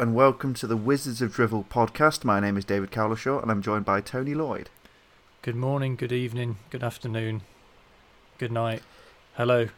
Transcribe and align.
And 0.00 0.14
welcome 0.14 0.54
to 0.54 0.66
the 0.66 0.78
Wizards 0.78 1.20
of 1.20 1.34
Drivel 1.34 1.66
podcast. 1.68 2.24
My 2.24 2.40
name 2.40 2.56
is 2.56 2.64
David 2.64 2.90
Cowlishaw 2.90 3.42
and 3.42 3.50
I'm 3.50 3.60
joined 3.60 3.84
by 3.84 4.00
Tony 4.00 4.32
Lloyd. 4.32 4.70
Good 5.42 5.56
morning, 5.56 5.94
good 5.94 6.10
evening, 6.10 6.56
good 6.70 6.82
afternoon, 6.82 7.42
good 8.38 8.50
night. 8.50 8.82
Hello. 9.34 9.68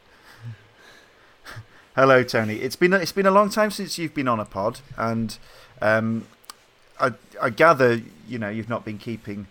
Hello, 1.97 2.23
Tony. 2.23 2.55
It's 2.59 2.77
been 2.77 2.93
a, 2.93 2.99
it's 2.99 3.11
been 3.11 3.27
a 3.27 3.33
long 3.33 3.51
time 3.51 3.73
since 3.73 3.99
you've 3.99 4.15
been 4.15 4.29
on 4.29 4.39
a 4.39 4.45
pod, 4.45 4.79
and 4.97 5.37
um, 5.81 6.29
I 7.01 7.15
I 7.41 7.51
gather 7.51 8.01
you 8.29 8.39
know 8.39 8.49
you've 8.49 8.69
not 8.69 8.85
been 8.85 8.99
keeping 8.99 9.49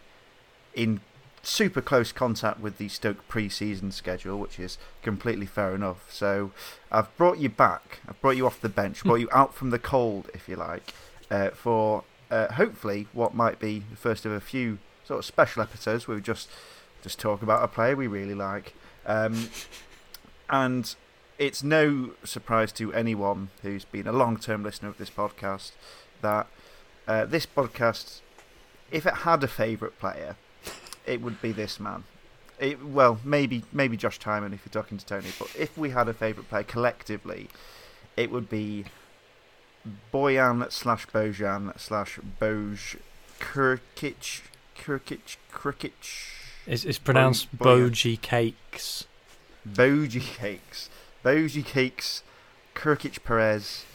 in 0.74 1.02
super 1.44 1.82
close 1.82 2.12
contact 2.12 2.60
with 2.60 2.78
the 2.78 2.88
Stoke 2.88 3.28
pre-season 3.28 3.92
schedule, 3.92 4.40
which 4.40 4.60
is 4.60 4.78
completely 5.02 5.46
fair 5.46 5.74
enough. 5.74 6.12
So 6.12 6.52
I've 6.92 7.16
brought 7.18 7.40
you 7.40 7.50
back. 7.50 8.00
I've 8.08 8.20
brought 8.22 8.38
you 8.38 8.46
off 8.46 8.62
the 8.62 8.70
bench, 8.70 9.04
brought 9.04 9.20
you 9.20 9.30
out 9.32 9.54
from 9.54 9.72
the 9.72 9.80
cold, 9.80 10.30
if 10.34 10.48
you 10.48 10.56
like, 10.56 10.94
uh, 11.30 11.50
for 11.50 12.04
uh, 12.30 12.54
hopefully 12.54 13.08
what 13.14 13.34
might 13.34 13.60
be 13.60 13.84
the 13.90 13.98
first 13.98 14.26
of 14.26 14.32
a 14.32 14.40
few 14.40 14.78
sort 15.04 15.20
of 15.20 15.26
special 15.26 15.62
episodes 15.62 16.08
where 16.08 16.16
we 16.16 16.22
just 16.22 16.50
just 17.02 17.20
talk 17.20 17.42
about 17.42 17.64
a 17.64 17.68
player 17.68 17.96
we 17.96 18.08
really 18.08 18.36
like. 18.36 18.74
Um, 19.06 19.50
and 20.50 20.96
it's 21.40 21.64
no 21.64 22.12
surprise 22.24 22.72
to 22.74 22.94
anyone 22.94 23.50
who's 23.64 23.86
been 23.86 24.06
a 24.06 24.12
long-term 24.12 24.64
listener 24.64 24.90
of 24.90 24.98
this 25.00 25.10
podcast 25.10 25.72
that 26.22 26.46
uh, 27.08 27.26
this 27.26 27.48
podcast, 27.48 28.22
if 28.92 29.08
it 29.08 29.16
had 29.16 29.44
a 29.44 29.48
favourite 29.48 29.98
player, 29.98 30.36
it 31.06 31.22
would 31.22 31.42
be 31.42 31.52
this 31.52 31.80
man. 31.80 32.04
It, 32.60 32.84
well, 32.86 33.20
maybe 33.24 33.64
maybe 33.72 33.98
Josh 33.98 34.20
Tymon 34.20 34.54
if 34.54 34.66
you're 34.66 34.84
talking 34.84 34.98
to 34.98 35.06
Tony, 35.06 35.30
but 35.40 35.54
if 35.58 35.78
we 35.78 35.90
had 35.90 36.08
a 36.08 36.14
favourite 36.14 36.50
player 36.50 36.64
collectively, 36.64 37.50
it 38.16 38.32
would 38.32 38.50
be 38.50 38.86
Bojan 40.14 40.72
slash 40.72 41.08
Bojan 41.08 41.78
slash 41.80 42.20
Boj 42.40 42.98
Krkic 43.40 44.42
Krkic 44.78 45.38
Krkic. 45.52 45.92
It's, 46.68 46.86
it's 46.86 47.00
pronounced. 47.00 47.58
Boji 47.58 48.22
Cakes. 48.22 49.08
Boji 49.68 50.22
Cakes. 50.22 50.90
Boji 51.26 51.66
Cakes 51.66 52.22
Krkic 52.76 53.24
Perez, 53.24 53.86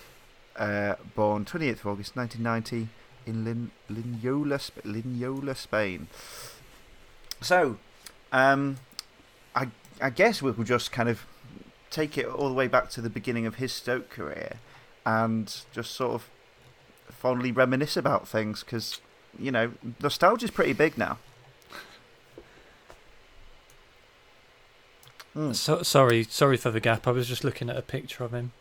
uh, 0.57 0.95
born 1.15 1.45
28th 1.45 1.81
of 1.81 1.87
August 1.87 2.17
1990 2.17 2.89
in 3.27 3.45
Lin- 3.45 3.71
Linyola, 3.91 4.61
Sp- 4.63 4.85
Linyola, 4.85 5.57
Spain. 5.57 6.07
So, 7.41 7.79
um, 8.33 8.79
I, 9.55 9.69
I 10.01 10.11
guess 10.11 10.43
we'll 10.43 10.55
just 10.55 10.93
kind 10.93 11.09
of 11.09 11.27
take 11.91 12.19
it 12.19 12.27
all 12.27 12.49
the 12.49 12.55
way 12.55 12.67
back 12.67 12.91
to 12.91 13.01
the 13.01 13.11
beginning 13.11 13.47
of 13.47 13.57
his 13.57 13.73
Stoke 13.73 14.11
career 14.11 14.59
and 15.05 15.55
just 15.73 15.93
sort 15.93 16.15
of 16.15 16.31
fondly 17.09 17.53
reminisce 17.53 17.97
about 17.97 18.27
things 18.27 18.63
because, 18.63 19.01
you 19.39 19.51
know, 19.51 19.73
nostalgia's 20.03 20.51
pretty 20.51 20.73
big 20.73 20.99
now. 20.99 21.19
Mm. 25.37 25.55
So, 25.55 25.83
sorry, 25.83 26.25
sorry 26.25 26.57
for 26.57 26.71
the 26.71 26.81
gap. 26.81 27.07
I 27.07 27.11
was 27.11 27.29
just 27.29 27.45
looking 27.45 27.69
at 27.69 27.77
a 27.77 27.83
picture 27.83 28.25
of 28.25 28.33
him. 28.33 28.53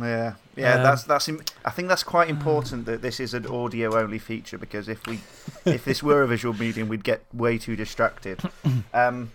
Yeah, 0.00 0.34
yeah, 0.56 0.74
Um, 0.76 0.82
that's 0.82 1.02
that's. 1.04 1.28
Im- 1.28 1.42
I 1.64 1.70
think 1.70 1.88
that's 1.88 2.02
quite 2.02 2.28
important 2.30 2.86
that 2.86 3.02
this 3.02 3.20
is 3.20 3.34
an 3.34 3.46
audio 3.46 3.96
only 3.98 4.18
feature 4.18 4.56
because 4.58 4.88
if 4.88 5.06
we, 5.06 5.20
if 5.66 5.84
this 5.84 6.02
were 6.02 6.22
a 6.22 6.26
visual 6.26 6.54
medium, 6.54 6.88
we'd 6.88 7.04
get 7.04 7.22
way 7.32 7.58
too 7.58 7.76
distracted. 7.76 8.40
Um, 8.94 9.32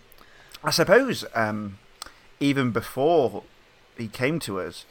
I 0.64 0.70
suppose 0.70 1.24
um, 1.34 1.78
even 2.40 2.70
before 2.72 3.42
he 3.96 4.08
came 4.08 4.38
to 4.40 4.60
us, 4.60 4.84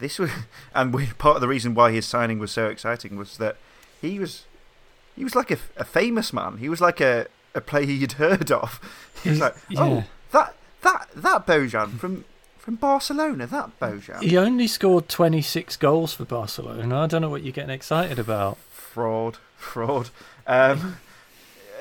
this 0.00 0.18
was, 0.18 0.30
and 0.74 0.92
we, 0.94 1.06
part 1.18 1.36
of 1.36 1.40
the 1.40 1.48
reason 1.48 1.74
why 1.74 1.92
his 1.92 2.06
signing 2.06 2.38
was 2.38 2.50
so 2.52 2.66
exciting 2.68 3.16
was 3.16 3.36
that 3.38 3.56
he 4.00 4.18
was, 4.18 4.44
he 5.16 5.24
was 5.24 5.34
like 5.34 5.50
a, 5.50 5.58
a 5.76 5.84
famous 5.84 6.32
man. 6.32 6.58
He 6.58 6.68
was 6.68 6.80
like 6.80 7.00
a, 7.00 7.26
a 7.54 7.60
player 7.60 7.84
you'd 7.84 8.12
heard 8.24 8.50
of. 8.52 8.80
He 9.22 9.30
was 9.30 9.40
like, 9.40 9.54
yeah. 9.68 9.80
oh, 9.82 10.04
that 10.32 10.54
that 10.82 11.08
that 11.16 11.46
Bojan 11.46 11.98
from 11.98 12.24
from 12.68 12.74
Barcelona, 12.74 13.46
that 13.46 13.80
Bojan. 13.80 14.20
He 14.20 14.36
only 14.36 14.66
scored 14.66 15.08
26 15.08 15.78
goals 15.78 16.12
for 16.12 16.26
Barcelona. 16.26 17.00
I 17.00 17.06
don't 17.06 17.22
know 17.22 17.30
what 17.30 17.42
you're 17.42 17.50
getting 17.50 17.70
excited 17.70 18.18
about. 18.18 18.58
Fraud, 18.68 19.38
fraud. 19.56 20.10
Um, 20.46 20.98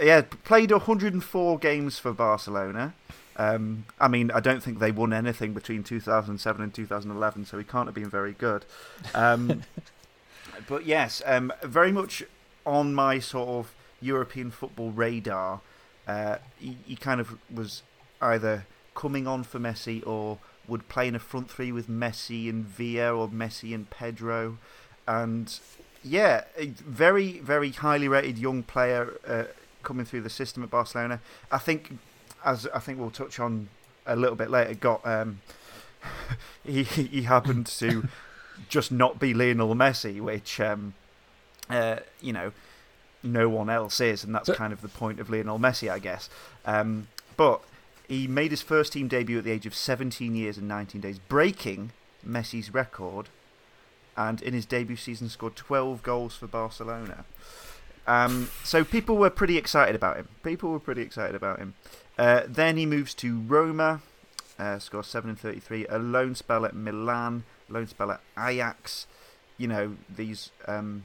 yeah, 0.01 0.21
played 0.45 0.71
104 0.71 1.59
games 1.59 1.99
for 1.99 2.13
Barcelona. 2.13 2.93
Um, 3.35 3.83
I 3.99 4.07
mean, 4.07 4.31
I 4.31 4.39
don't 4.39 4.63
think 4.63 4.79
they 4.79 4.93
won 4.93 5.11
anything 5.11 5.53
between 5.53 5.83
2007 5.83 6.63
and 6.63 6.73
2011, 6.73 7.47
so 7.47 7.57
he 7.57 7.65
can't 7.65 7.87
have 7.89 7.95
been 7.95 8.09
very 8.09 8.31
good. 8.31 8.63
Um, 9.13 9.63
but 10.69 10.85
yes, 10.85 11.21
um, 11.25 11.51
very 11.63 11.91
much 11.91 12.23
on 12.65 12.93
my 12.93 13.19
sort 13.19 13.49
of 13.49 13.73
European 13.99 14.51
football 14.51 14.91
radar. 14.91 15.59
Uh, 16.07 16.37
he, 16.57 16.77
he 16.85 16.95
kind 16.95 17.19
of 17.19 17.37
was 17.53 17.83
either 18.21 18.65
coming 18.97 19.27
on 19.27 19.43
for 19.43 19.59
Messi 19.59 20.05
or 20.07 20.39
would 20.67 20.89
play 20.89 21.07
in 21.07 21.13
a 21.13 21.19
front 21.19 21.51
three 21.51 21.71
with 21.71 21.87
Messi 21.87 22.49
and 22.49 22.65
Villa 22.65 23.13
or 23.15 23.29
Messi 23.29 23.73
and 23.73 23.87
Pedro. 23.91 24.57
And 25.07 25.57
yeah, 26.03 26.45
a 26.57 26.65
very, 26.65 27.39
very 27.39 27.69
highly 27.69 28.07
rated 28.07 28.39
young 28.39 28.63
player 28.63 29.13
uh, 29.27 29.43
coming 29.83 30.03
through 30.03 30.21
the 30.21 30.31
system 30.31 30.63
at 30.63 30.71
Barcelona. 30.71 31.21
I 31.51 31.59
think, 31.59 31.99
as 32.43 32.67
I 32.73 32.79
think 32.79 32.99
we'll 32.99 33.11
touch 33.11 33.39
on 33.39 33.69
a 34.07 34.15
little 34.15 34.35
bit 34.35 34.49
later, 34.49 34.73
got 34.73 35.05
um, 35.05 35.41
he 36.65 36.81
he 36.81 37.21
happened 37.21 37.67
to 37.67 38.07
just 38.67 38.91
not 38.91 39.19
be 39.19 39.31
Lionel 39.35 39.75
Messi, 39.75 40.19
which 40.19 40.59
um, 40.59 40.95
uh, 41.69 41.97
you 42.19 42.33
know 42.33 42.51
no 43.21 43.47
one 43.47 43.69
else 43.69 44.01
is, 44.01 44.23
and 44.23 44.33
that's 44.33 44.49
kind 44.49 44.73
of 44.73 44.81
the 44.81 44.87
point 44.87 45.19
of 45.19 45.29
Lionel 45.29 45.59
Messi, 45.59 45.87
I 45.87 45.99
guess. 45.99 46.29
Um, 46.65 47.09
but 47.37 47.61
he 48.07 48.28
made 48.28 48.51
his 48.51 48.62
first 48.62 48.94
team 48.94 49.07
debut 49.07 49.40
at 49.40 49.44
the 49.44 49.51
age 49.51 49.66
of 49.66 49.75
17 49.75 50.35
years 50.35 50.57
and 50.57 50.68
19 50.68 51.01
days, 51.01 51.19
breaking 51.19 51.91
Messi's 52.25 52.73
record, 52.73 53.29
and 54.16 54.41
in 54.41 54.53
his 54.53 54.66
debut 54.66 54.95
season 54.95 55.29
scored 55.29 55.56
12 55.56 56.03
goals 56.03 56.35
for 56.35 56.47
Barcelona. 56.47 57.25
Um, 58.07 58.50
so 58.63 58.85
people 58.85 59.18
were 59.18 59.29
pretty 59.29 59.57
excited 59.57 59.94
about 59.94 60.16
him. 60.16 60.29
People 60.41 60.72
were 60.72 60.79
pretty 60.79 61.01
excited 61.01 61.35
about 61.35 61.59
him. 61.59 61.75
Uh, 62.18 62.44
then 62.47 62.78
he 62.78 62.85
moves 62.85 63.13
to 63.16 63.41
Roma, 63.41 64.01
uh, 64.57 64.79
scores 64.79 65.07
7 65.07 65.29
and 65.29 65.39
33, 65.39 65.85
a 65.88 66.00
loan 66.00 66.34
spell 66.34 66.66
at 66.66 66.74
Milan, 66.74 67.44
loan 67.69 67.88
spell 67.88 68.12
at 68.12 68.22
Ajax. 68.38 69.06
You 69.57 69.68
know, 69.68 69.97
these 70.09 70.51
um, 70.68 71.03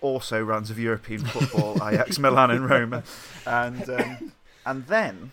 also 0.00 0.42
runs 0.42 0.70
of 0.70 0.78
European 0.78 1.24
football, 1.24 1.76
Ajax, 1.88 2.18
Milan, 2.18 2.50
and 2.52 2.70
Roma. 2.70 3.02
And, 3.44 3.90
um, 3.90 4.32
and 4.64 4.86
then, 4.86 5.32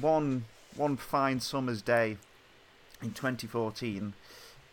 one, 0.00 0.44
one 0.76 0.96
fine 0.96 1.40
summer's 1.40 1.82
day 1.82 2.16
in 3.02 3.12
2014, 3.12 4.12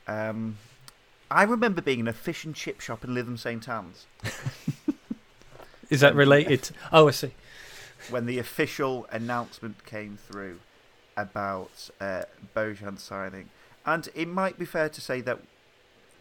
um, 0.08 0.58
I 1.30 1.44
remember 1.44 1.82
being 1.82 2.00
in 2.00 2.08
a 2.08 2.14
fish 2.14 2.46
and 2.46 2.56
chip 2.56 2.80
shop 2.82 3.04
in 3.04 3.12
Lytham 3.12 3.38
St 3.40 3.68
Anne's 3.68 4.06
Is 5.90 6.02
that 6.02 6.16
related? 6.16 6.72
Oh, 6.92 7.08
I 7.08 7.12
see. 7.12 7.32
when 8.10 8.26
the 8.26 8.40
official 8.40 9.08
announcement 9.12 9.86
came 9.86 10.18
through 10.18 10.60
about 11.16 11.90
uh, 12.02 12.24
Bojan 12.56 13.00
signing. 13.00 13.50
And 13.86 14.10
it 14.16 14.28
might 14.28 14.58
be 14.58 14.66
fair 14.66 14.90
to 14.90 15.02
say 15.02 15.22
that 15.22 15.40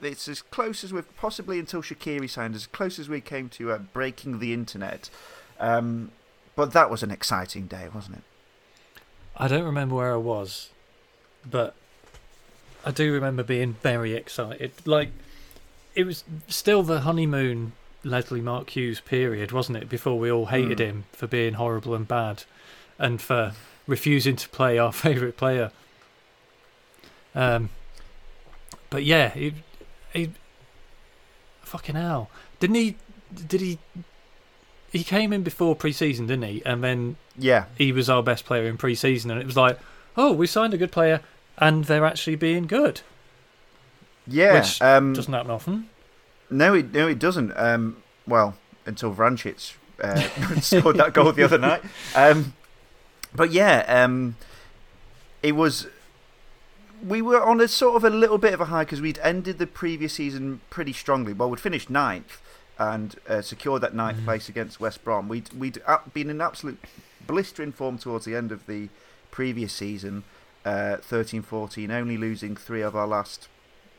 it's 0.02 0.28
as 0.28 0.42
close 0.42 0.84
as 0.84 0.92
we've 0.92 1.16
possibly 1.16 1.58
until 1.58 1.82
Shaqiri 1.82 2.28
signed, 2.28 2.54
as 2.54 2.66
close 2.66 2.98
as 2.98 3.08
we 3.08 3.20
came 3.20 3.48
to 3.50 3.72
uh, 3.72 3.78
breaking 3.78 4.38
the 4.38 4.52
internet. 4.52 5.08
Um, 5.58 6.10
but 6.56 6.72
that 6.72 6.90
was 6.90 7.02
an 7.02 7.10
exciting 7.10 7.66
day, 7.66 7.88
wasn't 7.92 8.18
it? 8.18 8.24
I 9.36 9.48
don't 9.48 9.64
remember 9.64 9.96
where 9.96 10.12
I 10.12 10.18
was, 10.18 10.70
but 11.48 11.74
I 12.84 12.90
do 12.90 13.12
remember 13.12 13.42
being 13.42 13.74
very 13.82 14.14
excited. 14.14 14.72
Like, 14.84 15.10
it 15.94 16.04
was 16.04 16.24
still 16.48 16.82
the 16.82 17.00
honeymoon 17.00 17.72
Leslie 18.04 18.40
Mark 18.40 18.70
Hughes 18.70 19.00
period, 19.00 19.50
wasn't 19.52 19.78
it? 19.78 19.88
Before 19.88 20.18
we 20.18 20.30
all 20.30 20.46
hated 20.46 20.78
Hmm. 20.78 20.84
him 20.84 21.04
for 21.12 21.26
being 21.26 21.54
horrible 21.54 21.94
and 21.94 22.06
bad 22.06 22.44
and 22.98 23.20
for 23.20 23.54
refusing 23.86 24.36
to 24.36 24.48
play 24.50 24.78
our 24.78 24.92
favourite 25.04 25.36
player. 25.36 25.72
Um, 27.34 27.70
but 28.90 29.02
yeah, 29.04 29.30
he, 29.30 29.54
he, 30.12 30.30
fucking 31.62 31.96
hell. 31.96 32.30
Didn't 32.60 32.76
he, 32.76 32.96
did 33.48 33.60
he, 33.60 33.78
he 34.92 35.02
came 35.02 35.32
in 35.32 35.42
before 35.42 35.74
pre 35.74 35.90
season, 35.92 36.26
didn't 36.28 36.44
he? 36.44 36.62
And 36.64 36.84
then 36.84 37.16
Yeah, 37.38 37.64
he 37.76 37.90
was 37.92 38.08
our 38.08 38.22
best 38.22 38.44
player 38.44 38.64
in 38.66 38.76
pre-season, 38.76 39.30
and 39.30 39.40
it 39.40 39.46
was 39.46 39.56
like, 39.56 39.78
oh, 40.16 40.32
we 40.32 40.46
signed 40.46 40.72
a 40.74 40.78
good 40.78 40.92
player, 40.92 41.20
and 41.58 41.84
they're 41.84 42.04
actually 42.04 42.36
being 42.36 42.66
good. 42.66 43.00
yeah. 44.26 44.54
Which 44.54 44.80
um, 44.80 45.12
Doesn't 45.14 45.32
happen 45.32 45.50
often. 45.50 45.88
No, 46.50 46.74
it 46.74 46.92
no, 46.92 47.08
it 47.08 47.18
doesn't. 47.18 47.52
Um, 47.56 47.96
well, 48.26 48.54
until 48.86 49.12
Vrancic 49.14 49.74
uh, 50.02 50.20
scored 50.60 50.96
that 50.98 51.12
goal 51.14 51.32
the 51.32 51.42
other 51.42 51.58
night. 51.58 51.82
Um, 52.14 52.54
but 53.34 53.50
yeah, 53.50 53.84
um, 53.88 54.36
it 55.42 55.52
was 55.52 55.88
we 57.04 57.20
were 57.20 57.42
on 57.44 57.60
a 57.60 57.66
sort 57.68 57.96
of 57.96 58.04
a 58.04 58.10
little 58.10 58.38
bit 58.38 58.54
of 58.54 58.60
a 58.60 58.66
high 58.66 58.84
because 58.84 59.00
we'd 59.00 59.18
ended 59.18 59.58
the 59.58 59.66
previous 59.66 60.12
season 60.14 60.60
pretty 60.70 60.92
strongly. 60.92 61.32
Well, 61.32 61.50
we'd 61.50 61.60
finished 61.60 61.90
ninth 61.90 62.40
and 62.78 63.16
uh, 63.28 63.42
secured 63.42 63.80
that 63.82 63.94
ninth 63.94 64.18
Mm. 64.18 64.24
place 64.24 64.48
against 64.48 64.78
West 64.80 65.02
Brom. 65.02 65.28
We'd 65.28 65.52
we'd 65.54 65.82
uh, 65.86 65.98
been 66.12 66.30
in 66.30 66.40
absolute 66.40 66.78
blistering 67.26 67.72
form 67.72 67.98
towards 67.98 68.24
the 68.24 68.34
end 68.34 68.52
of 68.52 68.66
the 68.66 68.88
previous 69.30 69.72
season, 69.72 70.24
uh, 70.64 70.98
13-14, 71.00 71.90
only 71.90 72.16
losing 72.16 72.56
three 72.56 72.82
of 72.82 72.94
our 72.94 73.06
last 73.06 73.48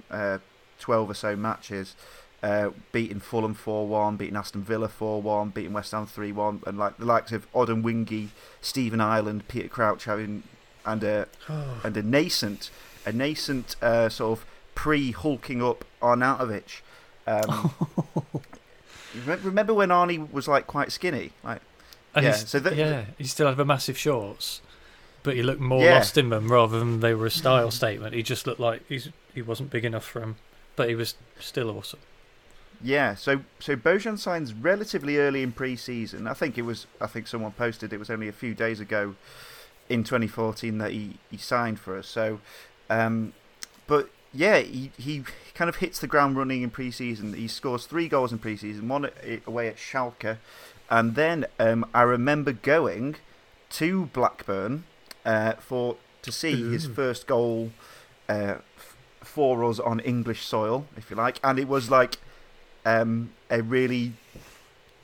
uh, 0.10 0.40
12 0.80 1.10
or 1.10 1.14
so 1.14 1.36
matches. 1.36 1.96
Uh, 2.44 2.70
beating 2.92 3.20
Fulham 3.20 3.56
4-1, 3.56 4.20
beating 4.20 4.36
Aston 4.36 4.62
Villa 4.62 4.88
4-1, 4.88 5.52
beating 5.52 5.74
West 5.74 5.94
Ham 5.94 6.06
3-1, 6.06 6.68
and 6.68 6.78
like 6.78 6.96
the 6.98 7.06
likes 7.06 7.32
of 7.32 7.52
Odemwingie, 7.54 8.28
Stephen 8.62 9.02
Ireland, 9.02 9.48
Peter 9.48 9.68
Crouch 9.68 10.06
having 10.06 10.44
and 10.86 11.04
a 11.04 11.28
and 11.84 11.98
a 11.98 12.04
nascent, 12.04 12.70
a 13.06 13.12
nascent 13.12 13.76
uh, 13.82 14.10
sort 14.10 14.40
of 14.40 14.46
pre-hulking 14.76 15.64
up 15.64 15.86
Arnautovic. 16.02 16.82
Um, 17.26 17.74
remember 19.26 19.74
when 19.74 19.90
Arnie 19.90 20.32
was 20.32 20.48
like 20.48 20.68
quite 20.68 20.92
skinny? 20.92 21.32
Like 21.44 21.62
Yeah, 22.24 22.32
so 22.34 22.60
that- 22.60 22.76
yeah, 22.76 23.06
he 23.18 23.26
still 23.26 23.48
had 23.48 23.58
the 23.58 23.66
massive 23.66 23.98
shorts, 23.98 24.62
but 25.24 25.36
he 25.36 25.44
looked 25.44 25.62
more 25.62 25.84
Yeah. 25.84 25.96
lost 25.96 26.18
in 26.18 26.30
them 26.30 26.52
rather 26.52 26.80
than 26.80 27.00
they 27.02 27.14
were 27.14 27.26
a 27.26 27.32
style 27.32 27.72
statement. 27.72 28.14
He 28.16 28.24
just 28.24 28.46
looked 28.48 28.60
like 28.60 28.82
he's 28.88 29.10
he 29.34 29.42
wasn't 29.42 29.70
big 29.70 29.84
enough 29.86 30.06
for 30.06 30.22
him, 30.22 30.36
but 30.76 30.88
he 30.90 30.96
was 30.96 31.16
still 31.40 31.70
awesome. 31.70 32.00
yeah, 32.84 33.16
so 33.16 33.42
so 33.60 33.76
Bojan 33.76 34.18
signs 34.20 34.54
relatively 34.54 35.18
early 35.18 35.42
in 35.44 35.52
pre-season. 35.52 36.28
I 36.28 36.34
think 36.34 36.58
it 36.58 36.62
was. 36.64 36.88
I 37.02 37.08
think 37.08 37.28
someone 37.28 37.52
posted 37.54 37.92
it 37.94 38.00
was 38.00 38.10
only 38.10 38.28
a 38.28 38.34
few 38.34 38.54
days 38.54 38.80
ago 38.80 39.16
in 39.90 40.04
2014 40.04 40.78
that 40.80 40.92
he, 40.92 41.18
he 41.32 41.38
signed 41.38 41.80
for 41.80 41.98
us. 41.98 42.08
So, 42.08 42.40
um, 42.90 43.34
but 43.88 44.10
yeah, 44.34 44.58
he, 44.60 44.92
he 44.98 45.24
kind 45.54 45.70
of 45.70 45.76
hits 45.78 46.00
the 46.00 46.08
ground 46.08 46.36
running 46.38 46.64
in 46.64 46.70
pre-season. 46.72 47.34
He 47.34 47.48
scores 47.48 47.86
three 47.86 48.08
goals 48.08 48.32
in 48.32 48.40
pre-season, 48.40 48.88
one 48.88 49.10
away 49.46 49.68
at 49.68 49.78
Schalke, 49.78 50.38
and 50.90 51.16
then 51.16 51.46
um, 51.60 51.86
I 51.94 52.04
remember 52.04 52.52
going 52.54 53.16
to 53.72 54.06
Blackburn 54.08 54.84
uh, 55.26 55.54
for 55.54 55.98
to 56.22 56.32
see 56.32 56.72
his 56.72 56.88
first 56.88 57.28
goal 57.28 57.72
uh, 58.28 58.56
for 59.22 59.64
us 59.64 59.80
on 59.80 60.00
English 60.00 60.44
soil, 60.46 60.88
if 60.98 61.10
you 61.10 61.16
like, 61.16 61.40
and 61.44 61.60
it 61.60 61.68
was 61.68 61.90
like 61.90 62.18
um, 62.86 63.32
a 63.50 63.62
really 63.62 64.14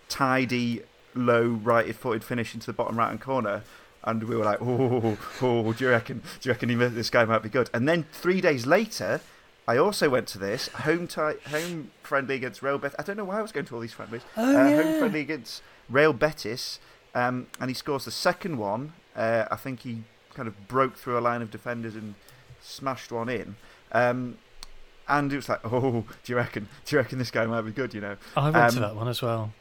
tidy, 0.09 0.81
low 1.15 1.47
righted-footed 1.47 2.23
finish 2.23 2.53
into 2.53 2.67
the 2.67 2.73
bottom 2.73 2.97
right-hand 2.97 3.21
corner. 3.21 3.63
And 4.03 4.23
we 4.23 4.35
were 4.35 4.45
like, 4.45 4.59
oh, 4.61 5.17
oh, 5.41 5.73
do 5.73 5.83
you 5.83 5.91
reckon? 5.91 6.23
Do 6.39 6.49
you 6.49 6.53
reckon 6.53 6.69
he, 6.69 6.75
this 6.75 7.11
guy 7.11 7.23
might 7.25 7.43
be 7.43 7.49
good? 7.49 7.69
And 7.71 7.87
then 7.87 8.05
three 8.11 8.41
days 8.41 8.65
later, 8.65 9.21
I 9.67 9.77
also 9.77 10.09
went 10.09 10.27
to 10.29 10.37
this 10.39 10.67
home 10.69 11.07
ti- 11.07 11.39
home 11.49 11.91
friendly 12.03 12.35
against 12.35 12.61
Real 12.61 12.77
Betis. 12.77 12.95
I 12.99 13.03
don't 13.03 13.17
know 13.17 13.25
why 13.25 13.39
I 13.39 13.41
was 13.41 13.51
going 13.51 13.65
to 13.67 13.75
all 13.75 13.81
these 13.81 13.93
friendlies. 13.93 14.21
Oh 14.35 14.55
uh, 14.55 14.83
Home 14.83 14.99
friendly 14.99 15.21
against 15.21 15.61
Real 15.89 16.13
Betis, 16.13 16.79
um, 17.15 17.47
and 17.59 17.69
he 17.69 17.73
scores 17.73 18.05
the 18.05 18.11
second 18.11 18.57
one. 18.57 18.93
Uh, 19.15 19.45
I 19.51 19.55
think 19.55 19.81
he 19.81 20.03
kind 20.33 20.47
of 20.47 20.67
broke 20.67 20.95
through 20.97 21.17
a 21.17 21.21
line 21.21 21.41
of 21.41 21.51
defenders 21.51 21.95
and 21.95 22.15
smashed 22.61 23.11
one 23.11 23.29
in. 23.29 23.55
Um, 23.91 24.37
and 25.07 25.31
it 25.31 25.35
was 25.35 25.49
like, 25.49 25.59
oh, 25.65 26.05
do 26.23 26.31
you 26.31 26.35
reckon? 26.37 26.67
Do 26.85 26.95
you 26.95 26.99
reckon 26.99 27.19
this 27.19 27.31
guy 27.31 27.45
might 27.45 27.61
be 27.61 27.71
good? 27.71 27.93
You 27.93 28.01
know? 28.01 28.15
I 28.35 28.49
went 28.49 28.71
to 28.71 28.77
Um, 28.77 28.81
that 28.81 28.95
one 28.95 29.07
as 29.09 29.21
well 29.21 29.53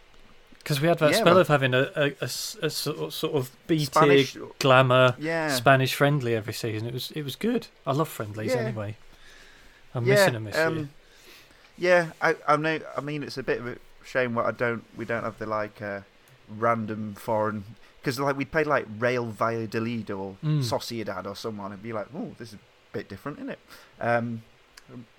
because 0.58 0.80
we 0.80 0.88
had 0.88 0.98
that 0.98 1.12
yeah, 1.12 1.16
spell 1.18 1.34
well- 1.34 1.38
of 1.40 1.48
having 1.48 1.72
a 1.74 2.28
sort 2.28 2.98
of- 2.98 3.14
sort 3.14 3.34
of 3.34 3.50
B 3.66 3.86
tier 3.86 4.24
glamour 4.58 5.14
yeah, 5.18 5.48
Spanish 5.54 5.94
friendly 5.94 6.34
every 6.34 6.52
season. 6.52 6.86
It 6.88 6.94
was 6.94 7.10
it 7.12 7.22
was 7.22 7.34
good. 7.36 7.66
I 7.86 7.92
love 7.92 8.08
friendlies 8.08 8.52
Yeah. 8.54 8.60
anyway. 8.60 8.96
I'm 9.94 10.04
yeah, 10.04 10.14
missing 10.26 10.44
this 10.44 10.56
year. 10.56 10.66
um, 10.66 10.90
Yeah, 11.78 12.10
I, 12.20 12.36
I 12.46 12.56
know. 12.56 12.78
I 12.96 13.00
mean, 13.00 13.22
it's 13.22 13.38
a 13.38 13.42
bit 13.42 13.58
of 13.60 13.66
a 13.66 13.76
shame 14.04 14.34
what 14.34 14.46
I 14.46 14.50
don't. 14.52 14.84
We 14.96 15.04
don't 15.04 15.24
have 15.24 15.38
the 15.38 15.46
like 15.46 15.80
uh, 15.82 16.00
random 16.48 17.14
foreign 17.14 17.64
because 18.00 18.18
like 18.18 18.36
we'd 18.36 18.50
play 18.52 18.64
like 18.64 18.86
Real 18.98 19.26
Valladolid 19.26 20.10
or 20.10 20.36
Mm. 20.44 20.60
Sociedad 20.62 21.26
or 21.26 21.36
someone 21.36 21.72
and 21.72 21.82
be 21.82 21.92
like, 21.92 22.06
oh, 22.14 22.32
this 22.38 22.48
is 22.48 22.54
a 22.54 22.58
bit 22.92 23.08
different, 23.08 23.38
isn't 23.38 23.50
it? 23.50 23.58
Um, 24.00 24.42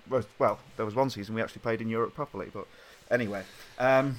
well, 0.08 0.24
well, 0.38 0.58
there 0.76 0.84
was 0.84 0.94
one 0.94 1.08
season 1.10 1.34
we 1.34 1.42
actually 1.42 1.60
played 1.62 1.80
in 1.80 1.88
Europe 1.88 2.14
properly, 2.14 2.48
but 2.52 2.66
anyway. 3.10 3.44
Um, 3.78 4.16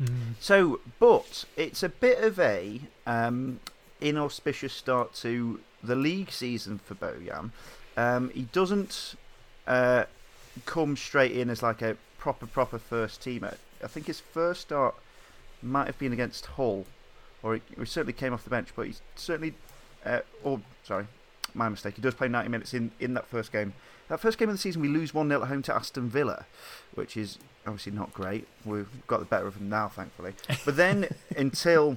Mm. 0.00 0.34
so, 0.40 0.80
but 0.98 1.44
it's 1.56 1.82
a 1.82 1.88
bit 1.88 2.18
of 2.24 2.38
a 2.40 2.80
um, 3.06 3.60
inauspicious 4.00 4.72
start 4.72 5.14
to 5.16 5.60
the 5.82 5.94
league 5.94 6.32
season 6.32 6.80
for 6.84 6.94
Bojan. 6.94 7.50
Um, 7.96 8.30
he 8.30 8.42
doesn't 8.52 9.14
uh, 9.66 10.04
come 10.66 10.96
straight 10.96 11.32
in 11.32 11.50
as 11.50 11.62
like 11.62 11.82
a 11.82 11.96
proper, 12.18 12.46
proper 12.46 12.78
first 12.78 13.20
teamer. 13.20 13.56
I 13.82 13.86
think 13.86 14.06
his 14.06 14.20
first 14.20 14.62
start 14.62 14.94
might 15.62 15.86
have 15.86 15.98
been 15.98 16.12
against 16.12 16.46
Hull, 16.46 16.86
or 17.42 17.54
he, 17.54 17.62
he 17.78 17.84
certainly 17.84 18.12
came 18.12 18.32
off 18.32 18.44
the 18.44 18.50
bench. 18.50 18.68
But 18.74 18.86
he's 18.86 19.02
certainly, 19.16 19.54
uh, 20.04 20.20
or 20.42 20.60
sorry, 20.84 21.06
my 21.54 21.68
mistake. 21.68 21.96
He 21.96 22.02
does 22.02 22.14
play 22.14 22.28
90 22.28 22.48
minutes 22.48 22.74
in, 22.74 22.90
in 23.00 23.14
that 23.14 23.26
first 23.26 23.52
game. 23.52 23.72
That 24.08 24.20
first 24.20 24.38
game 24.38 24.48
of 24.48 24.54
the 24.54 24.60
season, 24.60 24.82
we 24.82 24.88
lose 24.88 25.14
1 25.14 25.28
0 25.28 25.42
at 25.42 25.48
home 25.48 25.62
to 25.62 25.74
Aston 25.74 26.08
Villa, 26.08 26.44
which 26.94 27.16
is 27.16 27.38
obviously 27.66 27.92
not 27.92 28.12
great. 28.12 28.46
We've 28.64 28.88
got 29.06 29.20
the 29.20 29.26
better 29.26 29.46
of 29.46 29.58
them 29.58 29.68
now, 29.68 29.88
thankfully. 29.88 30.34
But 30.64 30.76
then 30.76 31.08
until 31.36 31.96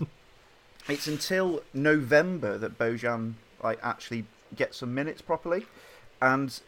it's 0.88 1.07
until 1.07 1.61
November 1.73 2.57
that 2.57 2.77
Bojan 2.77 3.33
like 3.63 3.79
actually 3.81 4.25
gets 4.56 4.77
some 4.77 4.94
minutes 4.94 5.21
properly, 5.21 5.65
and 6.21 6.59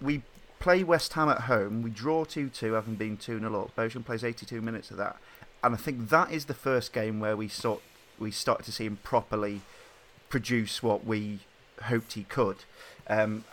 we 0.00 0.22
play 0.60 0.84
West 0.84 1.12
Ham 1.14 1.28
at 1.28 1.42
home. 1.42 1.82
We 1.82 1.90
draw 1.90 2.24
two 2.24 2.48
two, 2.48 2.74
having 2.74 2.94
been 2.94 3.16
two 3.16 3.40
0 3.40 3.62
up. 3.62 3.74
Bojan 3.74 4.04
plays 4.04 4.22
eighty 4.22 4.46
two 4.46 4.60
minutes 4.60 4.92
of 4.92 4.96
that, 4.98 5.16
and 5.64 5.74
I 5.74 5.78
think 5.78 6.10
that 6.10 6.30
is 6.30 6.44
the 6.44 6.54
first 6.54 6.92
game 6.92 7.18
where 7.18 7.36
we 7.36 7.48
sort 7.48 7.82
we 8.18 8.30
started 8.30 8.64
to 8.64 8.72
see 8.72 8.86
him 8.86 8.98
properly 9.02 9.62
produce 10.28 10.82
what 10.82 11.04
we 11.04 11.40
hoped 11.84 12.12
he 12.12 12.24
could. 12.24 12.58
Um, 13.08 13.44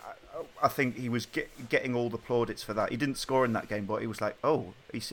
I, 0.62 0.66
I 0.66 0.68
think 0.68 0.96
he 0.96 1.08
was 1.08 1.26
get, 1.26 1.68
getting 1.68 1.94
all 1.94 2.08
the 2.10 2.18
plaudits 2.18 2.62
for 2.62 2.74
that. 2.74 2.90
He 2.90 2.96
didn't 2.96 3.16
score 3.16 3.44
in 3.44 3.52
that 3.54 3.68
game, 3.68 3.86
but 3.86 4.00
he 4.00 4.06
was 4.06 4.20
like, 4.20 4.36
oh, 4.44 4.74
he's 4.92 5.12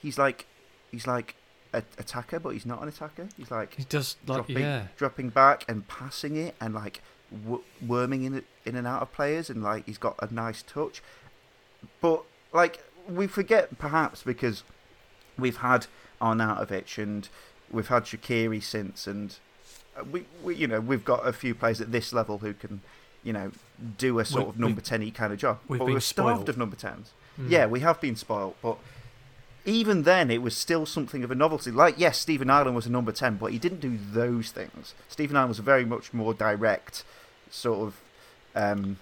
he's 0.00 0.18
like 0.18 0.46
he's 0.90 1.06
like 1.06 1.34
a 1.72 1.82
attacker, 1.98 2.38
but 2.38 2.50
he's 2.50 2.66
not 2.66 2.82
an 2.82 2.88
attacker. 2.88 3.28
He's 3.36 3.50
like 3.50 3.74
He 3.74 3.84
does 3.84 4.16
like 4.26 4.36
dropping, 4.36 4.58
yeah. 4.58 4.82
dropping 4.96 5.30
back 5.30 5.64
and 5.68 5.88
passing 5.88 6.36
it 6.36 6.54
and 6.60 6.74
like 6.74 7.00
w- 7.44 7.62
worming 7.84 8.24
in 8.24 8.44
in 8.64 8.76
and 8.76 8.86
out 8.86 9.02
of 9.02 9.12
players 9.12 9.48
and 9.50 9.62
like 9.62 9.86
he's 9.86 9.98
got 9.98 10.14
a 10.20 10.32
nice 10.32 10.62
touch. 10.62 11.02
But 12.00 12.22
like 12.52 12.82
we 13.08 13.26
forget 13.26 13.78
perhaps 13.78 14.22
because 14.22 14.62
we've 15.38 15.58
had 15.58 15.86
Arnautovic 16.20 17.02
and 17.02 17.28
we've 17.70 17.88
had 17.88 18.04
Shaqiri 18.04 18.62
since 18.62 19.06
and 19.06 19.36
uh, 19.98 20.04
we, 20.04 20.24
we 20.42 20.54
you 20.54 20.66
know 20.66 20.80
we've 20.80 21.04
got 21.04 21.26
a 21.26 21.32
few 21.32 21.54
players 21.54 21.80
at 21.80 21.90
this 21.92 22.12
level 22.12 22.38
who 22.38 22.52
can 22.54 22.80
you 23.24 23.32
know 23.32 23.50
do 23.98 24.18
a 24.18 24.24
sort 24.24 24.44
We- 24.44 24.50
of 24.50 24.58
number 24.58 24.80
10 24.80 25.10
kind 25.12 25.32
of 25.32 25.38
job. 25.38 25.58
we've 25.68 25.78
but 25.78 25.86
been 25.86 25.94
we're 25.94 26.00
starved 26.00 26.36
spoiled. 26.38 26.48
of 26.48 26.58
number 26.58 26.76
10s. 26.76 27.06
Mm. 27.40 27.50
Yeah, 27.50 27.66
we 27.66 27.80
have 27.80 28.00
been 28.00 28.14
spoilt, 28.16 28.56
but 28.62 28.76
even 29.64 30.02
then, 30.02 30.30
it 30.30 30.42
was 30.42 30.56
still 30.56 30.84
something 30.86 31.22
of 31.22 31.30
a 31.30 31.34
novelty. 31.36 31.70
Like, 31.70 31.94
yes, 31.96 32.18
Stephen 32.18 32.50
Ireland 32.50 32.74
was 32.74 32.86
a 32.86 32.90
number 32.90 33.12
10, 33.12 33.36
but 33.36 33.52
he 33.52 33.58
didn't 33.58 33.80
do 33.80 33.96
those 33.96 34.50
things. 34.50 34.92
Stephen 35.08 35.36
Ireland 35.36 35.50
was 35.50 35.58
a 35.60 35.62
very 35.62 35.84
much 35.84 36.12
more 36.12 36.34
direct, 36.34 37.04
sort 37.48 37.86
of 37.86 38.00
um, 38.56 38.98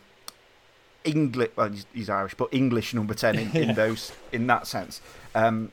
English. 1.04 1.50
Well, 1.56 1.70
he's, 1.70 1.86
he's 1.92 2.10
Irish, 2.10 2.34
but 2.34 2.48
English 2.52 2.94
number 2.94 3.14
10 3.14 3.38
in, 3.38 3.56
in 3.56 3.74
those 3.82 4.12
in 4.32 4.46
that 4.48 4.66
sense. 4.66 5.00
Um, 5.34 5.72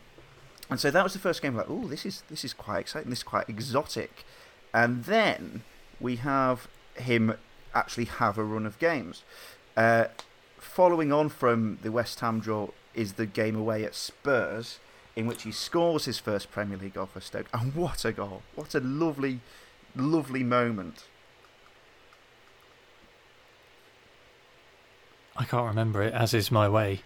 and 0.69 0.79
so 0.79 0.91
that 0.91 1.03
was 1.03 1.13
the 1.13 1.19
first 1.19 1.41
game. 1.41 1.55
Like, 1.55 1.69
oh, 1.69 1.87
this 1.87 2.05
is 2.05 2.23
this 2.29 2.43
is 2.43 2.53
quite 2.53 2.79
exciting. 2.79 3.09
This 3.09 3.19
is 3.19 3.23
quite 3.23 3.47
exotic. 3.49 4.25
And 4.73 5.05
then 5.05 5.63
we 5.99 6.17
have 6.17 6.67
him 6.95 7.35
actually 7.73 8.05
have 8.05 8.37
a 8.37 8.43
run 8.43 8.65
of 8.65 8.77
games. 8.79 9.23
Uh, 9.75 10.05
following 10.57 11.13
on 11.13 11.29
from 11.29 11.79
the 11.83 11.91
West 11.91 12.19
Ham 12.19 12.39
draw 12.39 12.69
is 12.93 13.13
the 13.13 13.25
game 13.25 13.55
away 13.55 13.83
at 13.85 13.95
Spurs, 13.95 14.79
in 15.15 15.27
which 15.27 15.43
he 15.43 15.51
scores 15.51 16.05
his 16.05 16.19
first 16.19 16.51
Premier 16.51 16.77
League 16.77 16.95
goal 16.95 17.05
for 17.05 17.21
Stoke. 17.21 17.47
And 17.53 17.73
what 17.75 18.03
a 18.03 18.11
goal! 18.11 18.41
What 18.55 18.75
a 18.75 18.79
lovely, 18.79 19.39
lovely 19.95 20.43
moment. 20.43 21.05
I 25.37 25.43
can't 25.45 25.67
remember 25.67 26.01
it, 26.03 26.13
as 26.13 26.33
is 26.33 26.51
my 26.51 26.67
way. 26.67 27.01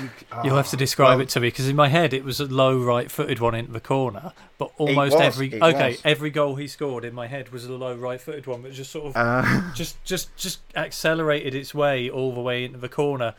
You, 0.00 0.10
You'll 0.44 0.56
have 0.56 0.68
to 0.70 0.76
Ah, 0.76 0.78
describe 0.78 1.08
well, 1.16 1.20
it 1.22 1.28
to 1.30 1.40
me 1.40 1.48
because 1.48 1.66
in 1.68 1.74
my 1.74 1.88
head 1.88 2.12
it 2.14 2.22
was 2.24 2.38
a 2.38 2.44
low 2.44 2.78
right-footed 2.78 3.40
one 3.40 3.54
into 3.56 3.72
the 3.72 3.80
corner, 3.80 4.32
but 4.56 4.70
almost 4.78 5.14
was, 5.16 5.20
every 5.20 5.60
okay, 5.60 5.90
was. 5.90 6.00
every 6.04 6.30
goal 6.30 6.54
he 6.54 6.68
scored 6.68 7.04
in 7.04 7.12
my 7.14 7.26
head 7.26 7.48
was 7.50 7.64
a 7.64 7.72
low 7.72 7.94
right-footed 7.96 8.46
one, 8.46 8.62
but 8.62 8.72
just 8.72 8.92
sort 8.92 9.06
of 9.06 9.16
Uh, 9.16 9.72
just 9.74 10.02
just 10.04 10.34
just 10.36 10.60
accelerated 10.76 11.52
its 11.54 11.74
way 11.74 12.08
all 12.08 12.32
the 12.32 12.40
way 12.40 12.64
into 12.64 12.78
the 12.78 12.88
corner, 12.88 13.34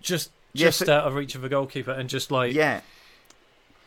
just 0.00 0.30
just 0.56 0.82
it- 0.82 0.88
out 0.88 1.06
of 1.06 1.14
reach 1.14 1.36
of 1.36 1.42
the 1.42 1.48
goalkeeper, 1.48 1.92
and 1.92 2.08
just 2.08 2.30
like 2.32 2.52
yeah. 2.52 2.80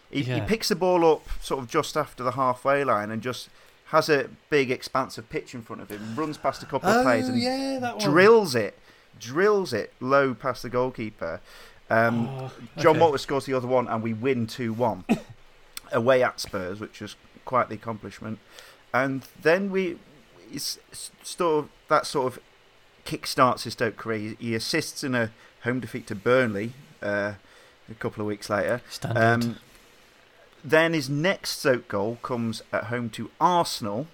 He, 0.10 0.22
he 0.22 0.42
picks 0.42 0.70
the 0.70 0.76
ball 0.76 1.12
up 1.12 1.28
sort 1.42 1.60
of 1.64 1.68
just 1.70 1.98
after 1.98 2.24
the 2.24 2.34
halfway 2.34 2.84
line 2.84 3.10
and 3.10 3.22
just 3.22 3.50
has 3.88 4.10
a 4.10 4.30
big 4.52 4.70
expanse 4.70 5.18
of 5.18 5.28
pitch 5.30 5.56
in 5.56 5.64
front 5.64 5.82
of 5.82 5.90
him, 5.90 6.16
runs 6.16 6.38
past 6.38 6.62
a 6.62 6.68
couple 6.68 6.88
of 6.90 7.04
players 7.04 7.28
and 7.28 7.36
Oh, 7.36 7.40
yeah, 7.42 7.80
that 7.80 8.00
drills 8.00 8.54
it 8.54 8.78
drills 9.20 9.74
it 9.74 9.94
low 10.00 10.34
past 10.34 10.64
the 10.64 10.70
goalkeeper. 10.70 11.42
Um, 11.90 12.28
Oh, 12.30 12.52
Jon 12.78 12.96
okay. 12.96 13.00
Walter 13.00 13.18
scores 13.18 13.46
the 13.46 13.54
other 13.54 13.68
one, 13.68 13.88
and 13.88 14.02
we 14.02 14.14
win 14.14 14.48
2 14.48 14.74
1 14.74 15.06
away 15.92 16.24
at 16.24 16.40
Spurs, 16.40 16.80
which 16.80 17.02
was 17.02 17.16
quite 17.46 17.70
the 17.70 17.76
accomplishment. 17.76 18.40
And 18.94 19.24
then 19.42 19.72
we, 19.72 19.98
it's 20.52 20.80
it's 20.92 21.12
sort 21.24 21.66
of, 21.66 21.70
that 21.90 22.06
sort 22.06 22.34
of 22.34 22.40
kick-starts 23.06 23.64
his 23.64 23.74
Stoke 23.74 23.98
career. 23.98 24.36
He 24.40 24.56
assists 24.56 25.04
in 25.04 25.14
a 25.16 25.32
home 25.64 25.80
defeat 25.80 26.08
to 26.08 26.16
Burnley 26.16 26.74
uh, 27.02 27.34
a 27.90 27.94
couple 28.00 28.22
of 28.22 28.28
weeks 28.28 28.50
later. 28.50 28.82
Standard. 28.90 29.44
Um, 29.46 29.56
then 30.64 30.94
his 30.94 31.10
next 31.10 31.60
Stoke 31.60 31.88
goal 31.90 32.18
comes 32.24 32.62
at 32.72 32.86
home 32.86 33.10
to 33.12 33.30
Arsenal 33.42 34.08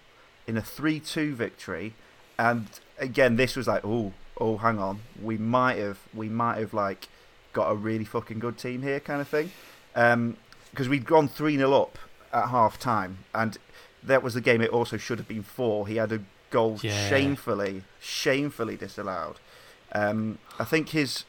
in 0.47 0.57
a 0.57 0.61
3 0.61 0.99
2 0.99 1.35
victory. 1.35 1.93
And 2.37 2.67
again, 2.97 3.35
this 3.35 3.55
was 3.55 3.67
like, 3.67 3.85
oh, 3.85 4.13
oh, 4.39 4.57
hang 4.57 4.79
on. 4.79 4.99
We 5.21 5.37
might 5.37 5.77
have, 5.77 5.99
we 6.13 6.29
might 6.29 6.57
have 6.57 6.73
like 6.73 7.07
got 7.53 7.69
a 7.71 7.75
really 7.75 8.05
fucking 8.05 8.39
good 8.39 8.57
team 8.57 8.81
here, 8.81 8.99
kind 8.99 9.21
of 9.21 9.27
thing. 9.27 9.51
Because 9.93 10.87
we'd 10.87 11.05
gone 11.05 11.27
3 11.27 11.57
0 11.57 11.73
up 11.73 11.97
at 12.31 12.49
half 12.49 12.79
time. 12.79 13.19
And 13.33 13.57
that 14.03 14.23
was 14.23 14.33
the 14.33 14.41
game 14.41 14.61
it 14.61 14.69
also 14.69 14.97
should 14.97 15.17
have 15.17 15.27
been 15.27 15.43
4. 15.43 15.87
He 15.87 15.95
had 15.97 16.11
a 16.11 16.21
goal 16.51 16.79
Yeah. 16.81 17.09
shamefully, 17.09 17.83
shamefully 17.99 18.75
disallowed. 18.77 19.37
Um, 19.91 20.37
I 20.59 20.63
think 20.63 20.89
his, 20.89 21.25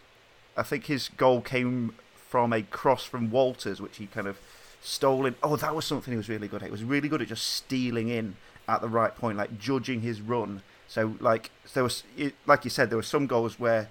I 0.57 0.63
think 0.63 0.87
his 0.87 1.09
goal 1.17 1.41
came 1.41 1.95
from 2.15 2.53
a 2.53 2.63
cross 2.63 3.05
from 3.05 3.31
Walters, 3.31 3.81
which 3.81 3.97
he 3.97 4.07
kind 4.07 4.27
of 4.27 4.39
stole 4.83 5.27
in. 5.27 5.35
Oh, 5.43 5.57
that 5.57 5.75
was 5.75 5.85
something 5.85 6.13
he 6.13 6.17
was 6.17 6.29
really 6.29 6.47
good 6.49 6.63
at. 6.63 6.67
He 6.67 6.71
was 6.71 6.85
really 6.85 7.09
good 7.09 7.23
at 7.23 7.29
just 7.29 7.47
stealing 7.47 8.09
in 8.09 8.37
at 8.69 8.81
the 8.83 8.89
right 8.89 9.15
point, 9.17 9.37
like 9.39 9.59
judging 9.59 10.03
his 10.03 10.21
run. 10.21 10.63
So, 10.91 11.15
like 11.21 11.53
there 11.73 11.85
was, 11.85 12.03
like 12.47 12.65
you 12.65 12.71
said, 12.71 12.91
there 12.91 12.97
were 12.97 13.05
some 13.05 13.29
goals 13.29 13.61
where 13.61 13.89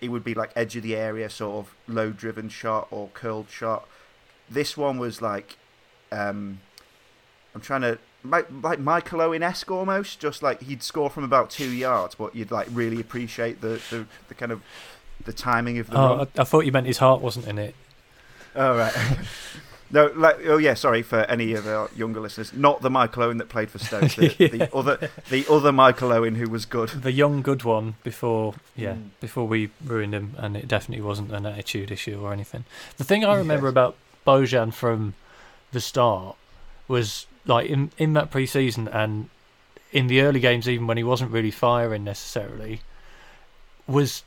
it 0.00 0.08
would 0.08 0.24
be 0.24 0.32
like 0.32 0.50
edge 0.56 0.74
of 0.74 0.82
the 0.82 0.96
area, 0.96 1.28
sort 1.28 1.66
of 1.66 1.74
low 1.86 2.12
driven 2.12 2.48
shot 2.48 2.88
or 2.90 3.10
curled 3.12 3.50
shot. 3.50 3.86
This 4.48 4.74
one 4.74 4.98
was 4.98 5.20
like, 5.20 5.58
um, 6.10 6.60
I'm 7.54 7.60
trying 7.60 7.82
to 7.82 7.98
like, 8.24 8.46
like 8.62 8.78
Michael 8.78 9.20
Owen 9.20 9.42
esque 9.42 9.70
almost, 9.70 10.18
just 10.18 10.42
like 10.42 10.62
he'd 10.62 10.82
score 10.82 11.10
from 11.10 11.24
about 11.24 11.50
two 11.50 11.70
yards, 11.70 12.14
but 12.14 12.34
you'd 12.34 12.50
like 12.50 12.68
really 12.70 13.02
appreciate 13.02 13.60
the 13.60 13.78
the, 13.90 14.06
the 14.28 14.34
kind 14.34 14.50
of 14.50 14.62
the 15.26 15.34
timing 15.34 15.78
of 15.78 15.90
the 15.90 15.98
oh, 15.98 16.26
I, 16.38 16.40
I 16.40 16.44
thought 16.44 16.64
you 16.64 16.72
meant 16.72 16.86
his 16.86 16.98
heart 16.98 17.20
wasn't 17.20 17.46
in 17.48 17.58
it. 17.58 17.74
Oh 18.56 18.78
right. 18.78 18.94
no, 19.92 20.06
like 20.14 20.38
oh 20.46 20.56
yeah, 20.58 20.74
sorry 20.74 21.02
for 21.02 21.20
any 21.22 21.52
of 21.54 21.66
our 21.66 21.90
younger 21.96 22.20
listeners. 22.20 22.52
Not 22.52 22.80
the 22.82 22.90
Michael 22.90 23.24
Owen 23.24 23.38
that 23.38 23.48
played 23.48 23.70
for 23.70 23.78
Stoke. 23.78 24.10
The, 24.12 24.34
Yeah. 24.38 24.48
the 24.68 24.74
other, 24.76 25.10
the 25.30 25.46
other 25.50 25.72
Michael 25.72 26.12
Owen 26.12 26.36
who 26.36 26.48
was 26.48 26.64
good. 26.64 26.90
The 26.90 27.12
young 27.12 27.42
good 27.42 27.64
one 27.64 27.94
before, 28.02 28.54
yeah, 28.76 28.94
Mm. 28.94 29.08
before 29.20 29.46
we 29.48 29.70
ruined 29.84 30.14
him, 30.14 30.34
and 30.38 30.56
it 30.56 30.68
definitely 30.68 31.04
wasn't 31.04 31.32
an 31.32 31.44
attitude 31.46 31.90
issue 31.90 32.20
or 32.20 32.32
anything. 32.32 32.64
The 32.98 33.04
thing 33.04 33.24
I 33.24 33.34
remember 33.36 33.66
Yes. 33.66 33.72
about 33.72 33.96
Bojan 34.26 34.72
from 34.72 35.14
the 35.72 35.80
start 35.80 36.36
was 36.88 37.26
like 37.46 37.68
in 37.70 37.90
in 37.98 38.12
that 38.14 38.30
pre-season 38.30 38.86
and 38.88 39.28
in 39.92 40.06
the 40.06 40.20
early 40.20 40.40
games, 40.40 40.68
even 40.68 40.86
when 40.86 40.96
he 40.96 41.02
wasn't 41.04 41.30
really 41.32 41.50
firing 41.50 42.04
necessarily, 42.04 42.80
was 43.86 44.22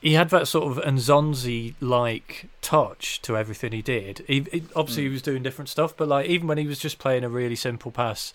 he 0.00 0.14
had 0.14 0.30
that 0.30 0.48
sort 0.48 0.76
of 0.78 0.82
Nzonzi 0.84 1.74
like 1.80 2.46
touch 2.62 3.20
to 3.22 3.36
everything 3.36 3.72
he 3.72 3.82
did. 3.82 4.24
He, 4.26 4.40
he- 4.52 4.62
obviously, 4.74 5.02
he 5.04 5.08
Mm. 5.08 5.12
was 5.12 5.22
doing 5.22 5.42
different 5.42 5.68
stuff, 5.68 5.96
but 5.96 6.08
like 6.08 6.26
even 6.26 6.46
when 6.48 6.58
he 6.58 6.66
was 6.66 6.78
just 6.78 6.98
playing 6.98 7.24
a 7.24 7.28
really 7.28 7.56
simple 7.56 7.90
pass, 7.90 8.32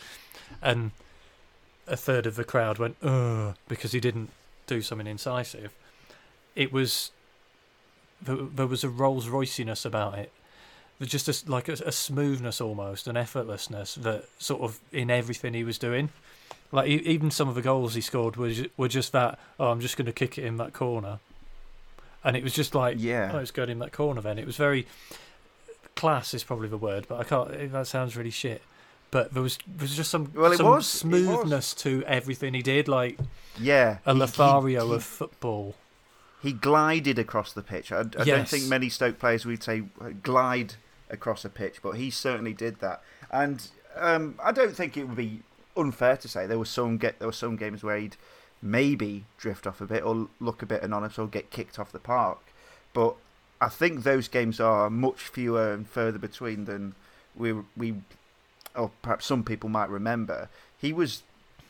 and 0.62 0.92
a 1.88 1.96
third 1.98 2.26
of 2.26 2.36
the 2.36 2.44
crowd 2.44 2.78
went 2.80 2.96
ugh 3.04 3.56
because 3.68 3.92
he 3.92 4.00
didn't 4.00 4.30
do 4.68 4.82
something 4.82 5.08
incisive, 5.08 5.72
it 6.56 6.72
was 6.72 7.12
there, 8.22 8.36
there 8.36 8.68
was 8.68 8.84
a 8.84 8.90
Rolls 8.90 9.28
Royciness 9.28 9.86
about 9.86 10.18
it. 10.18 10.32
There's 11.00 11.12
just 11.12 11.28
a 11.28 11.52
like 11.52 11.68
a, 11.68 11.74
a 11.74 11.92
smoothness 11.92 12.62
almost, 12.62 13.08
an 13.08 13.16
effortlessness 13.16 13.96
that 14.02 14.26
sort 14.40 14.62
of 14.62 14.80
in 14.92 15.10
everything 15.12 15.54
he 15.54 15.64
was 15.64 15.78
doing. 15.78 16.10
Like 16.72 16.88
even 16.90 17.32
some 17.32 17.48
of 17.48 17.56
the 17.56 17.62
goals 17.62 17.96
he 17.96 18.02
scored 18.02 18.38
were 18.38 18.54
were 18.78 18.88
just 18.88 19.12
that. 19.12 19.38
Oh, 19.60 19.68
I'm 19.72 19.80
just 19.82 19.98
going 19.98 20.06
to 20.08 20.14
kick 20.14 20.38
it 20.38 20.46
in 20.46 20.58
that 20.58 20.74
corner, 20.74 21.20
and 22.26 22.36
it 22.36 22.44
was 22.44 22.52
just 22.54 22.76
like 22.76 22.98
Yeah. 23.00 23.32
oh, 23.34 23.38
it's 23.38 23.52
going 23.52 23.70
in 23.70 23.80
that 23.80 23.94
corner. 23.94 24.20
Then 24.20 24.38
it 24.38 24.46
was 24.46 24.58
very 24.58 24.86
class 25.96 26.34
is 26.34 26.44
probably 26.44 26.68
the 26.68 26.78
word, 26.78 27.06
but 27.08 27.20
I 27.20 27.24
can't. 27.24 27.72
That 27.72 27.88
sounds 27.88 28.18
really 28.18 28.30
shit. 28.32 28.62
But 29.12 29.34
there 29.34 29.44
was 29.44 29.58
there 29.68 29.84
was 29.84 29.96
just 29.96 30.12
some 30.12 30.32
Well, 30.34 30.52
it 30.52 30.58
some 30.58 30.66
was- 30.66 30.74
it 31.04 31.08
was. 31.08 31.24
smoothness 31.24 31.74
to 31.76 32.04
everything 32.06 32.54
he 32.54 32.62
did, 32.62 32.88
like 32.88 33.18
Yeah. 33.58 34.00
a 34.06 34.14
he- 34.14 34.20
Lothario 34.20 34.88
he, 34.90 34.96
of 34.96 35.04
football. 35.04 35.76
he, 36.42 36.50
he 36.50 36.54
glided 36.54 37.18
across 37.18 37.54
the 37.54 37.62
pitch. 37.62 37.92
I, 37.92 38.00
I 38.02 38.04
don't 38.26 38.48
think 38.50 38.66
many 38.66 38.90
Stoke 38.90 39.18
players 39.20 39.46
would 39.46 39.64
say 39.64 39.84
uh, 40.02 40.10
glide 40.22 40.74
across 41.10 41.46
a 41.46 41.50
pitch, 41.50 41.78
but 41.82 41.92
he 41.92 42.10
certainly 42.10 42.54
did 42.54 42.80
that. 42.82 43.02
And 43.32 43.66
um, 43.96 44.36
I 44.44 44.52
don't 44.52 44.76
think 44.76 44.98
it 44.98 45.06
would 45.08 45.16
be 45.16 45.44
unfair 45.78 46.18
to 46.18 46.28
say 46.28 46.46
there 46.46 46.60
was 46.60 46.70
some 46.70 46.98
get 46.98 47.20
there 47.20 47.28
were 47.28 47.32
some 47.34 47.56
games 47.56 47.84
where 47.84 47.98
he'd 47.98 48.18
maybe 48.62 49.26
drift 49.38 49.68
off 49.68 49.82
a 49.82 49.86
bit 49.86 50.04
or 50.04 50.28
look 50.40 50.62
a 50.62 50.66
bit 50.66 50.84
anonymous 50.84 51.20
or 51.20 51.28
get 51.28 51.52
kicked 51.52 51.78
off 51.80 51.92
the 51.92 52.00
park. 52.00 52.40
But 52.94 53.16
I 53.62 53.70
think 53.70 54.04
those 54.04 54.28
games 54.28 54.60
are 54.60 54.90
much 54.90 55.22
fewer 55.22 55.74
and 55.74 55.88
further 55.88 56.20
between 56.20 56.66
than 56.66 56.96
we 57.36 57.54
we 57.76 57.96
or 58.76 58.92
perhaps 59.02 59.26
some 59.26 59.44
people 59.44 59.70
might 59.70 59.90
remember. 59.90 60.50
He 60.78 60.92
was 60.92 61.24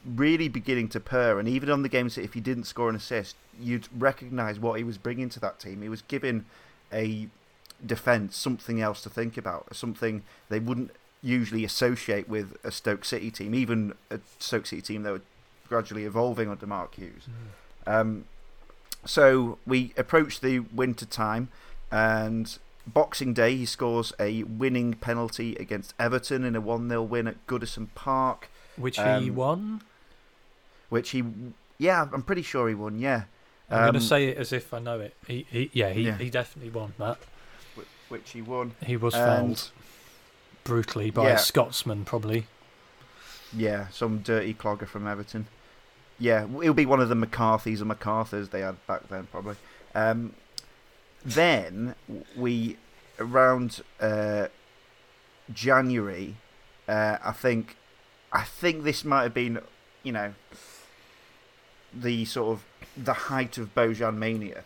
really 0.06 0.48
beginning 0.48 0.90
to 0.90 1.00
purr, 1.00 1.40
and 1.40 1.48
even 1.48 1.70
on 1.70 1.82
the 1.82 1.90
games 1.90 2.16
that 2.16 2.24
if 2.24 2.34
he 2.34 2.42
didn't 2.42 2.66
score 2.66 2.90
an 2.90 2.96
assist, 2.96 3.36
you'd 3.60 3.88
recognise 3.98 4.60
what 4.60 4.78
he 4.78 4.84
was 4.84 4.98
bringing 4.98 5.30
to 5.30 5.40
that 5.40 5.60
team. 5.60 5.82
He 5.82 5.90
was 5.90 6.04
giving 6.04 6.46
a 6.94 7.28
defence 7.86 8.38
something 8.38 8.82
else 8.82 9.02
to 9.04 9.10
think 9.10 9.38
about, 9.38 9.76
something 9.76 10.24
they 10.50 10.60
wouldn't 10.60 10.92
usually 11.22 11.66
associate 11.66 12.30
with 12.30 12.56
a 12.64 12.72
Stoke 12.72 13.04
City 13.04 13.32
team, 13.32 13.56
even 13.56 13.94
a 14.12 14.20
Stoke 14.40 14.68
City 14.68 14.82
team 14.82 15.04
that 15.04 15.12
were 15.12 15.22
gradually 15.68 16.06
evolving 16.06 16.50
under 16.50 16.66
Mark 16.68 16.96
Hughes. 16.96 17.28
Um, 17.88 18.26
so 19.06 19.58
we 19.66 19.94
approach 19.98 20.40
the 20.42 20.60
winter 20.60 21.06
time, 21.06 21.50
and 21.92 22.58
Boxing 22.88 23.34
Day 23.34 23.56
he 23.56 23.66
scores 23.66 24.14
a 24.20 24.44
winning 24.44 24.94
penalty 24.94 25.56
against 25.58 25.94
Everton 26.00 26.44
in 26.44 26.56
a 26.56 26.62
1 26.62 26.90
0 26.90 27.02
win 27.04 27.28
at 27.28 27.46
Goodison 27.48 27.88
Park, 27.96 28.50
which 28.76 28.98
he 28.98 29.04
Um, 29.04 29.36
won. 29.36 29.82
which 30.90 31.12
he, 31.12 31.24
yeah, 31.78 32.08
I'm 32.14 32.24
pretty 32.24 32.42
sure 32.44 32.68
he 32.68 32.76
won, 32.76 33.00
yeah. 33.00 33.24
I'm 33.70 33.78
going 33.78 33.88
um, 33.90 33.94
to 33.96 34.02
say 34.02 34.28
it 34.28 34.38
as 34.38 34.54
if 34.54 34.74
I 34.74 34.80
know 34.80 35.00
it. 35.00 35.16
He, 35.28 35.46
he 35.50 35.70
yeah, 35.74 35.90
he, 35.92 36.02
Yeah. 36.04 36.18
he 36.18 36.30
definitely 36.30 36.70
won 36.72 36.94
that. 37.00 37.18
Which 38.10 38.32
he 38.32 38.42
won. 38.44 38.76
He 38.86 38.96
was 38.98 39.16
And- 39.16 39.24
fouled 39.58 39.72
brutally 40.64 41.10
by 41.10 41.28
Yeah. 41.30 41.34
a 41.36 41.40
Scotsman, 41.40 42.06
probably. 42.06 42.46
Yeah, 43.54 43.88
some 43.90 44.20
dirty 44.20 44.54
clogger 44.54 44.88
from 44.88 45.08
Everton. 45.08 45.48
Yeah, 46.18 46.46
it'll 46.62 46.74
be 46.74 46.86
one 46.86 47.02
of 47.02 47.10
the 47.10 47.16
McCarthys 47.16 47.82
or 47.82 47.86
MacArthurs 47.86 48.52
they 48.52 48.62
had 48.62 48.86
back 48.88 49.10
then, 49.10 49.28
probably. 49.32 49.56
Um, 49.94 50.34
then 51.24 51.96
we, 52.36 52.78
around 53.20 53.82
uh, 54.00 54.48
January, 55.52 56.36
uh, 56.88 57.18
I 57.24 57.32
think, 57.32 57.76
I 58.32 58.44
think 58.44 58.84
this 58.84 59.04
might 59.04 59.24
have 59.24 59.34
been, 59.34 59.60
you 60.04 60.12
know, 60.12 60.34
the 61.94 62.26
sort 62.26 62.58
of 62.58 62.66
the 62.98 63.14
height 63.14 63.58
of 63.58 63.74
Bojan 63.74 64.18
mania 64.18 64.64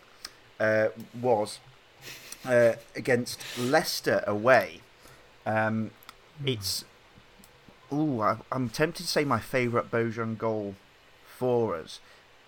uh, 0.58 0.88
was 1.20 1.58
uh, 2.44 2.72
against 2.94 3.40
Leicester 3.58 4.22
away. 4.26 4.80
Um, 5.46 5.90
it's 6.44 6.84
Ooh, 7.92 8.20
I, 8.20 8.36
I'm 8.52 8.68
tempted 8.68 9.02
to 9.02 9.08
say 9.08 9.24
my 9.24 9.40
favourite 9.40 9.90
Bojan 9.90 10.38
goal 10.38 10.74
for 11.36 11.74
us, 11.74 12.00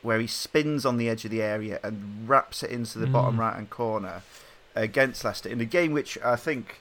where 0.02 0.20
he 0.20 0.26
spins 0.26 0.84
on 0.86 0.96
the 0.98 1.08
edge 1.08 1.24
of 1.24 1.30
the 1.30 1.42
area 1.42 1.80
and 1.82 2.28
wraps 2.28 2.62
it 2.62 2.70
into 2.70 2.98
the 2.98 3.06
bottom 3.06 3.36
Mm. 3.36 3.40
right 3.40 3.54
hand 3.54 3.70
corner 3.70 4.22
against 4.74 5.24
Leicester 5.24 5.48
in 5.48 5.60
a 5.60 5.64
game 5.64 5.92
which 5.92 6.16
I 6.24 6.36
think 6.36 6.80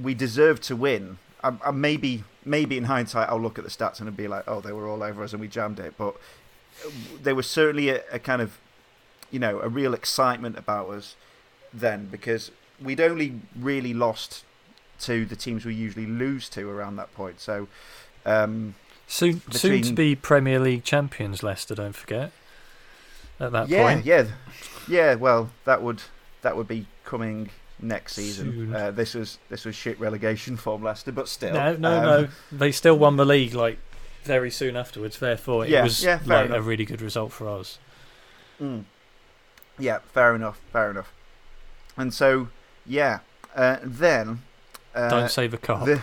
we 0.00 0.14
deserved 0.14 0.62
to 0.64 0.76
win. 0.76 1.18
I, 1.42 1.52
I 1.64 1.70
maybe, 1.70 2.24
maybe 2.44 2.76
in 2.76 2.84
hindsight, 2.84 3.28
I'll 3.28 3.40
look 3.40 3.58
at 3.58 3.64
the 3.64 3.70
stats 3.70 4.00
and 4.00 4.16
be 4.16 4.28
like, 4.28 4.44
"Oh, 4.46 4.60
they 4.60 4.72
were 4.72 4.86
all 4.88 5.02
over 5.02 5.22
us 5.22 5.32
and 5.32 5.40
we 5.40 5.48
jammed 5.48 5.80
it." 5.80 5.94
But 5.98 6.14
there 7.22 7.34
was 7.34 7.48
certainly 7.48 7.88
a, 7.90 8.02
a 8.10 8.18
kind 8.18 8.40
of, 8.42 8.58
you 9.30 9.38
know, 9.38 9.60
a 9.60 9.68
real 9.68 9.94
excitement 9.94 10.56
about 10.58 10.88
us 10.90 11.16
then 11.72 12.06
because 12.10 12.50
we'd 12.80 13.00
only 13.00 13.40
really 13.56 13.92
lost 13.94 14.44
to 15.02 15.24
the 15.24 15.36
teams 15.36 15.64
we 15.64 15.74
usually 15.74 16.06
lose 16.06 16.48
to 16.50 16.68
around 16.68 16.96
that 16.96 17.14
point. 17.14 17.40
So, 17.40 17.68
um, 18.26 18.74
Soon, 19.06 19.42
soon 19.50 19.82
to 19.82 19.92
be 19.92 20.14
Premier 20.16 20.58
League 20.58 20.84
champions, 20.84 21.42
Leicester. 21.42 21.74
Don't 21.74 21.94
forget. 21.94 22.32
At 23.38 23.52
that 23.52 23.68
yeah, 23.68 23.82
point, 23.82 24.06
yeah, 24.06 24.26
yeah. 24.88 25.14
Well, 25.16 25.50
that 25.64 25.82
would 25.82 26.00
that 26.42 26.56
would 26.56 26.68
be 26.68 26.86
coming 27.04 27.50
next 27.80 28.14
season. 28.14 28.74
Uh, 28.74 28.90
this 28.90 29.14
was 29.14 29.38
this 29.50 29.64
was 29.64 29.74
shit 29.74 29.98
relegation 30.00 30.56
form 30.56 30.82
Leicester, 30.82 31.12
but 31.12 31.28
still. 31.28 31.52
no, 31.52 31.76
no, 31.76 31.96
um, 31.98 32.04
no. 32.04 32.28
They 32.52 32.72
still 32.72 32.96
won 32.96 33.16
the 33.16 33.26
league 33.26 33.52
like 33.54 33.78
very 34.22 34.50
soon 34.50 34.76
afterwards. 34.76 35.18
Therefore, 35.18 35.64
it 35.64 35.70
Yeah, 35.70 35.82
was 35.82 36.02
yeah, 36.02 36.20
like 36.24 36.48
a 36.50 36.62
really 36.62 36.84
good 36.84 37.02
result 37.02 37.32
for 37.32 37.48
us. 37.48 37.78
mm. 38.60 38.84
Yeah, 39.78 39.98
fair 40.12 40.34
enough, 40.34 40.60
fair 40.72 40.90
enough. 40.90 41.12
And 41.96 42.14
so, 42.14 42.48
yeah, 42.86 43.18
uh, 43.54 43.78
then. 43.82 44.42
Uh, 44.94 45.08
Don't 45.08 45.30
save 45.30 45.54
a 45.54 45.58
cop. 45.58 45.84
the, 45.84 46.02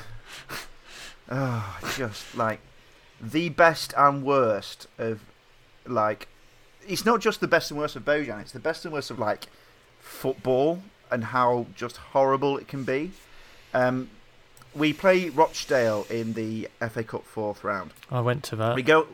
oh, 1.29 1.79
just 1.95 2.35
like 2.35 2.59
the 3.21 3.49
best 3.49 3.93
and 3.97 4.23
worst 4.23 4.87
of 4.97 5.21
like. 5.85 6.27
It's 6.87 7.05
not 7.05 7.21
just 7.21 7.39
the 7.39 7.47
best 7.47 7.69
and 7.69 7.79
worst 7.79 7.95
of 7.95 8.03
Bojan, 8.03 8.41
it's 8.41 8.51
the 8.51 8.59
best 8.59 8.83
and 8.85 8.93
worst 8.93 9.11
of 9.11 9.19
like 9.19 9.47
football 9.99 10.81
and 11.11 11.25
how 11.25 11.67
just 11.75 11.97
horrible 11.97 12.57
it 12.57 12.67
can 12.67 12.83
be. 12.83 13.11
Um, 13.73 14.09
we 14.75 14.93
play 14.93 15.29
Rochdale 15.29 16.05
in 16.09 16.33
the 16.33 16.69
FA 16.79 17.03
Cup 17.03 17.25
fourth 17.25 17.63
round. 17.63 17.91
I 18.11 18.21
went 18.21 18.43
to 18.45 18.55
that. 18.57 18.75
We 18.75 18.83
go. 18.83 19.07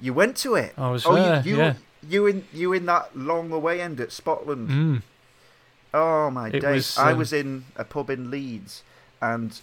You 0.00 0.14
went 0.14 0.36
to 0.38 0.54
it. 0.54 0.74
I 0.76 0.90
was 0.90 1.04
oh, 1.06 1.14
there. 1.14 1.42
you, 1.44 1.50
you, 1.50 1.56
yeah. 1.58 1.74
you 2.08 2.26
in 2.26 2.44
you 2.52 2.72
in 2.72 2.86
that 2.86 3.16
long 3.16 3.52
away 3.52 3.80
end 3.80 4.00
at 4.00 4.08
Spotland. 4.08 4.68
Mm. 4.68 5.02
Oh 5.92 6.30
my 6.30 6.48
It 6.48 6.60
days! 6.60 6.96
was, 6.96 6.98
I 6.98 7.12
um, 7.12 7.18
was 7.18 7.32
in 7.32 7.64
a 7.76 7.84
pub 7.84 8.10
in 8.10 8.30
Leeds, 8.30 8.82
and 9.20 9.60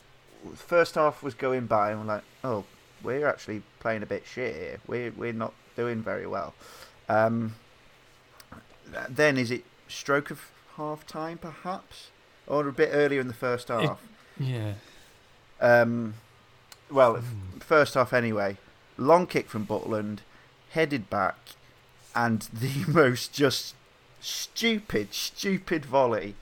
first 0.55 0.95
half 0.95 1.23
was 1.23 1.33
going 1.33 1.65
by, 1.67 1.91
and 1.91 2.01
we're 2.01 2.05
like, 2.15 2.23
oh, 2.43 2.63
we're 3.03 3.27
actually 3.27 3.61
playing 3.79 4.03
a 4.03 4.05
bit 4.05 4.23
shit 4.25 4.55
here. 4.55 4.77
We're 4.87 5.11
we're 5.11 5.33
not 5.33 5.53
doing 5.75 6.01
very 6.01 6.27
well. 6.27 6.53
Um, 7.09 7.55
then 9.09 9.37
is 9.37 9.51
it 9.51 9.63
stroke 9.87 10.31
of 10.31 10.51
half 10.77 11.05
time 11.07 11.37
perhaps, 11.37 12.09
or 12.47 12.67
a 12.67 12.71
bit 12.73 12.89
earlier 12.93 13.21
in 13.21 13.27
the 13.27 13.33
first 13.33 13.69
It- 13.69 13.81
half? 13.81 14.01
Yeah. 14.39 14.73
Um, 15.61 16.15
well, 16.89 17.15
Mm. 17.17 17.63
first 17.63 17.93
half 17.93 18.13
anyway. 18.13 18.57
Long 18.97 19.27
kick 19.27 19.49
from 19.49 19.65
Butland, 19.65 20.19
headed 20.71 21.09
back, 21.09 21.37
and 22.13 22.41
the 22.53 22.85
most 22.87 23.33
just 23.33 23.75
stupid, 24.21 25.13
stupid 25.13 25.85
volley. 25.85 26.35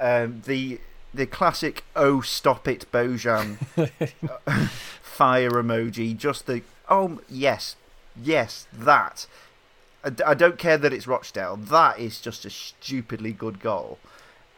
Um, 0.00 0.42
the 0.46 0.80
the 1.14 1.26
classic 1.26 1.84
"Oh 1.94 2.20
stop 2.20 2.66
it, 2.68 2.86
Bojan" 2.92 3.58
fire 5.02 5.50
emoji. 5.50 6.16
Just 6.16 6.46
the 6.46 6.62
oh 6.88 7.20
yes, 7.28 7.76
yes 8.20 8.66
that. 8.72 9.26
I 10.26 10.34
don't 10.34 10.58
care 10.58 10.78
that 10.78 10.92
it's 10.92 11.06
Rochdale. 11.06 11.56
That 11.56 12.00
is 12.00 12.20
just 12.20 12.44
a 12.44 12.50
stupidly 12.50 13.32
good 13.32 13.60
goal, 13.60 14.00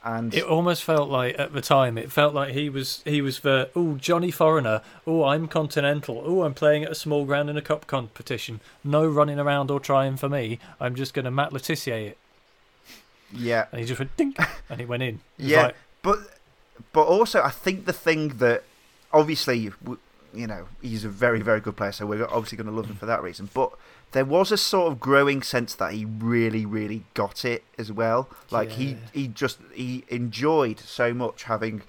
and 0.02 0.32
It 0.32 0.42
almost 0.42 0.82
felt 0.82 1.10
like 1.10 1.38
at 1.38 1.52
the 1.52 1.60
time 1.60 1.98
it 1.98 2.10
felt 2.10 2.32
like 2.32 2.54
he 2.54 2.70
was 2.70 3.02
he 3.04 3.20
was 3.20 3.40
the 3.40 3.68
oh 3.76 3.96
Johnny 3.96 4.30
Foreigner 4.30 4.80
oh 5.06 5.24
I'm 5.24 5.46
continental 5.46 6.22
oh 6.24 6.44
I'm 6.44 6.54
playing 6.54 6.84
at 6.84 6.90
a 6.90 6.94
small 6.94 7.26
ground 7.26 7.50
in 7.50 7.58
a 7.58 7.62
cup 7.62 7.86
competition 7.86 8.60
no 8.82 9.06
running 9.06 9.38
around 9.38 9.70
or 9.70 9.80
trying 9.80 10.16
for 10.16 10.30
me 10.30 10.58
I'm 10.80 10.94
just 10.94 11.12
going 11.12 11.26
to 11.26 11.30
Matt 11.30 11.52
Le 11.52 11.60
Tissier 11.60 12.08
it 12.08 12.18
yeah, 13.32 13.66
and 13.72 13.80
he 13.80 13.86
just 13.86 13.98
went 13.98 14.16
dink 14.16 14.38
and 14.70 14.80
he 14.80 14.86
went 14.86 15.02
in 15.02 15.16
It 15.38 15.44
Yeah. 15.46 15.62
like, 15.64 15.76
But 16.02 16.18
but 16.92 17.02
also, 17.06 17.42
I 17.42 17.50
think 17.50 17.86
the 17.86 17.92
thing 17.92 18.28
that 18.38 18.64
obviously, 19.12 19.70
you 20.32 20.46
know, 20.46 20.66
he's 20.82 21.04
a 21.04 21.08
very 21.08 21.40
very 21.40 21.60
good 21.60 21.76
player, 21.76 21.92
so 21.92 22.06
we're 22.06 22.24
obviously 22.24 22.56
going 22.56 22.66
to 22.68 22.72
love 22.72 22.86
him 22.86 22.96
for 22.96 23.06
that 23.06 23.22
reason. 23.22 23.48
But 23.52 23.72
there 24.12 24.24
was 24.24 24.52
a 24.52 24.56
sort 24.56 24.92
of 24.92 25.00
growing 25.00 25.42
sense 25.42 25.74
that 25.74 25.92
he 25.92 26.04
really 26.04 26.64
really 26.66 27.04
got 27.14 27.44
it 27.44 27.64
as 27.78 27.90
well. 27.92 28.28
Like 28.50 28.70
he 28.70 28.90
Yeah. 28.90 28.96
he 29.12 29.28
just 29.28 29.58
he 29.72 30.04
enjoyed 30.08 30.78
so 30.80 31.12
much 31.14 31.44
having 31.44 31.82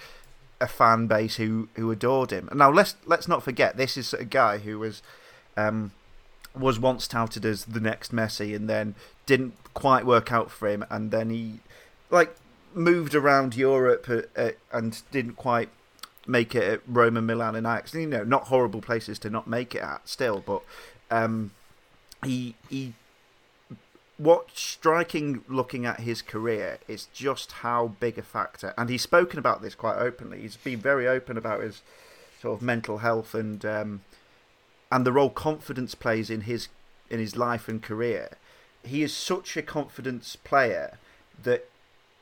a 0.62 0.68
fan 0.68 1.08
base 1.08 1.36
who 1.36 1.70
who 1.76 1.92
adored 1.92 2.32
him. 2.32 2.50
Now 2.54 2.72
let's 2.72 2.96
let's 3.06 3.28
not 3.28 3.44
forget 3.44 3.78
this 3.78 3.98
is 3.98 4.14
a 4.14 4.26
guy 4.26 4.60
who 4.60 4.80
was. 4.80 5.02
Um, 5.58 5.92
was 6.58 6.80
once 6.80 7.06
touted 7.06 7.44
as 7.44 7.66
the 7.66 7.82
next 7.82 8.14
Messi, 8.14 8.56
and 8.56 8.70
then 8.70 8.96
didn't 9.26 9.56
quite 9.74 10.06
work 10.06 10.32
out 10.32 10.50
for 10.50 10.70
him, 10.70 10.86
and 10.90 11.12
then 11.12 11.30
he 11.30 11.60
like 12.10 12.34
moved 12.76 13.16
around 13.16 13.56
Europe 13.56 14.08
uh, 14.10 14.22
uh, 14.36 14.52
and 14.72 15.02
didn't 15.12 15.36
quite 15.36 15.70
make 16.28 16.54
it 16.56 16.64
at 16.64 16.82
Roma, 16.88 17.22
Milan, 17.22 17.56
and 17.56 17.66
Ajax. 17.66 17.94
You 17.94 18.08
know, 18.08 18.24
not 18.24 18.46
horrible 18.46 18.82
places 18.82 19.18
to 19.20 19.30
not 19.30 19.48
make 19.48 19.74
it 19.74 19.82
at 19.82 20.08
still, 20.08 20.44
but 20.46 20.62
um, 21.10 21.52
he 22.24 22.56
he. 22.70 22.94
What's 24.18 24.62
striking 24.62 25.44
looking 25.50 25.86
at 25.86 26.00
his 26.00 26.22
career 26.22 26.78
is 26.88 27.08
just 27.14 27.52
how 27.52 27.96
big 28.00 28.18
a 28.18 28.22
factor, 28.22 28.74
and 28.78 28.90
he's 28.90 29.02
spoken 29.02 29.40
about 29.40 29.62
this 29.62 29.76
quite 29.76 29.98
openly. 29.98 30.42
He's 30.42 30.56
been 30.56 30.80
very 30.80 31.08
open 31.08 31.38
about 31.38 31.62
his 31.62 31.82
sort 32.42 32.58
of 32.58 32.62
mental 32.62 33.00
health 33.00 33.34
and 33.34 33.66
um, 33.66 34.02
and 34.92 35.06
the 35.06 35.12
role 35.12 35.30
confidence 35.30 35.96
plays 35.96 36.30
in 36.30 36.42
his 36.42 36.70
in 37.10 37.20
his 37.20 37.36
life 37.36 37.68
and 37.68 37.82
career. 37.82 38.38
He 38.84 39.04
is 39.04 39.14
such 39.14 39.58
a 39.58 39.62
confidence 39.62 40.36
player 40.36 40.98
that 41.44 41.68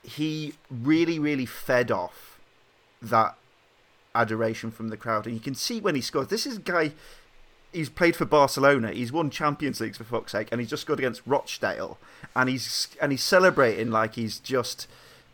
he 0.04 0.54
really, 0.70 1.18
really 1.20 1.46
fed 1.46 1.92
off 1.92 2.40
that 3.02 3.36
adoration 4.16 4.70
from 4.72 4.90
the 4.90 4.98
crowd, 4.98 5.26
and 5.26 5.34
you 5.34 5.42
can 5.42 5.56
see 5.56 5.80
when 5.80 5.96
he 5.96 6.02
scores. 6.02 6.28
This 6.28 6.46
is 6.46 6.58
a 6.58 6.62
guy. 6.62 6.92
He's 7.72 7.90
played 7.90 8.16
for 8.16 8.26
Barcelona. 8.26 8.92
He's 8.92 9.12
won 9.12 9.30
Champions 9.32 9.82
Leagues 9.82 9.98
for 9.98 10.04
fuck's 10.04 10.32
sake, 10.34 10.50
and 10.52 10.62
he's 10.62 10.70
just 10.70 10.84
scored 10.84 11.00
against 11.00 11.22
Rochdale, 11.26 11.98
and 12.36 12.50
he's 12.50 12.90
and 13.02 13.12
he's 13.12 13.24
celebrating 13.24 13.90
like 13.90 14.16
he's 14.16 14.40
just, 14.40 14.88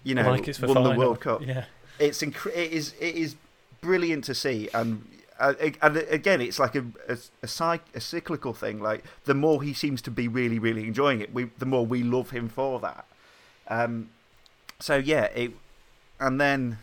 you 0.03 0.15
know, 0.15 0.23
like 0.31 0.45
won 0.67 0.83
the. 0.83 0.89
World 0.97 1.19
Cup 1.19 1.41
yeah 1.45 1.65
it's 1.99 2.21
incre- 2.21 2.55
it 2.55 2.71
is 2.71 2.93
it 2.99 3.15
is 3.15 3.35
brilliant 3.81 4.23
to 4.23 4.33
see 4.33 4.69
and 4.73 5.05
uh, 5.39 5.53
and 5.81 5.97
again 5.97 6.39
it's 6.41 6.59
like 6.59 6.75
a 6.75 6.85
a, 7.07 7.13
a, 7.43 7.47
cyc- 7.47 7.93
a 7.93 7.99
cyclical 7.99 8.53
thing 8.53 8.79
like 8.79 9.03
the 9.25 9.33
more 9.33 9.61
he 9.61 9.73
seems 9.73 10.01
to 10.01 10.11
be 10.11 10.27
really 10.27 10.59
really 10.59 10.85
enjoying 10.85 11.19
it 11.19 11.33
we 11.33 11.45
the 11.59 11.65
more 11.65 11.85
we 11.85 12.01
love 12.03 12.29
him 12.29 12.47
for 12.47 12.79
that 12.79 13.05
um 13.67 14.09
so 14.79 14.95
yeah 14.97 15.25
it 15.25 15.51
and 16.19 16.39
then 16.39 16.77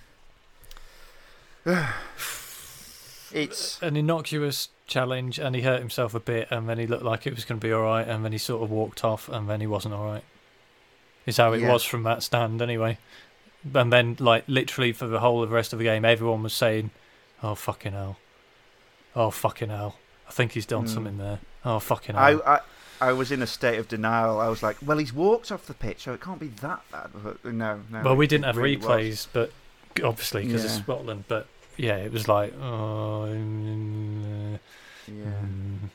it's 3.33 3.81
an 3.83 3.97
innocuous 3.97 4.69
challenge 4.87 5.39
and 5.39 5.55
he 5.57 5.63
hurt 5.63 5.81
himself 5.81 6.15
a 6.15 6.21
bit 6.21 6.47
and 6.51 6.69
then 6.69 6.79
he 6.79 6.87
looked 6.87 7.03
like 7.03 7.27
it 7.27 7.35
was 7.35 7.45
going 7.45 7.61
to 7.61 7.67
be 7.67 7.73
all 7.73 7.83
right 7.83 8.07
and 8.07 8.25
then 8.25 8.33
he 8.33 8.39
sort 8.39 8.63
of 8.63 8.71
walked 8.71 9.05
off 9.05 9.29
and 9.29 9.49
then 9.49 9.61
he 9.61 9.67
wasn't 9.67 9.93
all 9.93 10.07
right 10.07 10.23
is 11.27 11.37
how 11.39 11.53
it 11.53 11.61
Yeah. 11.61 11.73
was 11.73 11.83
from 11.83 12.05
that 12.05 12.23
stand 12.23 12.63
anyway. 12.63 12.99
And 13.75 13.93
then 13.93 14.17
like 14.21 14.45
literally 14.47 14.93
for 14.93 15.09
the 15.09 15.19
whole 15.19 15.43
of 15.43 15.49
the 15.49 15.55
rest 15.57 15.73
of 15.73 15.81
the 15.81 15.85
game 15.85 16.05
everyone 16.05 16.45
was 16.45 16.53
saying 16.55 16.91
oh 17.43 17.57
fucking 17.57 17.93
hell. 17.93 18.17
Oh 19.17 19.31
fucking 19.31 19.71
hell. 19.71 19.97
I 20.29 20.31
think 20.31 20.53
he's 20.53 20.67
done 20.67 20.85
Mm. 20.85 20.89
something 20.89 21.19
there. 21.19 21.41
Oh 21.65 21.81
fucking 21.81 22.15
hell. 22.15 22.43
I 22.47 22.55
I 22.57 22.61
was 23.13 23.31
in 23.33 23.43
a 23.43 23.47
state 23.47 23.79
of 23.79 23.89
denial. 23.89 24.41
I 24.41 24.49
was 24.49 24.63
like, 24.63 24.77
"Well, 24.85 24.99
he's 24.99 25.13
walked 25.13 25.53
off 25.53 25.67
the 25.67 25.75
pitch, 25.75 26.03
so 26.05 26.13
it 26.15 26.21
can't 26.21 26.41
be 26.41 26.49
that 26.49 26.83
bad." 26.91 27.11
But 27.23 27.45
no, 27.45 27.81
no. 27.91 28.03
well 28.03 28.17
we 28.17 28.27
didn't 28.27 28.45
have 28.45 28.57
really 28.57 28.77
was. 28.77 28.87
replays 28.87 29.27
but 29.33 29.53
obviously 30.05 30.45
because 30.47 30.63
Yeah. 30.65 30.71
it's 30.71 30.79
Spotland 30.79 31.25
but 31.29 31.47
yeah 31.79 31.97
it 31.97 32.13
was 32.13 32.29
like 32.29 32.53
oh 32.61 33.27
mm, 33.31 34.59
Yeah. 35.07 35.15
mm. 35.15 35.89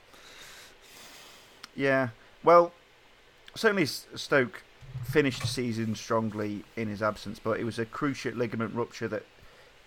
Yeah. 1.76 2.10
Well, 2.44 2.74
certainly 3.56 3.86
Stoke 3.86 4.64
finished 5.06 5.42
the 5.42 5.48
season 5.48 5.96
strongly 5.96 6.64
in 6.76 6.88
his 6.90 7.02
absence, 7.02 7.40
but 7.40 7.60
it 7.60 7.64
was 7.64 7.80
a 7.80 7.86
cruciate 7.86 8.36
ligament 8.36 8.76
rupture 8.76 9.08
that 9.08 9.24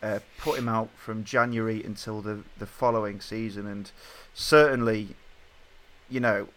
uh, 0.02 0.18
put 0.38 0.58
him 0.58 0.68
out 0.68 0.90
from 0.96 1.24
January 1.24 1.82
until 1.82 2.20
the, 2.22 2.40
the 2.58 2.66
following 2.66 3.20
season. 3.20 3.66
And 3.66 3.90
certainly, 4.32 5.08
you 6.08 6.20
know, 6.20 6.48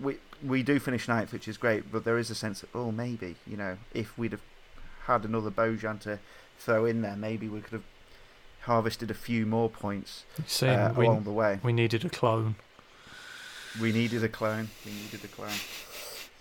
we 0.00 0.16
we 0.44 0.62
do 0.62 0.78
finish 0.78 1.08
ninth, 1.08 1.32
which 1.32 1.48
is 1.48 1.56
great, 1.56 1.90
but 1.90 2.04
there 2.04 2.18
is 2.18 2.30
a 2.30 2.34
sense 2.34 2.60
that, 2.60 2.70
oh, 2.74 2.92
maybe, 2.92 3.36
you 3.46 3.56
know, 3.56 3.78
if 3.92 4.16
we'd 4.18 4.32
have 4.32 4.42
had 5.06 5.24
another 5.24 5.50
Bojan 5.50 6.00
to 6.00 6.18
throw 6.58 6.84
in 6.84 7.02
there, 7.02 7.16
maybe 7.16 7.48
we 7.48 7.60
could 7.60 7.72
have 7.72 7.84
harvested 8.62 9.10
a 9.10 9.14
few 9.14 9.46
more 9.46 9.68
points 9.68 10.24
uh, 10.62 10.92
we, 10.96 11.06
along 11.06 11.24
the 11.24 11.30
way. 11.30 11.60
we 11.62 11.72
needed 11.72 12.04
a 12.04 12.08
clone 12.08 12.56
We 13.80 13.92
needed 13.92 14.24
a 14.24 14.28
clone. 14.28 14.70
We 14.84 14.92
needed 14.92 15.24
a 15.24 15.28
clone. 15.28 15.50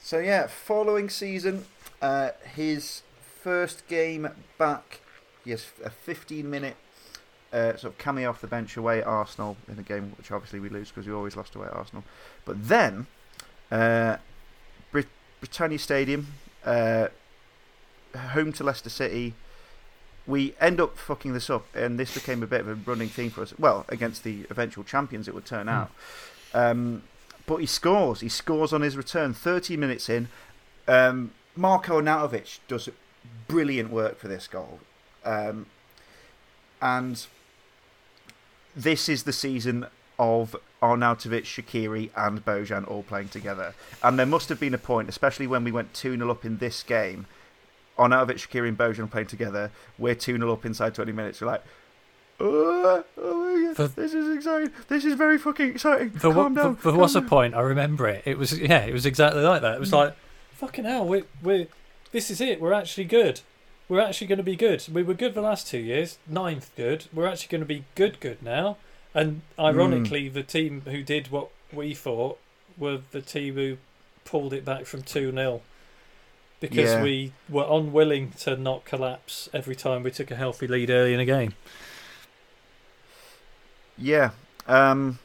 So 0.02 0.20
yeah, 0.20 0.48
following 0.48 1.10
season, 1.10 1.66
uh, 2.02 2.30
his 2.56 3.04
first 3.42 3.88
game 3.88 4.30
back, 4.58 5.02
he 5.44 5.52
has 5.52 5.68
a 5.84 5.90
15-minute 5.90 6.76
uh, 7.52 7.76
sort 7.76 7.94
of 7.94 7.98
cameo 7.98 8.30
off 8.30 8.42
the 8.42 8.48
bench 8.48 8.78
away 8.78 9.00
at 9.00 9.08
Arsenal 9.08 9.58
in 9.72 9.78
a 9.78 9.84
game 9.84 10.14
which 10.18 10.32
obviously 10.32 10.60
we 10.60 10.70
lose 10.70 10.90
because 10.90 11.08
we 11.08 11.14
always 11.14 11.36
lost 11.36 11.56
away 11.56 11.68
at 11.68 11.74
Arsenal. 11.74 12.04
But 12.46 12.68
then, 12.68 13.08
uh, 13.74 14.18
Brit- 14.92 15.08
Britannia 15.40 15.80
Stadium, 15.80 16.28
uh, 16.66 17.08
home 18.16 18.54
to 18.54 18.64
Leicester 18.64 18.90
City. 18.90 19.34
We 20.26 20.54
end 20.62 20.80
up 20.80 20.98
fucking 20.98 21.34
this 21.34 21.50
up, 21.50 21.66
and 21.76 22.00
this 22.00 22.14
became 22.14 22.44
a 22.44 22.48
bit 22.48 22.62
of 22.62 22.68
a 22.70 22.76
running 22.76 23.10
theme 23.10 23.32
for 23.32 23.42
us. 23.42 23.54
Well, 23.60 23.86
against 23.90 24.24
the 24.24 24.46
eventual 24.50 24.84
champions, 24.84 25.28
it 25.28 25.34
would 25.34 25.46
turn 25.46 25.68
Hmm. 25.68 25.74
out. 25.74 25.92
Um, 26.54 27.04
but 27.46 27.58
he 27.58 27.66
scores. 27.66 28.22
He 28.22 28.30
scores 28.30 28.72
on 28.72 28.82
his 28.82 28.96
return. 28.96 29.34
30 29.34 29.76
minutes 29.76 30.08
in. 30.08 30.30
Um, 30.88 31.32
Marko 31.56 32.00
Arnautovic 32.00 32.60
does 32.68 32.88
brilliant 33.48 33.90
work 33.90 34.18
for 34.20 34.28
this 34.30 34.48
goal. 34.48 34.80
Um, 35.26 35.66
and 36.82 37.26
this 38.76 39.10
is 39.10 39.24
the 39.24 39.34
season 39.34 39.88
of 40.24 40.56
Arnautovic, 40.82 41.44
Shaqiri, 41.44 42.10
and 42.16 42.44
Bojan 42.44 42.90
all 42.90 43.04
playing 43.04 43.30
together. 43.30 43.74
And 44.02 44.18
there 44.18 44.26
must 44.26 44.50
have 44.50 44.60
been 44.60 44.74
a 44.74 44.78
point, 44.78 45.10
especially 45.10 45.48
when 45.48 45.64
we 45.64 45.72
went 45.72 45.94
2 45.94 46.18
0 46.18 46.30
up 46.32 46.46
in 46.46 46.58
this 46.58 46.82
game. 46.84 47.26
Arnautovic, 47.98 48.48
Shaqiri, 48.48 48.70
and 48.70 48.78
Bojan 48.78 49.12
playing 49.12 49.28
together. 49.28 49.72
We're 49.98 50.16
2 50.16 50.38
0 50.38 50.52
up 50.52 50.66
inside 50.66 50.96
20 50.96 51.12
minutes. 51.12 51.42
We're 51.42 51.48
like, 51.48 51.64
oh, 52.40 53.04
oh 53.18 53.74
The- 53.76 53.88
this 53.88 54.14
is 54.14 54.36
exciting. 54.36 54.72
This 54.88 55.06
is 55.06 55.16
very 55.16 55.38
fucking 55.38 55.72
exciting. 55.72 56.12
The, 56.14 56.32
Calm 56.32 56.54
down. 56.54 56.76
the, 56.76 56.82
the 56.82 56.92
calm 56.92 56.98
what's 56.98 57.14
the 57.14 57.22
point? 57.22 57.54
I 57.54 57.62
remember 57.62 58.08
it. 58.08 58.24
It 58.26 58.38
was 58.38 58.58
yeah, 58.58 58.86
it 58.86 58.94
was 58.94 59.06
exactly 59.06 59.42
like 59.42 59.62
that. 59.62 59.76
It 59.76 59.80
was 59.80 59.92
mm. 59.92 60.06
like, 60.06 60.16
fucking 60.54 60.86
hell, 60.86 61.06
we 61.06 61.24
we 61.42 61.68
this 62.12 62.30
is 62.32 62.40
it. 62.40 62.62
We're 62.62 62.74
actually 62.74 63.06
good. 63.06 63.42
We're 63.90 64.00
actually 64.00 64.28
going 64.28 64.38
to 64.38 64.44
be 64.44 64.56
good. 64.56 64.84
We 64.92 65.04
were 65.04 65.14
good 65.14 65.34
the 65.34 65.42
last 65.42 65.68
two 65.68 65.80
years. 65.80 66.18
Ninth 66.28 66.72
good. 66.76 67.06
We're 67.14 67.28
actually 67.28 67.50
going 67.50 67.62
to 67.62 67.68
be 67.68 67.84
good, 67.96 68.20
good 68.20 68.42
now. 68.42 68.78
And 69.16 69.42
ironically, 69.60 70.28
the 70.30 70.44
team 70.44 70.82
who 70.86 71.04
did 71.04 71.28
what 71.30 71.50
we 71.72 71.94
thought 71.94 72.40
were 72.78 73.00
the 73.12 73.22
team 73.22 73.56
who 73.56 73.78
pulled 74.26 74.54
it 74.54 74.66
back 74.66 74.86
from 74.86 75.04
two 75.04 75.32
0 75.32 75.62
because 76.60 76.92
Yeah. 76.94 77.04
we 77.04 77.34
were 77.50 77.66
unwilling 77.70 78.32
to 78.40 78.56
not 78.56 78.86
collapse 78.86 79.50
every 79.54 79.76
time 79.76 80.02
we 80.04 80.12
took 80.12 80.32
a 80.32 80.36
healthy 80.36 80.66
lead 80.68 80.90
early 80.90 81.14
in 81.14 81.20
a 81.20 81.26
game. 81.26 81.54
Yeah. 83.98 84.32
Um, 84.68 85.20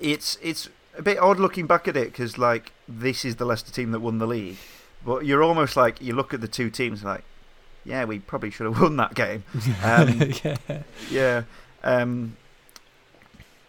it's 0.00 0.36
it's 0.42 0.68
a 0.98 1.02
bit 1.02 1.18
odd 1.18 1.38
looking 1.38 1.66
back 1.66 1.86
at 1.88 1.96
it 1.96 2.10
because 2.12 2.36
like 2.36 2.72
this 2.88 3.24
is 3.24 3.36
the 3.36 3.44
Leicester 3.44 3.72
team 3.72 3.92
that 3.92 4.00
won 4.00 4.18
the 4.18 4.26
league, 4.26 4.56
but 5.06 5.24
you're 5.24 5.42
almost 5.42 5.76
like 5.76 6.00
you 6.02 6.14
look 6.14 6.34
at 6.34 6.40
the 6.40 6.48
two 6.48 6.68
teams 6.68 7.04
like, 7.04 7.22
yeah, 7.84 8.04
we 8.04 8.18
probably 8.18 8.50
should 8.50 8.66
have 8.66 8.80
won 8.80 8.96
that 8.96 9.14
game. 9.14 9.44
Um, 9.84 10.32
yeah. 10.44 10.56
yeah. 11.10 11.42
Um, 11.84 12.36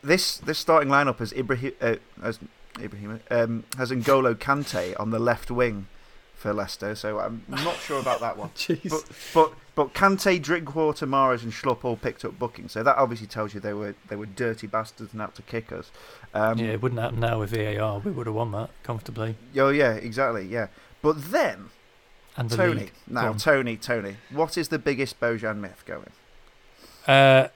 this 0.03 0.37
this 0.37 0.59
starting 0.59 0.89
lineup 0.89 1.19
has 1.19 1.31
Ibrahim 1.33 1.73
uh, 1.81 1.95
as 2.21 2.39
Ibrahim 2.79 3.19
um, 3.29 3.63
has 3.77 3.91
N'Golo 3.91 4.35
Kante 4.35 4.99
on 4.99 5.11
the 5.11 5.19
left 5.19 5.49
wing 5.51 5.87
for 6.35 6.53
Leicester, 6.53 6.93
so 6.95 7.19
I'm 7.19 7.43
not 7.47 7.77
sure 7.77 7.99
about 7.99 8.19
that 8.19 8.37
one. 8.37 8.49
But 8.89 9.05
but 9.33 9.53
but 9.75 9.93
Kante, 9.93 10.39
Drinkwater, 10.41 11.07
Mahrez, 11.07 11.41
and 11.41 11.51
Schlupp 11.51 11.83
all 11.83 11.95
picked 11.95 12.23
up 12.25 12.37
booking, 12.37 12.67
so 12.67 12.83
that 12.83 12.97
obviously 12.97 13.27
tells 13.27 13.53
you 13.53 13.59
they 13.59 13.73
were 13.73 13.95
they 14.09 14.15
were 14.15 14.25
dirty 14.25 14.67
bastards 14.67 15.13
and 15.13 15.21
out 15.21 15.35
to 15.35 15.41
kick 15.41 15.71
us. 15.71 15.91
Um, 16.33 16.59
yeah, 16.59 16.73
it 16.73 16.81
wouldn't 16.81 17.01
happen 17.01 17.21
now 17.21 17.39
with 17.39 17.51
VAR. 17.51 17.99
We 17.99 18.11
would 18.11 18.27
have 18.27 18.35
won 18.35 18.51
that 18.51 18.69
comfortably. 18.83 19.35
Oh 19.57 19.69
yeah, 19.69 19.93
exactly. 19.93 20.45
Yeah. 20.45 20.67
But 21.01 21.31
then 21.31 21.69
And 22.37 22.49
the 22.49 22.57
Tony, 22.57 22.79
league. 22.81 22.93
Now. 23.07 23.33
Tony, 23.33 23.77
Tony, 23.77 24.17
what 24.31 24.57
is 24.57 24.67
the 24.69 24.79
biggest 24.79 25.19
Bojan 25.19 25.57
myth 25.57 25.83
going? 25.85 26.11
Uh, 27.07 27.47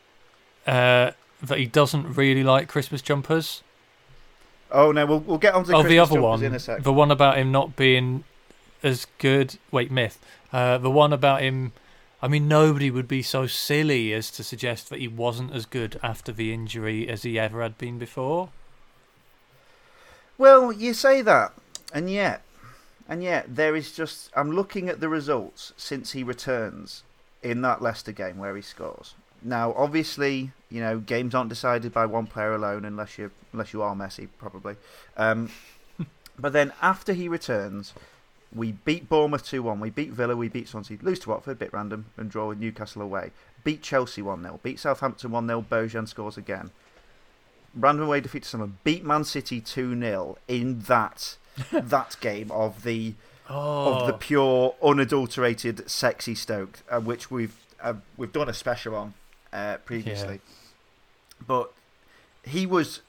uh, 0.66 1.12
that 1.48 1.58
he 1.58 1.66
doesn't 1.66 2.16
really 2.16 2.44
like 2.44 2.68
Christmas 2.68 3.02
jumpers. 3.02 3.64
Oh 4.72 4.92
no, 4.92 5.06
we'll 5.06 5.20
we'll 5.20 5.38
get 5.38 5.54
on 5.54 5.64
to 5.66 5.72
oh, 5.72 5.82
Christmas 5.82 5.90
the 5.90 6.00
other 6.00 6.22
one, 6.22 6.44
in 6.44 6.54
a 6.54 6.60
sec. 6.60 6.84
the 6.84 6.94
one 6.94 7.12
about 7.12 7.38
him 7.38 7.52
not 7.52 7.76
being 7.76 8.24
as 8.84 9.08
good. 9.18 9.58
Wait, 9.72 9.92
myth. 9.92 10.20
Uh, 10.52 10.78
the 10.78 10.92
one 10.92 11.14
about 11.14 11.42
him. 11.42 11.72
I 12.22 12.28
mean, 12.28 12.48
nobody 12.48 12.90
would 12.90 13.08
be 13.08 13.22
so 13.22 13.46
silly 13.46 14.12
as 14.12 14.32
to 14.32 14.44
suggest 14.44 14.90
that 14.90 15.00
he 15.00 15.08
wasn't 15.08 15.54
as 15.54 15.66
good 15.68 16.00
after 16.02 16.32
the 16.32 16.52
injury 16.52 17.08
as 17.08 17.22
he 17.22 17.38
ever 17.38 17.62
had 17.62 17.78
been 17.78 18.00
before. 18.00 18.50
Well, 20.38 20.72
you 20.72 20.94
say 20.96 21.22
that, 21.22 21.54
and 21.94 22.10
yet, 22.10 22.42
and 23.08 23.24
yet, 23.24 23.56
there 23.56 23.76
is 23.76 23.92
just. 23.92 24.32
I'm 24.36 24.52
looking 24.52 24.90
at 24.90 25.00
the 25.00 25.10
results 25.10 25.74
since 25.78 26.12
he 26.12 26.24
returns 26.24 27.04
in 27.44 27.62
that 27.62 27.82
Leicester 27.82 28.12
game 28.12 28.38
where 28.38 28.56
he 28.56 28.62
scores. 28.62 29.14
Now, 29.41 29.73
obviously, 29.78 30.52
you 30.69 30.82
know, 30.82 31.00
games 31.00 31.36
aren't 31.36 31.50
decided 31.50 31.93
by 31.93 32.06
one 32.06 32.28
player 32.28 32.54
alone, 32.54 32.86
unless 32.86 33.17
you 33.17 33.32
unless 33.54 33.73
you 33.73 33.82
are 33.82 33.95
Messi, 33.95 34.28
probably. 34.38 34.76
Um, 35.15 35.50
but 36.39 36.54
then 36.54 36.73
after 36.82 37.13
he 37.13 37.28
returns, 37.28 37.93
we 38.54 38.73
beat 38.73 39.10
Bournemouth 39.10 39.45
two 39.45 39.63
one. 39.63 39.80
We 39.80 39.89
beat 39.89 40.12
Villa. 40.12 40.36
We 40.36 40.50
beat 40.50 40.67
Swansea. 40.67 40.97
Lose 41.02 41.19
to 41.19 41.30
Watford, 41.30 41.60
bit 41.60 41.73
random, 41.73 42.08
and 42.17 42.30
draw 42.30 42.47
with 42.47 42.60
Newcastle 42.60 43.02
away. 43.02 43.32
Beat 43.63 43.82
Chelsea 43.82 44.21
one 44.21 44.41
0 44.41 44.60
Beat 44.63 44.80
Southampton 44.80 45.32
one 45.32 45.47
0 45.47 45.65
Bojan 45.69 46.08
scores 46.08 46.38
again. 46.38 46.71
Random 47.76 48.06
away 48.06 48.21
defeat 48.21 48.43
to 48.43 48.50
someone. 48.50 48.78
Beat 48.84 49.04
Man 49.04 49.23
City 49.23 49.62
two 49.62 50.00
0 50.00 50.38
in 50.47 50.80
that 50.82 51.38
that 51.71 52.15
game 52.19 52.52
of 52.52 52.84
the 52.84 53.13
Oh, 53.50 53.93
of 53.93 54.08
the 54.08 54.13
pure, 54.13 54.76
unadulterated, 54.84 55.89
sexy 55.89 56.36
Stoke, 56.36 56.80
uh, 56.89 57.00
which 57.00 57.32
we've 57.32 57.56
uh, 57.82 57.93
we've 58.17 58.34
done 58.34 58.50
a 58.50 58.54
special 58.54 58.93
on 58.93 59.13
uh, 59.58 59.78
previously. 59.78 60.39
But 61.46 61.72
he 62.43 62.65
was 62.65 63.02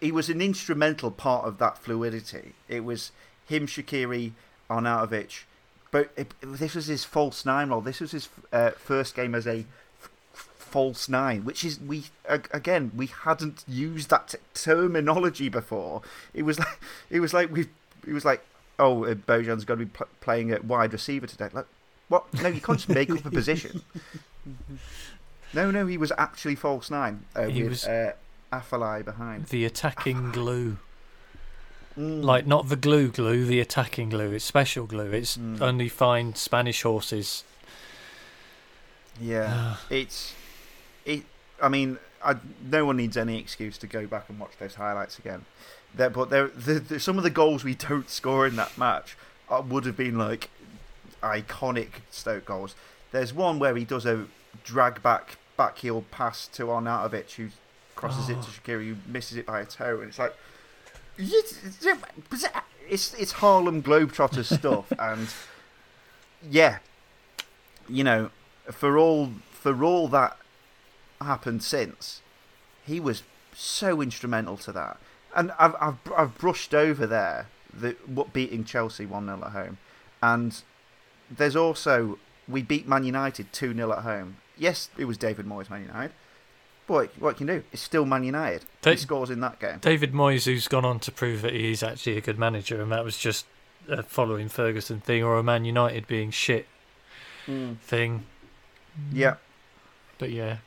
he 0.00 0.10
was 0.10 0.28
an 0.28 0.40
instrumental 0.40 1.10
part 1.10 1.44
of 1.46 1.58
that 1.58 1.78
fluidity. 1.78 2.52
It 2.68 2.84
was 2.84 3.12
him, 3.46 3.66
Shaqiri, 3.66 4.32
Arnautovic. 4.68 5.42
But 5.90 6.10
it, 6.16 6.34
this 6.40 6.74
was 6.74 6.86
his 6.86 7.04
false 7.04 7.44
nine 7.44 7.70
role. 7.70 7.80
This 7.80 8.00
was 8.00 8.12
his 8.12 8.28
uh, 8.52 8.70
first 8.70 9.14
game 9.14 9.34
as 9.34 9.46
a 9.46 9.64
f- 10.02 10.10
false 10.32 11.08
nine, 11.08 11.44
which 11.44 11.64
is 11.64 11.80
we 11.80 12.04
again 12.28 12.92
we 12.96 13.06
hadn't 13.06 13.64
used 13.66 14.10
that 14.10 14.28
t- 14.28 14.38
terminology 14.54 15.48
before. 15.48 16.02
It 16.34 16.42
was 16.42 16.58
like 16.58 16.80
it 17.10 17.20
was 17.20 17.32
like 17.34 17.50
we 17.52 17.68
it 18.06 18.12
was 18.12 18.24
like 18.24 18.44
oh 18.78 19.04
uh, 19.04 19.14
Bojan's 19.14 19.64
going 19.64 19.80
to 19.80 19.86
be 19.86 19.90
pl- 19.90 20.08
playing 20.20 20.50
at 20.52 20.64
wide 20.64 20.92
receiver 20.92 21.26
today. 21.26 21.48
Like 21.52 21.66
what? 22.08 22.32
No, 22.42 22.48
you 22.48 22.60
can't 22.60 22.78
just 22.78 22.88
make 22.88 23.10
up 23.10 23.24
a 23.24 23.30
position. 23.40 23.82
No, 25.52 25.70
no, 25.70 25.86
he 25.86 25.96
was 25.98 26.12
actually 26.16 26.54
false 26.54 26.90
nine 26.90 27.24
uh, 27.34 27.46
He 27.46 27.62
with 27.62 27.70
was- 27.72 27.86
uh, 27.86 28.12
Afellay 28.52 29.04
behind. 29.04 29.46
the 29.46 29.64
attacking 29.64 30.30
glue. 30.32 30.78
Mm. 31.98 32.22
Like 32.24 32.46
not 32.46 32.68
the 32.68 32.76
glue 32.76 33.08
glue, 33.08 33.44
the 33.44 33.60
attacking 33.60 34.10
glue. 34.10 34.32
It's 34.32 34.44
special 34.44 34.86
glue. 34.86 35.10
It's 35.12 35.36
Mm. 35.36 35.60
only 35.60 35.88
find 35.88 36.36
Spanish 36.36 36.82
horses. 36.82 37.44
yeah, 39.20 39.76
it's 39.90 40.34
it. 41.04 41.24
I 41.62 41.68
mean, 41.68 41.98
I, 42.24 42.36
no 42.62 42.84
one 42.86 42.96
needs 42.96 43.16
any 43.16 43.38
excuse 43.38 43.76
to 43.78 43.86
go 43.86 44.06
back 44.06 44.26
and 44.28 44.38
watch 44.38 44.52
those 44.58 44.76
highlights 44.76 45.18
again. 45.18 45.44
There, 45.94 46.10
but 46.10 46.30
there, 46.30 46.48
the, 46.48 46.74
the, 46.80 47.00
some 47.00 47.18
of 47.18 47.24
the 47.24 47.30
goals 47.30 47.64
we 47.64 47.74
don't 47.74 48.08
score 48.08 48.46
in 48.46 48.56
that 48.56 48.78
match 48.78 49.16
uh, 49.50 49.62
would 49.66 49.84
have 49.84 49.96
been 49.96 50.16
like 50.16 50.48
iconic 51.22 51.88
Stoke 52.10 52.46
goals. 52.46 52.74
There's 53.12 53.34
one 53.34 53.58
where 53.58 53.74
he 53.76 53.84
does 53.84 54.06
a 54.06 54.26
drag 54.64 55.02
back 55.02 55.36
backheel 55.60 56.04
pass 56.10 56.48
to 56.48 56.64
Arnautovic, 56.64 57.32
who 57.32 57.48
crosses 57.94 58.30
it 58.30 58.34
to 58.34 58.38
ah. 58.40 58.44
Oh. 58.46 58.60
Shaqiri, 58.64 58.88
who 58.88 58.96
misses 59.06 59.36
it 59.36 59.46
by 59.46 59.60
a 59.60 59.66
toe, 59.66 60.00
and 60.00 60.08
it's 60.08 60.18
like 60.18 60.34
it's 62.88 63.14
it's 63.14 63.32
Harlem 63.32 63.82
Globetrotters 63.82 64.58
stuff, 64.58 64.92
and 64.98 65.28
yeah, 66.48 66.78
you 67.88 68.04
know, 68.04 68.30
for 68.70 68.96
all 68.96 69.30
for 69.50 69.84
all 69.84 70.08
that 70.08 70.36
happened 71.20 71.62
since, 71.62 72.22
he 72.84 72.98
was 72.98 73.22
so 73.54 74.00
instrumental 74.00 74.56
to 74.58 74.72
that. 74.72 74.98
And 75.34 75.52
I've 75.58 75.76
I've, 75.80 75.98
I've 76.16 76.38
brushed 76.38 76.74
over 76.74 77.06
there 77.06 77.48
the 77.72 77.96
what 78.06 78.32
beating 78.32 78.64
Chelsea 78.64 79.06
one 79.06 79.26
0 79.26 79.42
at 79.44 79.52
home, 79.52 79.78
and 80.22 80.62
there's 81.30 81.56
also 81.56 82.18
we 82.48 82.62
beat 82.62 82.88
Man 82.88 83.04
United 83.04 83.52
two 83.52 83.74
0 83.74 83.92
at 83.92 83.98
home. 84.00 84.38
Yes, 84.60 84.90
it 84.98 85.06
was 85.06 85.16
David 85.16 85.46
Moyes 85.46 85.70
Man 85.70 85.82
United. 85.82 86.12
But 86.86 87.10
what 87.18 87.36
can 87.38 87.48
you 87.48 87.54
do? 87.54 87.64
It's 87.72 87.80
still 87.82 88.04
Man 88.04 88.24
United. 88.24 88.64
Da- 88.82 88.90
he 88.90 88.96
scores 88.98 89.30
in 89.30 89.40
that 89.40 89.58
game. 89.58 89.78
David 89.80 90.12
Moyes, 90.12 90.44
who's 90.44 90.68
gone 90.68 90.84
on 90.84 91.00
to 91.00 91.10
prove 91.10 91.40
that 91.42 91.54
he's 91.54 91.82
actually 91.82 92.16
a 92.18 92.20
good 92.20 92.38
manager, 92.38 92.82
and 92.82 92.92
that 92.92 93.02
was 93.04 93.16
just 93.16 93.46
a 93.88 94.02
following 94.02 94.48
Ferguson 94.48 95.00
thing 95.00 95.24
or 95.24 95.38
a 95.38 95.42
Man 95.42 95.64
United 95.64 96.06
being 96.06 96.30
shit 96.30 96.66
thing. 97.82 98.24
Yeah, 99.12 99.36
But 100.18 100.30
yeah, 100.30 100.58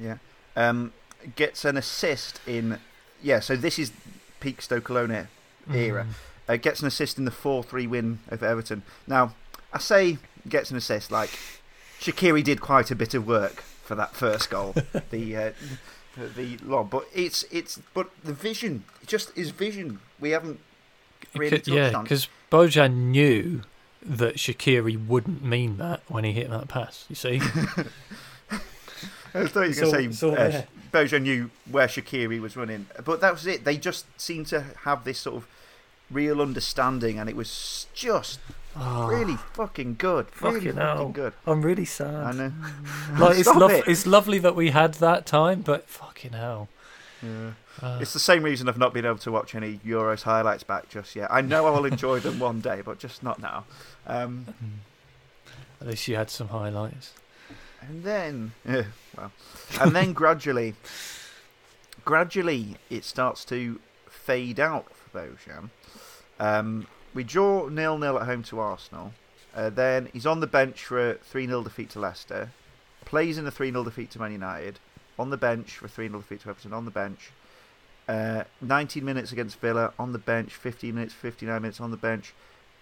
yeah. 0.00 0.16
Um, 0.56 0.92
gets 1.36 1.64
an 1.64 1.76
assist 1.76 2.40
in. 2.46 2.78
Yeah, 3.22 3.40
so 3.40 3.54
this 3.54 3.78
is 3.78 3.92
peak 4.40 4.60
Stokealona 4.60 5.26
Era. 5.72 6.06
Mm. 6.48 6.54
uh, 6.54 6.56
gets 6.56 6.80
an 6.80 6.86
assist 6.86 7.18
in 7.18 7.26
the 7.26 7.30
4 7.30 7.62
3 7.62 7.86
win 7.86 8.20
over 8.32 8.46
Everton. 8.46 8.82
Now, 9.06 9.34
I 9.72 9.78
say 9.78 10.18
gets 10.48 10.70
an 10.70 10.76
assist, 10.78 11.10
like 11.12 11.30
Shaqiri 12.00 12.42
did 12.42 12.60
quite 12.60 12.90
a 12.90 12.94
bit 12.96 13.14
of 13.14 13.26
work 13.26 13.62
for 13.84 13.94
that 13.94 14.14
first 14.14 14.50
goal, 14.50 14.74
the 15.10 15.36
uh, 15.36 15.50
the 16.36 16.56
lob. 16.64 16.90
But 16.90 17.06
it's 17.14 17.44
it's 17.50 17.80
but 17.94 18.08
the 18.24 18.32
vision, 18.32 18.84
just 19.06 19.30
his 19.36 19.50
vision, 19.50 20.00
we 20.18 20.30
haven't 20.30 20.60
really 21.34 21.50
Because- 21.58 21.68
yeah, 21.68 21.92
on. 21.92 22.04
because 22.04 22.28
Bojan 22.50 22.94
knew 23.10 23.62
that 24.02 24.36
Shaqiri 24.36 25.06
wouldn't 25.06 25.44
mean 25.44 25.76
that 25.76 26.00
when 26.08 26.24
he 26.24 26.32
hit 26.32 26.48
that 26.50 26.68
pass. 26.68 27.04
You 27.10 27.14
see, 27.16 27.40
I 29.34 29.46
thought 29.46 29.62
you 29.62 29.68
were 29.68 29.72
So- 29.74 29.92
going 29.92 30.08
to 30.10 30.12
say 30.14 30.18
so, 30.18 30.30
uh, 30.34 30.48
yeah. 30.52 30.64
Bojan 30.92 31.22
knew 31.22 31.50
where 31.70 31.86
Shaqiri 31.86 32.40
was 32.40 32.56
running, 32.56 32.86
but 33.04 33.20
that 33.20 33.32
was 33.32 33.46
it. 33.46 33.64
They 33.64 33.76
just 33.76 34.06
seemed 34.20 34.46
to 34.48 34.64
have 34.84 35.04
this 35.04 35.18
sort 35.20 35.36
of 35.36 35.46
real 36.10 36.40
understanding, 36.42 37.18
and 37.18 37.28
it 37.28 37.36
was 37.36 37.86
just 37.94 38.40
Oh, 38.76 39.08
really 39.08 39.36
fucking 39.54 39.96
good. 39.98 40.26
Really 40.40 40.60
Fucking 40.60 40.72
fucking 40.74 40.76
hell. 40.76 41.08
good. 41.08 41.32
I'm 41.46 41.60
really 41.62 41.84
sad. 41.84 42.14
I 42.14 42.32
know. 42.32 42.52
Like 43.18 43.38
it's, 43.38 43.48
lov- 43.48 43.70
it. 43.72 43.84
it's 43.88 44.06
lovely 44.06 44.38
that 44.38 44.54
we 44.54 44.70
had 44.70 44.94
that 44.94 45.26
time, 45.26 45.62
but 45.62 45.88
fucking 45.88 46.32
hell. 46.32 46.68
Yeah. 47.20 47.50
Uh, 47.82 47.98
It's 48.00 48.12
the 48.12 48.20
same 48.20 48.44
reason 48.44 48.68
I've 48.68 48.78
not 48.78 48.94
been 48.94 49.04
able 49.04 49.18
to 49.18 49.32
watch 49.32 49.54
any 49.56 49.78
Euros 49.84 50.22
highlights 50.22 50.62
back 50.62 50.88
just 50.88 51.16
yet. 51.16 51.28
I 51.32 51.40
know 51.40 51.66
I'll 51.66 51.84
enjoy 51.84 52.20
them 52.20 52.38
one 52.48 52.60
day, 52.60 52.80
but 52.84 52.98
just 53.00 53.22
not 53.24 53.40
now. 53.40 53.64
Um, 54.06 54.46
at 55.80 55.86
least 55.88 56.06
you 56.06 56.14
had 56.16 56.30
some 56.30 56.48
highlights. 56.48 57.12
and 57.82 58.04
then, 58.04 58.52
yeah, 58.68 58.84
well, 59.16 59.32
and 59.80 59.96
then 59.96 60.12
gradually, 60.12 60.74
gradually 62.04 62.76
it 62.88 63.04
starts 63.04 63.44
to 63.46 63.80
fade 64.08 64.60
out 64.60 64.86
for 64.94 65.18
Bojan. 65.18 65.70
Um, 66.40 66.86
we 67.14 67.22
draw 67.22 67.68
nil 67.68 67.96
nil 67.98 68.18
at 68.18 68.26
home 68.26 68.42
to 68.44 68.58
Arsenal. 68.58 69.12
Uh, 69.54 69.68
then 69.70 70.08
he's 70.12 70.26
on 70.26 70.40
the 70.40 70.46
bench 70.46 70.84
for 70.84 71.10
a 71.10 71.14
3 71.14 71.46
0 71.46 71.62
defeat 71.62 71.90
to 71.90 71.98
Leicester. 72.00 72.50
Plays 73.04 73.36
in 73.38 73.46
a 73.46 73.50
3 73.50 73.70
0 73.70 73.84
defeat 73.84 74.10
to 74.12 74.18
Man 74.18 74.32
United. 74.32 74.78
On 75.18 75.30
the 75.30 75.36
bench 75.36 75.72
for 75.76 75.86
a 75.86 75.88
3 75.88 76.08
0 76.08 76.18
defeat 76.20 76.40
to 76.42 76.48
Everton. 76.50 76.72
On 76.72 76.84
the 76.84 76.90
bench. 76.90 77.30
Uh, 78.08 78.44
19 78.60 79.04
minutes 79.04 79.32
against 79.32 79.60
Villa. 79.60 79.92
On 79.98 80.12
the 80.12 80.18
bench. 80.18 80.54
15 80.54 80.94
minutes, 80.94 81.12
59 81.14 81.62
minutes 81.62 81.80
on 81.80 81.90
the 81.90 81.96
bench. 81.96 82.32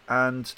And 0.09 0.53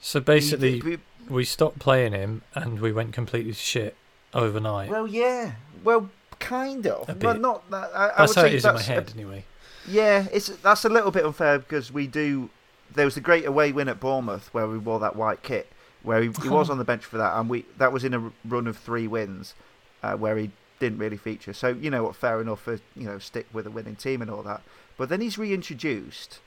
So 0.00 0.20
he- 0.20 0.24
basically, 0.24 0.80
we- 0.80 0.98
we 1.28 1.44
stopped 1.44 1.78
playing 1.78 2.12
him 2.12 2.42
and 2.54 2.80
we 2.80 2.90
went 2.92 3.12
completely 3.12 3.52
shit 3.52 3.94
overnight. 4.32 4.88
well, 4.88 5.06
yeah. 5.06 5.52
Well, 5.84 6.10
kind 6.38 6.86
of. 6.86 7.18
But 7.18 7.40
not 7.40 7.68
that. 7.70 7.90
I, 7.94 8.04
I 8.04 8.06
that's 8.18 8.18
would 8.30 8.36
how 8.36 8.42
say 8.42 8.48
it 8.48 8.54
is 8.54 8.64
in 8.64 8.68
my 8.68 8.72
that's 8.78 8.88
a 8.88 8.92
head, 8.92 9.12
anyway. 9.14 9.44
Yeah, 9.88 10.26
it's 10.32 10.48
that's 10.48 10.84
a 10.84 10.88
little 10.88 11.10
bit 11.10 11.24
unfair 11.24 11.58
because 11.58 11.92
we 11.92 12.06
do. 12.06 12.50
There 12.92 13.04
was 13.04 13.16
a 13.16 13.20
great 13.20 13.46
away 13.46 13.72
win 13.72 13.88
at 13.88 14.00
Bournemouth 14.00 14.52
where 14.52 14.66
we 14.66 14.78
wore 14.78 14.98
that 15.00 15.16
white 15.16 15.42
kit, 15.42 15.68
where 16.02 16.22
he, 16.22 16.30
he 16.42 16.48
was 16.48 16.68
on 16.70 16.78
the 16.78 16.84
bench 16.84 17.04
for 17.04 17.18
that, 17.18 17.38
and 17.38 17.48
we 17.48 17.64
that 17.78 17.92
was 17.92 18.04
in 18.04 18.14
a 18.14 18.32
run 18.44 18.66
of 18.66 18.76
three 18.76 19.06
wins, 19.06 19.54
uh, 20.02 20.14
where 20.14 20.36
he 20.36 20.50
didn't 20.78 20.98
really 20.98 21.16
feature. 21.16 21.52
So 21.52 21.68
you 21.68 21.90
know 21.90 22.04
what, 22.04 22.16
fair 22.16 22.40
enough 22.40 22.62
for 22.62 22.80
you 22.96 23.06
know 23.06 23.18
stick 23.18 23.46
with 23.52 23.66
a 23.66 23.70
winning 23.70 23.96
team 23.96 24.22
and 24.22 24.30
all 24.30 24.42
that. 24.42 24.62
But 24.96 25.08
then 25.08 25.20
he's 25.20 25.38
reintroduced 25.38 26.40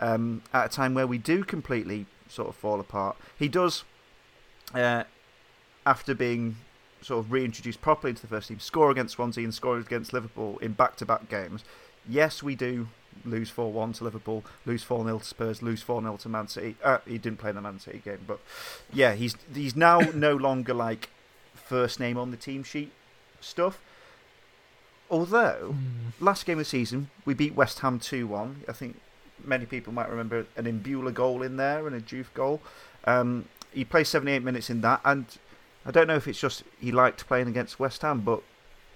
um, 0.00 0.42
at 0.52 0.66
a 0.66 0.68
time 0.68 0.94
where 0.94 1.06
we 1.06 1.18
do 1.18 1.44
completely 1.44 2.06
sort 2.28 2.48
of 2.48 2.54
fall 2.54 2.80
apart. 2.80 3.16
He 3.38 3.48
does, 3.48 3.84
uh, 4.74 5.04
after 5.84 6.14
being 6.14 6.56
sort 7.00 7.24
of 7.24 7.32
reintroduced 7.32 7.80
properly 7.80 8.10
into 8.10 8.22
the 8.22 8.28
first 8.28 8.48
team, 8.48 8.60
score 8.60 8.90
against 8.90 9.14
Swansea 9.14 9.44
and 9.44 9.54
score 9.54 9.78
against 9.78 10.12
Liverpool 10.12 10.58
in 10.58 10.72
back-to-back 10.72 11.28
games. 11.28 11.64
Yes, 12.06 12.42
we 12.42 12.54
do 12.54 12.88
lose 13.24 13.50
4 13.50 13.72
1 13.72 13.94
to 13.94 14.04
Liverpool, 14.04 14.44
lose 14.66 14.82
4 14.82 15.04
0 15.04 15.18
to 15.18 15.24
Spurs, 15.24 15.62
lose 15.62 15.82
4 15.82 16.02
0 16.02 16.16
to 16.18 16.28
Man 16.28 16.48
City. 16.48 16.76
Uh, 16.84 16.98
he 17.06 17.18
didn't 17.18 17.38
play 17.38 17.50
in 17.50 17.56
the 17.56 17.62
Man 17.62 17.78
City 17.80 18.00
game, 18.04 18.20
but 18.26 18.40
yeah, 18.92 19.14
he's 19.14 19.36
he's 19.54 19.74
now 19.76 20.00
no 20.14 20.36
longer 20.36 20.74
like 20.74 21.10
first 21.54 21.98
name 22.00 22.16
on 22.18 22.30
the 22.30 22.36
team 22.36 22.62
sheet 22.62 22.92
stuff. 23.40 23.80
Although, 25.10 25.74
Mm. 25.74 26.12
last 26.20 26.44
game 26.44 26.58
of 26.58 26.66
the 26.66 26.68
season, 26.70 27.10
we 27.24 27.32
beat 27.34 27.54
West 27.54 27.78
Ham 27.80 27.98
2 27.98 28.26
1. 28.26 28.64
I 28.68 28.72
think 28.72 29.00
many 29.42 29.64
people 29.66 29.92
might 29.92 30.08
remember 30.10 30.46
an 30.56 30.64
Imbula 30.66 31.12
goal 31.14 31.42
in 31.42 31.56
there 31.56 31.86
and 31.86 31.96
a 31.96 32.00
Juve 32.00 32.30
goal. 32.34 32.60
Um, 33.04 33.46
he 33.72 33.84
played 33.84 34.06
78 34.06 34.42
minutes 34.42 34.68
in 34.68 34.80
that, 34.82 35.00
and 35.04 35.24
I 35.86 35.90
don't 35.90 36.06
know 36.08 36.16
if 36.16 36.28
it's 36.28 36.40
just 36.40 36.62
he 36.80 36.92
liked 36.92 37.26
playing 37.26 37.48
against 37.48 37.78
West 37.80 38.02
Ham, 38.02 38.20
but 38.20 38.42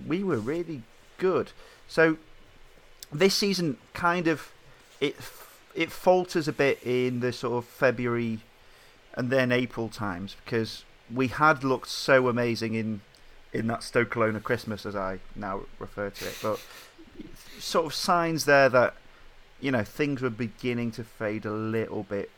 we 0.07 0.23
were 0.23 0.38
really 0.38 0.83
good. 1.19 1.53
So 1.88 2.19
this 3.12 3.35
season 3.35 3.77
kind 3.94 4.27
of 4.29 4.51
it 5.01 5.16
it 5.75 5.90
falters 5.90 6.48
a 6.48 6.53
bit 6.53 6.79
in 6.85 7.20
the 7.20 7.33
sort 7.33 7.55
of 7.55 7.64
February 7.64 8.40
and 9.14 9.31
then 9.31 9.51
April 9.53 9.88
times 9.88 10.37
because 10.44 10.85
we 11.12 11.29
had 11.29 11.64
looked 11.64 11.88
so 11.88 12.29
amazing 12.29 12.75
in 12.75 13.01
in 13.53 13.66
that 13.66 13.81
Stokealona 13.81 14.42
Christmas 14.42 14.87
as 14.87 14.96
I 14.96 15.18
now 15.37 15.62
refer 15.79 16.09
to 16.09 16.27
it, 16.27 16.38
but 16.42 16.59
sort 17.59 17.85
of 17.87 17.94
signs 17.94 18.46
there 18.46 18.68
that 18.70 18.94
you 19.61 19.70
know 19.70 19.85
things 19.85 20.22
were 20.22 20.31
beginning 20.31 20.90
to 20.92 21.05
fade 21.05 21.44
a 21.44 21.51
little 21.53 22.03
bit 22.05 22.31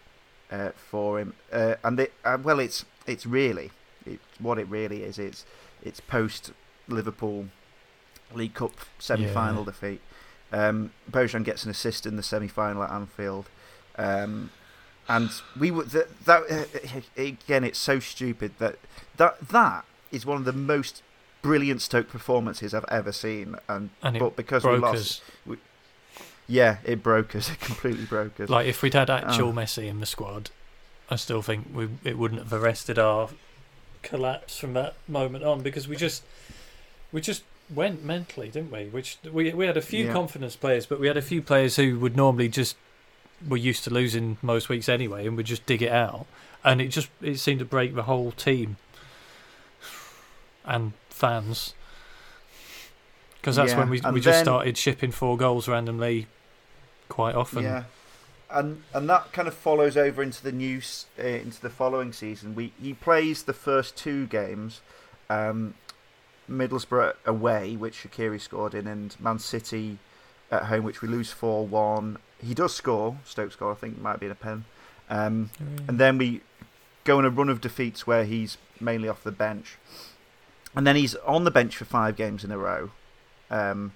uh, 0.51 0.71
for 0.91 1.21
him, 1.21 1.35
uh, 1.53 1.77
and 1.85 2.01
it, 2.01 2.13
uh, 2.25 2.37
well, 2.43 2.59
it's 2.59 2.85
it's 3.07 3.27
really 3.27 3.71
it's 4.05 4.23
what 4.41 4.59
it 4.59 4.67
really 4.69 5.03
is. 5.05 5.19
It's 5.19 5.45
it's 5.83 6.01
post 6.01 6.53
Liverpool 6.89 7.47
League 8.35 8.55
Cup 8.55 8.73
semi 8.99 9.27
final 9.27 9.61
Yeah. 9.61 9.67
defeat. 9.67 10.01
Um, 10.55 10.93
Bojan 11.11 11.45
gets 11.45 11.65
an 11.65 11.71
assist 11.71 12.07
in 12.07 12.15
the 12.17 12.23
semi 12.23 12.49
final 12.49 12.83
at 12.85 12.91
Anfield. 12.91 13.47
Um, 13.97 14.51
and 15.09 15.31
we 15.59 15.71
were 15.71 15.85
that, 15.85 16.25
that 16.25 16.43
uh, 16.51 17.01
again. 17.21 17.65
It's 17.65 17.79
so 17.79 17.99
stupid 17.99 18.53
that 18.59 18.77
that 19.17 19.49
that 19.49 19.85
is 20.13 20.25
one 20.25 20.37
of 20.39 20.45
the 20.45 20.53
most 20.53 21.03
brilliant 21.43 21.83
Stoke 21.83 22.09
performances 22.09 22.73
I've 22.73 22.87
ever 22.89 23.13
seen. 23.13 23.57
And, 23.69 23.91
And 24.03 24.19
but 24.19 24.37
because 24.37 24.65
we 24.65 24.77
lost, 24.77 25.23
us. 25.47 25.57
yeah, 26.47 26.79
it 26.85 27.03
broke 27.03 27.35
us. 27.37 27.51
It 27.53 27.61
completely 27.61 28.05
broke 28.07 28.39
us. 28.41 28.49
Like 28.49 28.67
if 28.67 28.81
we'd 28.83 28.95
had 28.95 29.11
actual 29.11 29.49
Oh. 29.49 29.53
Messi 29.53 29.87
in 29.89 30.01
the 30.01 30.07
squad, 30.07 30.51
I 31.11 31.17
still 31.17 31.43
think 31.43 31.67
we 31.75 31.89
it 32.05 32.17
wouldn't 32.17 32.41
have 32.43 32.53
arrested 32.53 32.99
our 32.99 33.29
collapse 34.03 34.59
from 34.59 34.75
that 34.75 34.95
moment 35.09 35.45
on 35.45 35.63
because 35.63 35.89
we 35.89 35.97
just 35.97 36.23
we 37.13 37.21
just 37.21 37.43
went 37.75 38.05
mentally, 38.05 38.49
didn't 38.49 38.71
we? 38.71 38.85
Which 38.87 39.19
we 39.31 39.53
we 39.53 39.67
had 39.67 39.77
a 39.77 39.83
few 39.83 40.07
Yeah. 40.07 40.13
confidence 40.13 40.57
players, 40.57 40.87
but 40.87 41.01
we 41.01 41.07
had 41.09 41.17
a 41.17 41.23
few 41.23 41.43
players 41.43 41.77
who 41.77 41.99
would 41.99 42.17
normally 42.17 42.49
just 42.49 42.77
were 43.47 43.57
used 43.57 43.85
to 43.85 43.91
losing 43.91 44.39
most 44.43 44.69
weeks 44.69 44.89
anyway 44.89 45.27
and 45.27 45.37
would 45.37 45.47
just 45.47 45.67
dig 45.67 45.83
it 45.83 45.93
out, 45.93 46.27
and 46.65 46.81
it 46.81 46.89
just 46.89 47.09
it 47.21 47.39
seemed 47.39 47.59
to 47.59 47.65
break 47.65 47.95
the 47.95 48.05
whole 48.05 48.33
team 48.33 48.77
and 50.65 50.93
fans. 51.11 51.75
Because 53.41 53.57
that's 53.57 53.73
Yeah, 53.73 53.79
when 53.81 53.91
we 53.91 54.01
and 54.01 54.15
we 54.15 54.21
just 54.21 54.37
then- 54.39 54.45
started 54.45 54.79
shipping 54.79 55.11
four 55.11 55.37
goals 55.37 55.69
randomly 55.69 56.27
quite 57.09 57.35
often. 57.35 57.63
Yeah, 57.65 57.85
and 58.51 58.83
and 58.95 59.09
that 59.11 59.33
kind 59.33 59.47
of 59.47 59.55
follows 59.55 59.97
over 59.97 60.23
into 60.23 60.43
the 60.43 60.53
new 60.53 60.81
uh, 61.19 61.23
into 61.23 61.61
the 61.61 61.69
following 61.71 62.13
season. 62.13 62.55
We 62.55 62.73
he 62.81 62.95
plays 62.95 63.43
the 63.43 63.53
first 63.53 63.97
two 63.97 64.27
games, 64.29 64.81
um, 65.29 65.75
Middlesbrough 66.51 67.15
away, 67.27 67.77
which 67.77 68.03
Shaqiri 68.03 68.41
scored 68.41 68.75
in, 68.75 68.87
and 68.87 69.19
Man 69.21 69.39
City 69.39 69.99
at 70.51 70.65
home, 70.65 70.85
which 70.85 71.03
we 71.03 71.09
lose 71.09 71.31
four 71.31 71.67
one. 71.67 72.19
He 72.43 72.55
does 72.55 72.75
score. 72.75 73.19
Stoke 73.25 73.53
score. 73.53 73.73
I 73.73 73.75
think 73.75 74.01
might 74.01 74.21
be 74.21 74.27
in 74.27 74.33
a 74.33 74.37
pen. 74.37 74.65
Um, 75.09 75.51
and 75.89 75.99
then 75.99 76.19
we 76.19 76.41
go 77.05 77.19
on 77.19 77.25
a 77.25 77.31
run 77.31 77.49
of 77.49 77.61
defeats 77.61 78.07
where 78.07 78.25
he's 78.25 78.57
mainly 78.81 79.09
off 79.09 79.23
the 79.23 79.33
bench, 79.33 79.77
and 80.75 80.87
then 80.87 80.97
he's 80.97 81.15
on 81.17 81.45
the 81.45 81.51
bench 81.51 81.77
for 81.77 81.85
five 81.85 82.17
games 82.17 82.45
in 82.45 82.51
a 82.51 82.59
row. 82.59 82.91
Um, 83.51 83.93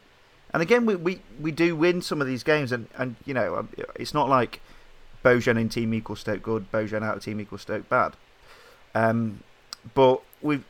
and 0.52 0.62
again, 0.62 0.87
we, 0.87 0.96
we, 0.96 1.20
we 1.40 1.50
do 1.50 1.76
win 1.76 2.00
some 2.02 2.20
of 2.20 2.26
these 2.26 2.42
games, 2.42 2.72
and, 2.72 2.88
and 2.96 3.16
you 3.24 3.34
know 3.34 3.56
um, 3.56 3.68
it's 3.94 4.14
not 4.14 4.28
like 4.28 4.61
Bojan 5.24 5.58
in 5.58 5.68
team 5.68 5.92
equals 5.92 6.20
Stoke 6.20 6.42
good, 6.42 6.70
Bojan 6.72 7.02
out 7.02 7.16
of 7.16 7.24
team 7.24 7.40
equals 7.40 7.62
Stoke 7.62 7.88
bad. 7.88 8.14
Um, 8.94 9.40
but 9.94 10.22
we've 10.42 10.64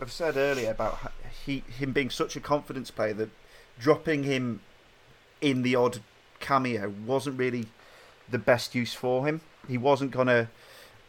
I've 0.00 0.12
said 0.12 0.36
earlier 0.36 0.70
about 0.70 0.98
he 1.44 1.62
him 1.78 1.92
being 1.92 2.10
such 2.10 2.36
a 2.36 2.40
confidence 2.40 2.90
player 2.90 3.14
that 3.14 3.30
dropping 3.78 4.24
him 4.24 4.60
in 5.40 5.62
the 5.62 5.74
odd 5.74 6.00
cameo 6.40 6.92
wasn't 7.06 7.38
really 7.38 7.66
the 8.28 8.38
best 8.38 8.74
use 8.74 8.94
for 8.94 9.26
him. 9.26 9.40
He 9.68 9.78
wasn't 9.78 10.10
gonna. 10.10 10.48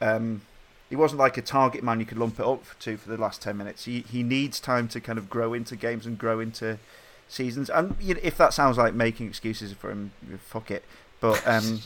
Um, 0.02 0.42
he 0.90 0.96
wasn't 0.96 1.20
like 1.20 1.38
a 1.38 1.42
target 1.42 1.84
man 1.84 2.00
you 2.00 2.06
could 2.06 2.20
lump 2.20 2.40
it 2.40 2.46
up 2.46 2.64
to 2.82 2.98
for 2.98 3.10
the 3.10 3.18
last 3.18 3.42
ten 3.42 3.58
minutes. 3.58 3.86
He 3.86 4.02
he 4.02 4.24
needs 4.24 4.60
time 4.60 4.88
to 4.90 5.02
kind 5.02 5.18
of 5.18 5.30
grow 5.30 5.54
into 5.54 5.76
games 5.76 6.06
and 6.06 6.18
grow 6.18 6.40
into 6.40 6.78
seasons. 7.28 7.70
And 7.70 7.96
you 8.00 8.16
know, 8.16 8.20
if 8.24 8.38
that 8.38 8.54
sounds 8.54 8.78
like 8.78 8.94
making 8.94 9.28
excuses 9.28 9.74
for 9.74 9.90
him, 9.90 10.12
fuck 10.40 10.70
it. 10.70 10.84
But 11.20 11.42
um, 11.48 11.82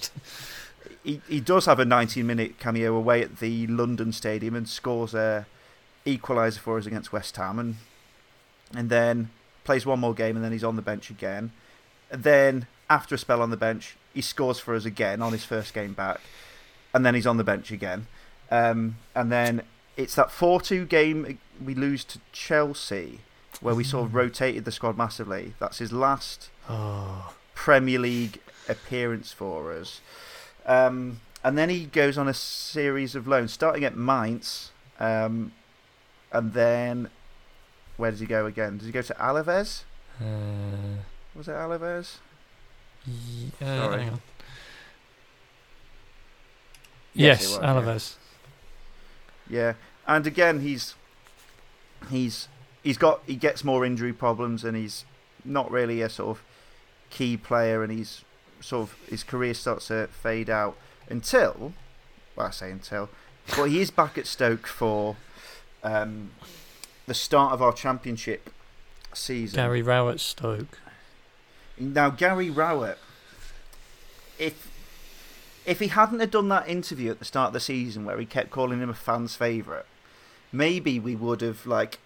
he 1.04 1.22
he 1.28 1.40
does 1.40 1.66
have 1.66 1.80
a 1.80 1.86
19 1.86 2.26
minute 2.26 2.60
cameo 2.60 2.96
away 2.96 3.22
at 3.22 3.40
the 3.40 3.68
London 3.68 4.12
Stadium 4.12 4.56
and 4.56 4.68
scores 4.68 5.14
a 5.14 5.46
equaliser 6.08 6.60
for 6.60 6.78
us 6.78 6.86
against 6.86 7.12
West 7.12 7.36
Ham, 7.38 7.60
and 7.60 7.76
and 8.76 8.90
then 8.90 9.30
plays 9.64 9.86
one 9.86 10.00
more 10.00 10.14
game 10.14 10.36
and 10.36 10.44
then 10.44 10.52
he's 10.52 10.64
on 10.64 10.76
the 10.76 10.82
bench 10.82 11.10
again. 11.10 11.52
And 12.10 12.24
then 12.24 12.68
after 12.90 13.16
a 13.16 13.18
spell 13.18 13.42
on 13.42 13.50
the 13.50 13.58
bench, 13.58 13.98
he 14.14 14.22
scores 14.22 14.60
for 14.60 14.74
us 14.74 14.86
again 14.86 15.22
on 15.22 15.34
his 15.34 15.44
first 15.44 15.74
game 15.74 15.94
back, 15.94 16.22
and 16.94 17.06
then 17.06 17.16
he's 17.16 17.28
on 17.28 17.38
the 17.38 17.44
bench 17.44 17.72
again. 17.72 18.08
Um, 18.50 18.98
and 19.14 19.32
then 19.32 19.64
it's 19.98 20.16
that 20.16 20.32
4 20.32 20.62
2 20.62 20.86
game 20.86 21.38
we 21.64 21.76
lose 21.76 22.04
to 22.06 22.20
Chelsea 22.32 23.20
where 23.62 23.76
we 23.76 23.84
sort 23.84 24.06
of 24.06 24.16
rotated 24.16 24.66
the 24.66 24.72
squad 24.72 24.98
massively. 24.98 25.54
That's 25.60 25.80
his 25.80 25.92
last 25.92 26.50
Oh, 26.70 27.34
Premier 27.56 28.00
League 28.00 28.40
appearance 28.70 29.32
for 29.32 29.74
us. 29.74 30.02
Um, 30.66 31.22
and 31.44 31.58
then 31.58 31.70
he 31.70 31.86
goes 31.86 32.18
on 32.18 32.28
a 32.28 32.34
series 32.34 33.16
of 33.16 33.28
loans, 33.28 33.54
starting 33.54 33.84
at 33.84 33.96
Mainz, 33.96 34.72
um, 35.00 35.54
and 36.32 36.54
then 36.54 37.10
where 37.98 38.12
did 38.12 38.20
he 38.20 38.26
go 38.26 38.46
again? 38.46 38.78
Did 38.78 38.86
he 38.86 38.92
go 38.92 39.02
to 39.02 39.14
Alaves? 39.16 39.84
uh, 40.22 40.26
Was 41.36 41.48
it 41.48 41.52
Alaves? 41.52 42.18
Ye- 43.06 43.52
uh, 43.62 43.66
Sorry. 43.66 44.00
hang 44.04 44.10
on. 44.14 44.22
Yes, 47.14 47.42
Yes, 47.42 47.50
was, 47.50 47.60
yeah. 47.62 47.74
Alaves. 47.74 48.16
Yeah, 49.50 49.74
and 50.08 50.28
again, 50.28 50.60
he's 50.62 50.96
he's 52.10 52.48
he's 52.84 52.98
got 52.98 53.22
he 53.26 53.36
gets 53.36 53.64
more 53.64 53.86
injury 53.86 54.14
problems, 54.14 54.64
and 54.64 54.76
he's 54.78 55.06
not 55.46 55.72
really 55.72 56.02
a 56.02 56.10
sort 56.10 56.38
of 56.38 56.44
key 57.10 57.38
player, 57.38 57.82
and 57.82 57.92
he's 57.92 58.24
sort 58.60 58.90
of 58.90 58.96
his 59.10 59.24
career 59.24 59.54
starts 59.54 59.88
to 59.88 60.08
fade 60.08 60.50
out 60.50 60.76
until, 61.10 61.74
well, 62.36 62.48
I 62.48 62.52
say 62.52 62.72
until, 62.72 63.10
but 63.56 63.66
he 63.66 63.80
is 63.80 63.90
back 63.90 64.18
at 64.18 64.28
Stoke 64.28 64.68
for 64.68 65.16
um, 65.84 66.32
the 67.06 67.14
start 67.14 67.54
of 67.54 67.62
our 67.62 67.74
championship 67.74 68.50
season. 69.14 69.56
Gary 69.58 69.82
Rowett 69.82 70.20
Stoke. 70.20 70.80
Now, 71.80 72.10
Gary 72.10 72.50
Rowett, 72.50 72.98
if 74.40 74.70
if 75.66 75.80
he 75.80 75.88
hadn't 75.88 76.20
have 76.22 76.32
done 76.32 76.50
that 76.50 76.68
interview 76.68 77.12
at 77.12 77.20
the 77.20 77.26
start 77.26 77.48
of 77.48 77.54
the 77.54 77.60
season 77.60 78.06
where 78.06 78.18
he 78.20 78.26
kept 78.26 78.50
calling 78.52 78.80
him 78.80 78.90
a 78.90 78.94
fan's 78.94 79.36
favourite, 79.36 79.86
maybe 80.52 81.00
we 81.00 81.16
would 81.16 81.42
have 81.42 81.66
like 81.66 82.00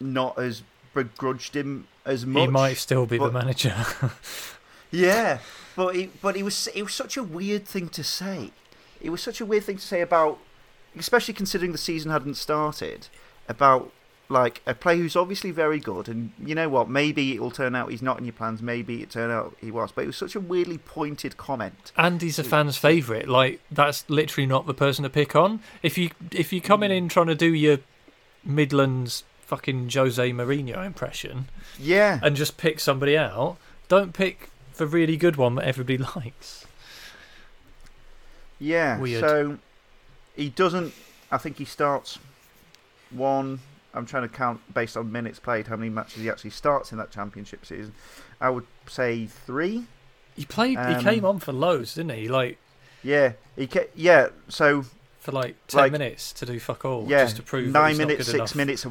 not 0.00 0.38
as 0.38 0.62
begrudged 0.94 1.54
him 1.56 1.86
as 2.04 2.26
much. 2.26 2.42
He 2.42 2.46
might 2.48 2.76
still 2.76 3.06
be 3.06 3.18
but- 3.18 3.26
the 3.28 3.32
manager. 3.32 3.74
Yeah, 4.94 5.38
but 5.74 5.96
he, 5.96 6.10
but 6.20 6.36
it 6.36 6.42
was 6.42 6.68
it 6.74 6.82
was 6.82 6.92
such 6.92 7.16
a 7.16 7.22
weird 7.22 7.66
thing 7.66 7.88
to 7.88 8.04
say. 8.04 8.50
It 9.00 9.08
was 9.08 9.22
such 9.22 9.40
a 9.40 9.46
weird 9.46 9.64
thing 9.64 9.78
to 9.78 9.82
say 9.82 10.02
about, 10.02 10.38
especially 10.96 11.34
considering 11.34 11.72
the 11.72 11.78
season 11.78 12.10
hadn't 12.10 12.34
started, 12.34 13.08
about 13.48 13.92
like 14.28 14.62
a 14.66 14.74
player 14.74 14.96
who's 14.96 15.14
obviously 15.14 15.50
very 15.50 15.78
good, 15.78 16.08
and 16.08 16.32
you 16.42 16.54
know 16.54 16.68
what? 16.68 16.88
Maybe 16.88 17.34
it 17.34 17.40
will 17.40 17.50
turn 17.50 17.74
out 17.74 17.90
he's 17.90 18.02
not 18.02 18.18
in 18.18 18.24
your 18.24 18.32
plans. 18.32 18.62
Maybe 18.62 19.02
it 19.02 19.10
turned 19.10 19.30
out 19.30 19.54
he 19.60 19.70
was, 19.70 19.92
but 19.92 20.04
it 20.04 20.06
was 20.06 20.16
such 20.16 20.34
a 20.34 20.40
weirdly 20.40 20.78
pointed 20.78 21.36
comment. 21.36 21.92
and 21.96 22.20
he's 22.20 22.38
a 22.38 22.44
fan's 22.44 22.76
favourite. 22.76 23.28
Like 23.28 23.60
that's 23.70 24.08
literally 24.08 24.46
not 24.46 24.66
the 24.66 24.74
person 24.74 25.02
to 25.04 25.10
pick 25.10 25.36
on. 25.36 25.60
If 25.82 25.98
you 25.98 26.10
if 26.30 26.52
you 26.52 26.60
coming 26.60 26.90
hmm. 26.90 26.96
in 26.96 27.08
trying 27.08 27.26
to 27.26 27.34
do 27.34 27.52
your 27.52 27.78
Midlands 28.44 29.24
fucking 29.40 29.90
Jose 29.90 30.32
Mourinho 30.32 30.84
impression 30.84 31.48
Yeah, 31.78 32.18
and 32.22 32.34
just 32.34 32.56
pick 32.56 32.80
somebody 32.80 33.16
out, 33.18 33.58
don't 33.88 34.12
pick 34.14 34.48
the 34.76 34.86
really 34.86 35.16
good 35.16 35.36
one 35.36 35.56
that 35.56 35.66
everybody 35.66 35.98
likes. 36.16 36.66
yeah. 38.58 38.98
Weird. 38.98 39.20
So 39.20 39.58
he 40.36 40.48
doesn't. 40.48 40.92
I 41.30 41.38
think 41.38 41.58
he 41.58 41.64
starts 41.64 42.18
one. 43.10 43.60
I'm 43.94 44.06
trying 44.06 44.22
to 44.22 44.28
count 44.34 44.60
based 44.72 44.96
on 44.96 45.12
minutes 45.12 45.38
played 45.38 45.66
how 45.66 45.76
many 45.76 45.90
matches 45.90 46.22
he 46.22 46.30
actually 46.30 46.50
starts 46.50 46.92
in 46.92 46.98
that 46.98 47.10
championship 47.10 47.66
season. 47.66 47.92
I 48.40 48.48
would 48.50 48.66
say 48.86 49.26
three. 49.26 49.84
He 50.34 50.44
played. 50.46 50.78
Um, 50.78 50.96
he 50.96 51.02
came 51.02 51.24
on 51.24 51.38
for 51.40 51.52
loads, 51.52 51.94
didn't 51.94 52.16
he? 52.16 52.28
Like 52.28 52.58
Yeah, 53.02 53.32
he 53.56 53.66
ca- 53.66 53.88
yeah. 53.94 54.28
So 54.48 54.84
for 55.20 55.32
like 55.32 55.56
ten 55.68 55.80
Like- 55.82 55.92
minutes 55.92 56.32
to 56.34 56.46
do 56.46 56.58
fuck 56.58 56.84
all, 56.84 57.06
yeah, 57.08 57.24
just 57.24 57.36
to 57.36 57.42
prove 57.42 57.66
that 57.72 57.78
nine 57.78 57.96
minutes, 57.98 58.26
six 58.26 58.34
enough. 58.34 58.54
minutes, 58.56 58.86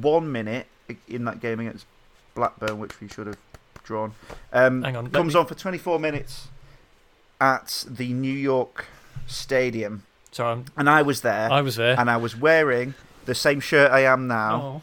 one 0.00 0.30
minute 0.30 0.66
in 1.08 1.24
that 1.24 1.40
game 1.40 1.58
against 1.60 1.84
Blackburn, 2.34 2.78
which 2.78 2.98
we 3.00 3.08
should 3.08 3.26
have 3.26 3.36
drawn. 3.82 4.14
Um, 4.52 4.82
Hang 4.82 4.96
on, 4.96 5.10
comes 5.10 5.34
me- 5.34 5.40
on 5.40 5.46
for 5.46 5.54
24 5.54 5.98
minutes 5.98 6.48
at 7.40 7.84
the 7.88 8.12
New 8.12 8.32
York 8.32 8.86
Stadium, 9.26 10.04
So 10.32 10.46
I'm, 10.46 10.64
and 10.76 10.88
I 10.90 11.02
was 11.02 11.22
there, 11.22 11.50
I 11.50 11.60
was 11.62 11.76
there. 11.76 11.98
and 11.98 12.10
I 12.10 12.16
was 12.16 12.36
wearing 12.36 12.94
the 13.24 13.34
same 13.34 13.60
shirt 13.60 13.90
I 13.90 14.00
am 14.00 14.26
now, 14.28 14.62
Oh, 14.62 14.82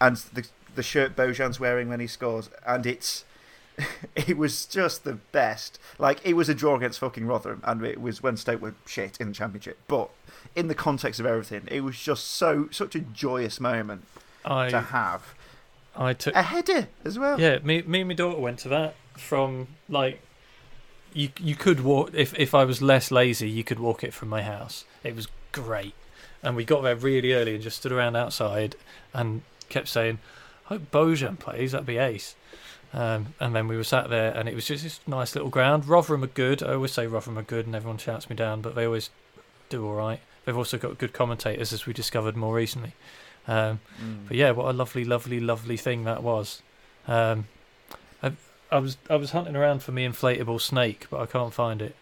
and 0.00 0.16
the 0.32 0.46
the 0.74 0.82
shirt 0.82 1.14
Bojan's 1.16 1.60
wearing 1.60 1.88
when 1.88 2.00
he 2.00 2.06
scores, 2.06 2.50
and 2.66 2.86
it's. 2.86 3.24
It 4.14 4.36
was 4.36 4.66
just 4.66 5.04
the 5.04 5.14
best. 5.32 5.78
Like 5.98 6.20
it 6.24 6.34
was 6.34 6.48
a 6.50 6.54
draw 6.54 6.76
against 6.76 6.98
fucking 6.98 7.26
Rotherham, 7.26 7.62
and 7.64 7.82
it 7.84 8.00
was 8.00 8.22
when 8.22 8.36
Stoke 8.36 8.60
were 8.60 8.74
shit 8.86 9.16
in 9.18 9.28
the 9.28 9.34
championship. 9.34 9.78
But 9.88 10.10
in 10.54 10.68
the 10.68 10.74
context 10.74 11.18
of 11.18 11.24
everything, 11.26 11.66
it 11.70 11.80
was 11.80 11.98
just 11.98 12.26
so 12.26 12.68
such 12.70 12.94
a 12.94 13.00
joyous 13.00 13.58
moment 13.60 14.04
to 14.44 14.50
I 14.52 14.68
have. 14.70 15.34
I 15.96 16.12
took. 16.12 16.34
A 16.34 16.42
header 16.42 16.88
as 17.04 17.18
well. 17.18 17.40
Yeah, 17.40 17.58
me, 17.62 17.80
me 17.82 18.00
and 18.02 18.08
my 18.08 18.14
daughter 18.14 18.38
went 18.38 18.58
to 18.60 18.68
that 18.68 18.94
from 19.16 19.68
like. 19.88 20.20
You 21.14 21.28
you 21.40 21.54
could 21.54 21.80
walk 21.80 22.10
if 22.14 22.38
if 22.38 22.54
I 22.54 22.64
was 22.64 22.80
less 22.82 23.10
lazy, 23.10 23.48
you 23.50 23.64
could 23.64 23.78
walk 23.80 24.02
it 24.04 24.14
from 24.14 24.28
my 24.28 24.42
house. 24.42 24.84
It 25.04 25.14
was 25.16 25.28
great, 25.52 25.94
and 26.42 26.56
we 26.56 26.64
got 26.64 26.82
there 26.82 26.96
really 26.96 27.32
early 27.34 27.54
and 27.54 27.62
just 27.62 27.78
stood 27.78 27.92
around 27.92 28.16
outside 28.16 28.76
and 29.12 29.42
kept 29.68 29.88
saying, 29.88 30.18
"I 30.66 30.74
"Hope 30.74 30.90
Bojan 30.90 31.38
plays. 31.38 31.72
That'd 31.72 31.86
be 31.86 31.98
ace." 31.98 32.34
Um, 32.94 33.34
and 33.40 33.54
then 33.54 33.68
we 33.68 33.76
were 33.76 33.84
sat 33.84 34.10
there, 34.10 34.32
and 34.32 34.48
it 34.48 34.54
was 34.54 34.66
just 34.66 34.84
this 34.84 35.00
nice 35.06 35.34
little 35.34 35.48
ground. 35.50 35.86
Rotherham 35.88 36.22
are 36.24 36.26
good. 36.26 36.62
I 36.62 36.74
always 36.74 36.92
say 36.92 37.06
Rotherham 37.06 37.38
are 37.38 37.42
good, 37.42 37.64
and 37.66 37.74
everyone 37.74 37.96
shouts 37.98 38.28
me 38.28 38.36
down, 38.36 38.60
but 38.60 38.74
they 38.74 38.84
always 38.84 39.08
do 39.70 39.86
all 39.86 39.94
right. 39.94 40.20
They've 40.44 40.56
also 40.56 40.76
got 40.76 40.98
good 40.98 41.12
commentators, 41.14 41.72
as 41.72 41.86
we 41.86 41.92
discovered 41.94 42.36
more 42.36 42.54
recently. 42.54 42.92
Um, 43.48 43.80
Mm. 44.00 44.28
but 44.28 44.36
yeah, 44.36 44.50
what 44.50 44.66
a 44.68 44.72
lovely, 44.72 45.04
lovely, 45.04 45.40
lovely 45.40 45.76
thing 45.78 46.04
that 46.04 46.22
was. 46.22 46.60
Um, 47.08 47.46
I, 48.72 48.78
was 48.78 48.96
I 49.10 49.16
was 49.16 49.30
hunting 49.32 49.54
around 49.56 49.82
for 49.82 49.92
me 49.92 50.06
inflatable 50.06 50.60
snake, 50.60 51.06
but 51.10 51.20
I 51.20 51.26
can't 51.26 51.52
find 51.54 51.80
it. 51.82 51.94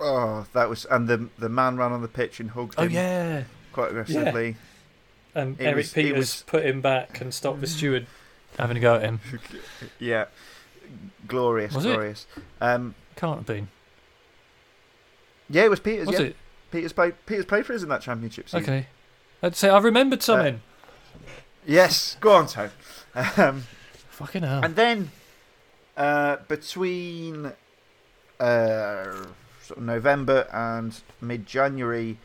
Oh, 0.00 0.46
that 0.52 0.68
was 0.68 0.84
and 0.86 1.08
the 1.08 1.28
the 1.38 1.48
man 1.48 1.76
ran 1.76 1.92
on 1.92 2.02
the 2.02 2.08
pitch 2.08 2.38
and 2.40 2.50
hugged 2.50 2.74
Oh 2.78 2.84
him 2.84 2.92
yeah, 2.92 3.42
quite 3.72 3.90
aggressively. 3.90 4.56
and 5.34 5.60
It 5.60 5.64
Erik 5.64 5.76
was- 5.76 5.92
Pieters 5.94 6.16
was- 6.16 6.44
put 6.46 6.64
him 6.64 6.80
back 6.80 7.20
and 7.20 7.34
stopped 7.34 7.60
the 7.60 7.66
steward 7.66 8.06
having 8.58 8.76
a 8.76 8.80
go 8.80 8.94
at 8.96 9.02
him. 9.02 9.20
Yeah, 9.98 10.26
glorious, 11.26 11.74
Was 11.74 11.84
it? 11.84 11.88
glorious. 11.92 12.26
Um, 12.60 12.94
Can't 13.16 13.38
have 13.38 13.46
been. 13.46 13.68
yeah, 15.50 15.64
it 15.64 15.70
was 15.70 15.80
Pieters. 15.80 16.06
Was 16.06 16.20
yeah, 16.20 16.26
it? 16.26 16.36
Pieters 16.72 16.94
played. 16.94 17.14
Pieters 17.26 17.48
played 17.48 17.66
for 17.66 17.72
us 17.74 17.82
in 17.82 17.88
that 17.88 18.02
championship 18.02 18.48
season. 18.48 18.62
Okay. 18.62 18.86
I'd 19.42 19.56
say 19.56 19.68
I 19.68 19.78
remembered 19.78 20.22
something. 20.22 20.60
Yes, 21.66 22.16
go 22.20 22.32
on, 22.32 22.46
Tone. 22.46 22.70
Um, 23.36 23.64
Fucking 24.18 24.42
hell. 24.42 24.64
and 24.64 24.74
then 24.74 25.10
uh, 25.96 26.36
between 26.48 27.52
uh, 28.40 29.04
sort 29.62 29.78
of 29.78 29.82
November 29.82 30.48
and 30.52 31.00
mid 31.20 31.46
January, 31.46 32.18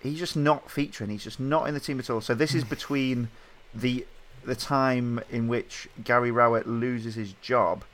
he's 0.00 0.18
just 0.18 0.36
not 0.36 0.70
featuring. 0.70 1.10
He's 1.10 1.24
just 1.24 1.38
not 1.38 1.68
in 1.68 1.74
the 1.74 1.80
team 1.80 2.00
at 2.00 2.10
all. 2.10 2.20
So 2.20 2.34
this 2.34 2.54
is 2.54 2.64
between 2.76 3.28
the 3.74 4.06
the 4.44 4.56
time 4.56 5.20
in 5.30 5.48
which 5.48 5.88
Gary 6.04 6.30
Rowett 6.30 6.66
loses 6.68 7.14
his 7.16 7.32
job 7.42 7.84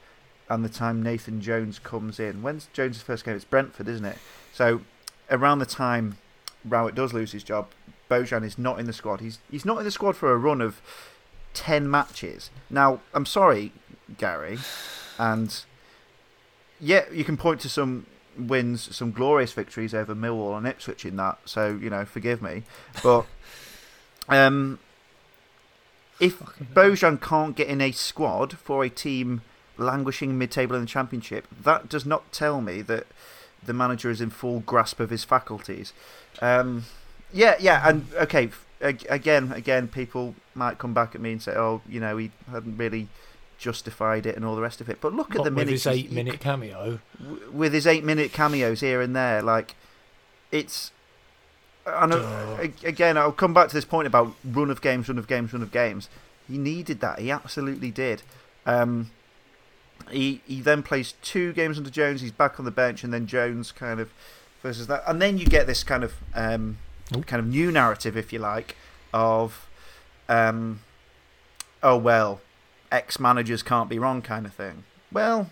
and 0.49 0.65
the 0.65 0.69
time 0.69 1.03
Nathan 1.03 1.41
Jones 1.41 1.79
comes 1.79 2.21
in. 2.21 2.43
When's 2.43 2.69
Jones' 2.75 3.01
first 3.01 3.25
game? 3.25 3.35
It's 3.35 3.45
Brentford, 3.45 3.89
isn't 3.89 4.05
it? 4.05 4.19
So 4.53 4.83
around 5.31 5.61
the 5.61 5.67
time 5.67 6.19
Rowett 6.65 6.95
does 6.95 7.15
lose 7.15 7.33
his 7.33 7.43
job, 7.43 7.69
Bojan 8.11 8.45
is 8.45 8.59
not 8.59 8.79
in 8.79 8.87
the 8.87 8.93
squad. 8.93 9.21
He's 9.21 9.39
he's 9.51 9.65
not 9.65 9.79
in 9.79 9.85
the 9.85 9.91
squad 9.91 10.17
for 10.17 10.33
a 10.33 10.37
run 10.37 10.61
of 10.61 10.81
ten 11.55 11.91
matches. 11.91 12.51
Now, 12.71 13.01
I'm 13.15 13.27
sorry, 13.27 13.73
Gary, 14.19 14.59
and 15.19 15.65
yeah, 16.81 17.05
you 17.13 17.25
can 17.25 17.37
point 17.37 17.61
to 17.61 17.69
some 17.69 18.07
wins, 18.39 18.95
some 18.95 19.13
glorious 19.13 19.53
victories 19.53 19.95
over 19.95 20.15
Millwall 20.15 20.57
and 20.57 20.67
Ipswich 20.67 21.05
in 21.05 21.17
that. 21.17 21.39
So 21.45 21.79
you 21.81 21.91
know, 21.91 22.05
forgive 22.05 22.43
me, 22.43 22.63
but 23.03 23.27
um, 24.29 24.79
if. 26.21 26.39
Bojan 26.39 27.21
can't 27.21 27.55
get 27.57 27.69
in 27.69 27.81
a 27.81 27.93
squad 27.93 28.57
for 28.57 28.85
a 28.85 28.89
team 28.89 29.43
languishing 29.79 30.39
mid-table 30.39 30.75
in 30.75 30.83
the 30.83 30.87
championship, 30.87 31.47
that 31.63 31.89
does 31.89 32.07
not 32.07 32.31
tell 32.33 32.61
me 32.61 32.83
that 32.83 33.07
the 33.65 33.73
manager 33.73 34.11
is 34.11 34.21
in 34.21 34.31
full 34.31 34.61
grasp 34.61 35.01
of 35.01 35.11
his 35.11 35.25
faculties. 35.25 35.93
Um, 36.41 36.85
yeah, 37.33 37.57
yeah, 37.59 37.87
and 37.89 38.07
okay. 38.15 38.51
Again, 38.83 39.53
again, 39.53 39.89
people 39.89 40.35
might 40.55 40.79
come 40.79 40.93
back 40.93 41.15
at 41.15 41.21
me 41.21 41.33
and 41.33 41.41
say, 41.41 41.53
"Oh, 41.53 41.83
you 41.89 42.01
know, 42.01 42.17
he 42.17 42.33
hadn't 42.51 42.77
really 42.77 43.09
justified 43.59 44.27
it 44.27 44.35
and 44.35 44.45
all 44.45 44.57
the 44.57 44.63
rest 44.63 44.81
of 44.81 44.89
it." 44.89 45.01
But 45.01 45.15
look 45.15 45.31
at 45.31 45.45
the 45.45 45.45
with 45.45 45.55
minutes 45.55 45.85
his 45.85 45.87
eight-minute 45.87 46.41
cameo. 46.41 46.99
with 47.53 47.73
his 47.73 47.87
eight-minute 47.87 48.33
cameos 48.33 48.81
here 48.81 49.01
and 49.01 49.15
there. 49.15 49.41
Like, 49.43 49.77
it's. 50.51 50.91
Know. 51.87 52.09
Duh. 52.09 52.69
Again, 52.85 53.17
I'll 53.17 53.33
come 53.33 53.55
back 53.55 53.69
to 53.69 53.75
this 53.75 53.85
point 53.85 54.07
about 54.07 54.35
run 54.45 54.71
of 54.71 54.81
games, 54.81 55.09
run 55.09 55.19
of 55.19 55.27
games, 55.27 55.53
run 55.53 55.63
of 55.63 55.73
games. 55.73 56.09
He 56.49 56.59
needed 56.59 57.01
that. 57.01 57.19
He 57.19 57.31
absolutely 57.31 57.91
did. 57.91 58.23
Um, 58.67 59.11
he 60.11 60.41
he 60.47 60.61
then 60.61 60.83
plays 60.83 61.15
two 61.23 61.53
games 61.53 61.79
under 61.79 61.91
Jones. 61.91 62.21
He's 62.21 62.33
back 62.33 62.59
on 62.59 62.65
the 62.65 62.71
bench, 62.71 63.05
and 63.05 63.13
then 63.13 63.27
Jones 63.27 63.73
kind 63.73 64.01
of 64.01 64.11
versus 64.63 64.87
that, 64.87 65.03
and 65.07 65.21
then 65.21 65.39
you 65.39 65.47
get 65.47 65.67
this 65.67 65.83
kind 65.83 66.05
of 66.05 66.15
um, 66.35 66.79
Nope. 67.13 67.27
kind 67.27 67.41
of 67.41 67.47
new 67.47 67.71
narrative, 67.71 68.17
if 68.17 68.33
you 68.33 68.39
like, 68.39 68.77
of 69.13 69.69
um, 70.29 70.81
oh 71.83 71.97
well, 71.97 72.41
ex 72.91 73.19
managers 73.19 73.63
can't 73.63 73.89
be 73.89 73.99
wrong, 73.99 74.23
kind 74.23 74.47
of 74.47 74.55
thing. 74.55 74.85
Well, 75.11 75.51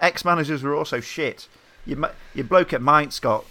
ex 0.00 0.24
managers 0.24 0.62
were 0.62 0.74
also 0.74 1.00
shit. 1.00 1.48
Your 1.86 2.10
your 2.34 2.44
bloke 2.44 2.72
at 2.72 2.82
Mainz 2.82 3.20
got 3.20 3.44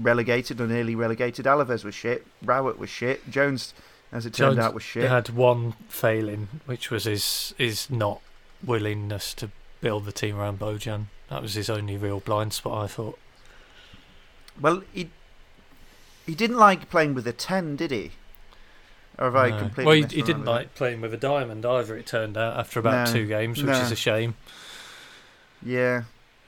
relegated 0.00 0.60
or 0.60 0.66
nearly 0.66 0.94
relegated. 0.94 1.46
Alaves 1.46 1.84
was 1.84 1.94
shit. 1.94 2.26
Rowett 2.44 2.78
was 2.78 2.90
shit. 2.90 3.28
Jones, 3.30 3.74
as 4.10 4.26
it 4.26 4.34
turned 4.34 4.56
Jones 4.56 4.66
out, 4.66 4.74
was 4.74 4.82
shit. 4.82 5.02
He 5.02 5.08
shit. 5.08 5.10
had 5.10 5.30
one 5.30 5.72
failing, 5.88 6.48
which 6.66 6.90
was 6.90 7.04
his 7.04 7.54
his 7.58 7.90
not 7.90 8.20
willingness 8.64 9.34
to 9.34 9.50
build 9.80 10.04
the 10.04 10.12
team 10.12 10.38
around 10.38 10.58
Bojan. 10.58 11.06
That 11.28 11.42
was 11.42 11.54
his 11.54 11.68
only 11.70 11.96
real 11.96 12.20
blind 12.20 12.52
spot, 12.52 12.84
I 12.84 12.86
thought. 12.86 13.18
Well, 14.60 14.82
he 14.92 15.10
he 16.26 16.34
didn't 16.34 16.58
like 16.58 16.88
playing 16.90 17.14
with 17.14 17.26
a 17.26 17.32
ten, 17.32 17.76
did 17.76 17.90
he? 17.90 18.12
Or 19.18 19.26
have 19.26 19.36
I 19.36 19.50
completely? 19.50 19.84
well, 19.84 19.94
he, 19.94 20.02
he 20.16 20.22
didn't 20.22 20.42
misremembered? 20.42 20.46
like 20.46 20.74
playing 20.74 21.00
with 21.02 21.12
a 21.12 21.18
diamond 21.18 21.66
either. 21.66 21.96
It 21.96 22.06
turned 22.06 22.36
out 22.36 22.56
after 22.58 22.80
about 22.80 23.08
No, 23.08 23.12
two 23.12 23.26
games, 23.26 23.58
which 23.58 23.66
no. 23.72 23.80
is 23.80 23.92
a 23.92 23.96
shame. 23.96 24.34
Yeah, 25.64 26.04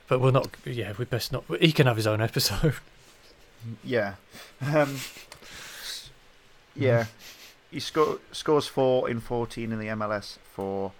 But 0.07 0.19
we're 0.19 0.31
not. 0.31 0.49
Yeah, 0.65 0.93
we 0.97 1.05
best 1.05 1.31
not. 1.31 1.45
He 1.61 1.71
can 1.71 1.87
have 1.87 1.95
his 1.95 2.07
own 2.07 2.21
episode. 2.21 2.75
yeah, 3.83 4.15
um, 4.61 4.97
yeah. 6.75 7.05
He 7.71 7.79
sco- 7.79 8.19
scores 8.31 8.67
four 8.67 9.09
in 9.09 9.19
fourteen 9.19 9.71
in 9.71 9.79
the 9.79 9.87
MLS 9.87 10.37
for 10.53 10.91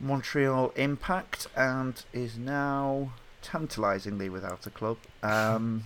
Montreal 0.00 0.72
Impact, 0.76 1.46
and 1.56 2.02
is 2.12 2.36
now 2.36 3.12
tantalisingly 3.42 4.28
without 4.28 4.66
a 4.66 4.70
club. 4.70 4.98
Um, 5.22 5.84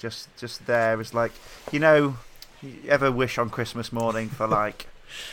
just, 0.00 0.34
just 0.36 0.66
there 0.66 1.00
is 1.00 1.14
like, 1.14 1.32
you 1.70 1.78
know, 1.78 2.16
you 2.62 2.74
ever 2.88 3.12
wish 3.12 3.38
on 3.38 3.50
Christmas 3.50 3.92
morning 3.92 4.28
for 4.28 4.46
like 4.60 4.88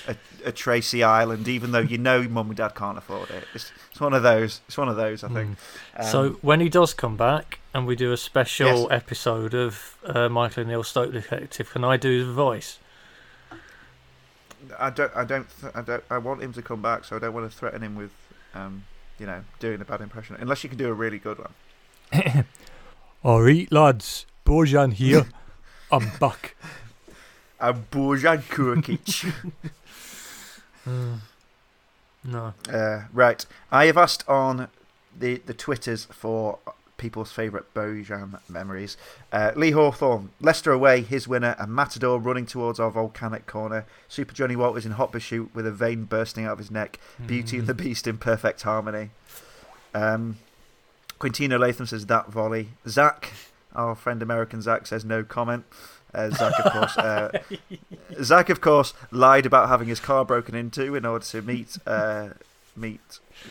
a, 0.07 0.15
a 0.45 0.51
Tracy 0.51 1.03
Island, 1.03 1.47
even 1.47 1.71
though 1.71 1.79
you 1.79 1.97
know 1.97 2.23
mum 2.23 2.47
and 2.47 2.57
dad 2.57 2.75
can't 2.75 2.97
afford 2.97 3.29
it. 3.29 3.45
It's, 3.53 3.71
it's 3.91 3.99
one 3.99 4.13
of 4.13 4.23
those. 4.23 4.61
It's 4.67 4.77
one 4.77 4.89
of 4.89 4.95
those. 4.95 5.23
I 5.23 5.29
think. 5.29 5.57
Mm. 5.95 5.99
Um, 5.99 6.05
so 6.05 6.29
when 6.41 6.59
he 6.59 6.69
does 6.69 6.93
come 6.93 7.15
back 7.17 7.59
and 7.73 7.85
we 7.85 7.95
do 7.95 8.11
a 8.11 8.17
special 8.17 8.81
Yes. 8.83 8.87
episode 8.91 9.53
of 9.53 9.97
uh, 10.05 10.29
Michael 10.29 10.61
and 10.61 10.69
Neil 10.69 10.83
Stoke 10.83 11.11
Detective, 11.11 11.71
can 11.71 11.83
I 11.83 11.97
do 11.97 12.25
his 12.25 12.27
voice? 12.27 12.79
I 14.79 14.89
don't, 14.89 15.15
I 15.15 15.23
don't, 15.23 15.47
th- 15.61 15.73
I 15.75 15.81
don't, 15.81 16.03
I 16.09 16.17
want 16.17 16.41
him 16.41 16.53
to 16.53 16.61
come 16.61 16.81
back, 16.81 17.05
so 17.05 17.15
I 17.15 17.19
don't 17.19 17.33
want 17.33 17.49
to 17.49 17.55
threaten 17.55 17.81
him 17.81 17.95
with, 17.95 18.11
um, 18.53 18.85
you 19.19 19.25
know, 19.25 19.43
doing 19.59 19.79
a 19.79 19.85
bad 19.85 20.01
impression. 20.01 20.35
Unless 20.39 20.63
you 20.63 20.69
can 20.69 20.77
do 20.77 20.89
a 20.89 20.93
really 20.93 21.19
good 21.19 21.37
one. 21.39 22.45
Alright, 23.25 23.71
lads. 23.71 24.25
Bojan 24.47 24.93
here. 24.93 25.25
I'm 25.91 26.09
back. 26.21 26.55
A 27.59 27.73
Bojan 27.73 28.41
Krkic. 28.43 29.33
no. 32.23 32.53
uh, 32.69 33.01
right, 33.11 33.45
I 33.73 33.87
have 33.87 33.97
asked 33.97 34.23
on 34.29 34.69
the 35.19 35.41
the 35.45 35.53
twitters 35.53 36.05
for 36.05 36.59
people's 36.95 37.29
favourite 37.29 37.73
Bojan 37.73 38.39
memories. 38.47 38.95
Uh, 39.33 39.51
Lee 39.57 39.71
Hawthorne, 39.71 40.29
Leicester 40.39 40.71
away, 40.71 41.01
his 41.01 41.27
winner, 41.27 41.57
and 41.59 41.73
Matador 41.73 42.17
running 42.17 42.45
towards 42.45 42.79
our 42.79 42.89
volcanic 42.89 43.47
corner. 43.47 43.85
Super 44.07 44.33
Johnny 44.33 44.55
Walters 44.55 44.85
in 44.85 44.93
hot 44.93 45.11
pursuit 45.11 45.51
with 45.53 45.67
a 45.67 45.71
vein 45.73 46.05
bursting 46.05 46.45
out 46.45 46.53
of 46.53 46.59
his 46.59 46.71
neck. 46.71 46.99
Beauty 47.25 47.57
and 47.59 47.67
the 47.67 47.73
Beast 47.73 48.07
in 48.07 48.17
perfect 48.17 48.61
harmony. 48.61 49.09
Um, 49.93 50.37
Quintino 51.19 51.59
Latham 51.59 51.85
says 51.85 52.05
that 52.05 52.29
volley. 52.31 52.69
Zach, 52.87 53.33
our 53.75 53.95
friend 53.95 54.21
American 54.21 54.61
Zach, 54.61 54.87
says 54.87 55.03
no 55.05 55.23
comment. 55.23 55.65
Uh, 56.13 56.29
Zach, 56.29 56.53
of 56.65 56.71
course, 56.71 56.97
uh, 56.97 57.39
Zach, 58.23 58.49
of 58.49 58.61
course, 58.61 58.93
lied 59.11 59.45
about 59.45 59.67
having 59.69 59.87
his 59.87 59.99
car 59.99 60.23
broken 60.25 60.55
into 60.55 60.95
in 60.95 61.05
order 61.05 61.25
to 61.25 61.41
meet 61.41 61.77
uh, 61.85 62.29
meet 62.75 63.01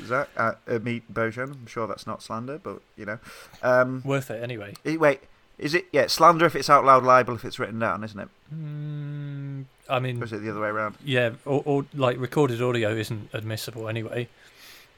Zach, 0.06 0.28
uh, 0.36 0.52
uh, 0.66 0.78
meet 0.80 1.12
Bojan. 1.12 1.52
I'm 1.52 1.66
sure 1.66 1.86
that's 1.86 2.06
not 2.06 2.22
slander, 2.22 2.58
but 2.58 2.80
you 2.96 3.04
know. 3.04 3.18
Um, 3.62 4.02
Worth 4.04 4.30
it 4.30 4.42
anyway. 4.42 4.74
wait, 4.84 5.20
is 5.58 5.74
it? 5.74 5.86
Yeah, 5.92 6.06
slander 6.06 6.46
if 6.46 6.56
it's 6.56 6.70
out 6.70 6.84
loud, 6.84 7.04
libel 7.04 7.34
if 7.34 7.44
it's 7.44 7.58
written 7.58 7.78
down, 7.78 8.02
isn't 8.02 8.18
it? 8.18 8.28
Mm, 8.52 9.64
I 9.88 9.96
Or 9.96 10.00
mean, 10.00 10.22
is 10.22 10.32
it 10.32 10.38
the 10.42 10.50
other 10.50 10.60
way 10.60 10.68
around? 10.68 10.96
yeah, 11.04 11.32
or, 11.44 11.62
or 11.64 11.86
like 11.94 12.18
recorded 12.18 12.60
audio 12.62 12.90
isn't 12.90 13.28
admissible 13.32 13.88
anyway. 13.88 14.28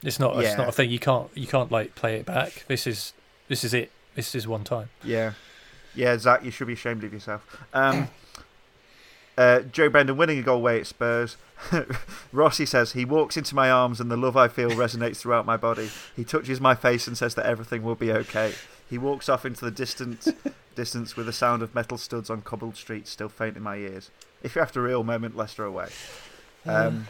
It's 0.01 0.17
not. 0.19 0.41
It's 0.41 0.57
not 0.57 0.69
a 0.69 0.71
thing. 0.71 0.89
You 0.89 0.99
can't. 0.99 1.29
You 1.35 1.45
can't 1.45 1.71
like 1.71 1.93
play 1.93 2.15
it 2.15 2.25
back. 2.25 2.63
This 2.69 2.87
is. 2.87 3.11
This 3.49 3.63
is 3.65 3.73
it. 3.73 3.91
This 4.15 4.35
is 4.35 4.47
one 4.47 4.63
time. 4.63 4.89
Yeah, 5.03 5.33
yeah, 5.95 6.17
Zach, 6.17 6.43
you 6.43 6.51
should 6.51 6.67
be 6.67 6.73
ashamed 6.73 7.03
of 7.03 7.13
yourself. 7.13 7.45
Um, 7.73 8.09
uh, 9.37 9.61
Joe 9.61 9.89
Brendan 9.89 10.17
winning 10.17 10.39
a 10.39 10.41
goal 10.41 10.57
away 10.57 10.79
at 10.79 10.87
Spurs. 10.87 11.37
Rossi 12.31 12.65
says 12.65 12.93
he 12.93 13.05
walks 13.05 13.37
into 13.37 13.53
my 13.53 13.69
arms 13.69 13.99
and 13.99 14.09
the 14.09 14.17
love 14.17 14.37
I 14.37 14.47
feel 14.47 14.71
resonates 14.71 15.17
throughout 15.17 15.45
my 15.45 15.57
body. 15.57 15.89
He 16.15 16.23
touches 16.23 16.61
my 16.61 16.75
face 16.75 17.07
and 17.07 17.17
says 17.17 17.35
that 17.35 17.45
everything 17.45 17.83
will 17.83 17.95
be 17.95 18.11
okay. 18.11 18.53
He 18.89 18.97
walks 18.97 19.29
off 19.29 19.45
into 19.45 19.65
the 19.65 19.71
distant 19.71 20.27
distance 20.75 21.15
with 21.15 21.25
the 21.25 21.33
sound 21.33 21.61
of 21.61 21.75
metal 21.75 21.97
studs 21.97 22.29
on 22.29 22.41
cobbled 22.41 22.75
streets 22.77 23.09
still 23.09 23.29
faint 23.29 23.57
in 23.57 23.63
my 23.63 23.75
ears. 23.75 24.09
If 24.41 24.55
you're 24.55 24.63
after 24.63 24.79
a 24.79 24.87
real 24.87 25.03
moment, 25.03 25.35
Leicester 25.35 25.65
away. 25.65 25.89
Um, 26.65 27.07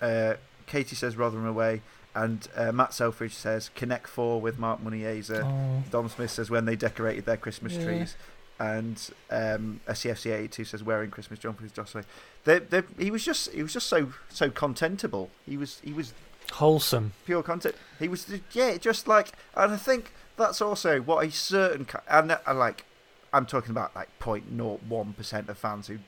uh, 0.00 0.34
Katie 0.66 0.96
says 0.96 1.16
Rotherham 1.16 1.46
away, 1.46 1.80
and 2.14 2.46
uh, 2.56 2.72
Matt 2.72 2.94
Selfridge 2.94 3.34
says 3.34 3.70
Connect 3.74 4.06
Four 4.08 4.40
with 4.40 4.58
Marc 4.58 4.82
Muniesa. 4.82 5.42
Oh, 5.44 5.82
Dom 5.90 6.08
Smith 6.08 6.30
says 6.30 6.50
when 6.50 6.64
they 6.64 6.76
decorated 6.76 7.24
their 7.26 7.36
Christmas 7.36 7.74
Yeah. 7.74 7.84
trees, 7.84 8.16
and 8.58 9.10
um, 9.30 9.80
SCFC 9.88 10.32
eighty 10.32 10.48
two 10.48 10.64
says 10.64 10.82
wearing 10.82 11.10
Christmas 11.10 11.38
jumpers. 11.38 11.72
Jocelyn, 11.72 12.04
they, 12.44 12.58
they, 12.60 12.82
he 12.98 13.10
was 13.10 13.24
just 13.24 13.50
he 13.52 13.62
was 13.62 13.72
just 13.72 13.86
so 13.88 14.12
so 14.28 14.48
contentable. 14.50 15.28
He 15.46 15.56
was 15.56 15.80
he 15.82 15.92
was 15.92 16.12
wholesome. 16.52 17.12
pure 17.26 17.42
content. 17.42 17.74
He 17.98 18.08
was 18.08 18.26
yeah, 18.52 18.76
just 18.76 19.08
like, 19.08 19.32
and 19.56 19.72
I 19.72 19.76
think 19.76 20.12
that's 20.36 20.60
also 20.60 21.00
what 21.00 21.26
a 21.26 21.30
certain 21.30 21.84
ki- 21.84 21.98
and 22.08 22.38
I 22.46 22.52
like. 22.52 22.84
I'm 23.32 23.46
talking 23.46 23.72
about 23.72 23.96
like 23.96 24.08
0.01 24.20 25.16
percent 25.16 25.48
of 25.48 25.58
fans 25.58 25.88
who 25.88 25.98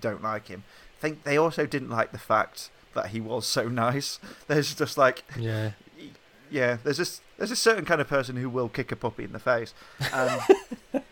don't 0.00 0.22
like 0.22 0.48
him. 0.48 0.64
I 0.98 1.00
think 1.00 1.22
they 1.22 1.36
also 1.36 1.64
didn't 1.66 1.90
like 1.90 2.10
the 2.10 2.18
fact 2.18 2.70
that 2.94 3.08
he 3.08 3.20
was 3.20 3.46
so 3.46 3.68
nice. 3.68 4.18
There's 4.46 4.74
just 4.74 4.96
like 4.98 5.24
Yeah. 5.38 5.72
yeah, 6.50 6.78
there's 6.84 6.96
this 6.98 7.20
there's 7.36 7.50
a 7.50 7.56
certain 7.56 7.84
kind 7.84 8.00
of 8.00 8.08
person 8.08 8.36
who 8.36 8.48
will 8.50 8.68
kick 8.68 8.90
a 8.92 8.96
puppy 8.96 9.24
in 9.24 9.32
the 9.32 9.38
face. 9.38 9.72
Um, 10.12 10.40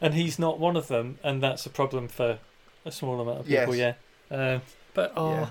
and 0.00 0.14
he's 0.14 0.38
not 0.38 0.58
one 0.58 0.76
of 0.76 0.88
them, 0.88 1.18
and 1.22 1.42
that's 1.42 1.66
a 1.66 1.70
problem 1.70 2.08
for 2.08 2.38
a 2.84 2.92
small 2.92 3.20
amount 3.20 3.40
of 3.40 3.46
people. 3.46 3.74
Yes. 3.74 3.96
Yeah, 4.30 4.36
uh, 4.36 4.60
but 4.94 5.12
oh, 5.16 5.30
Yeah. 5.32 5.48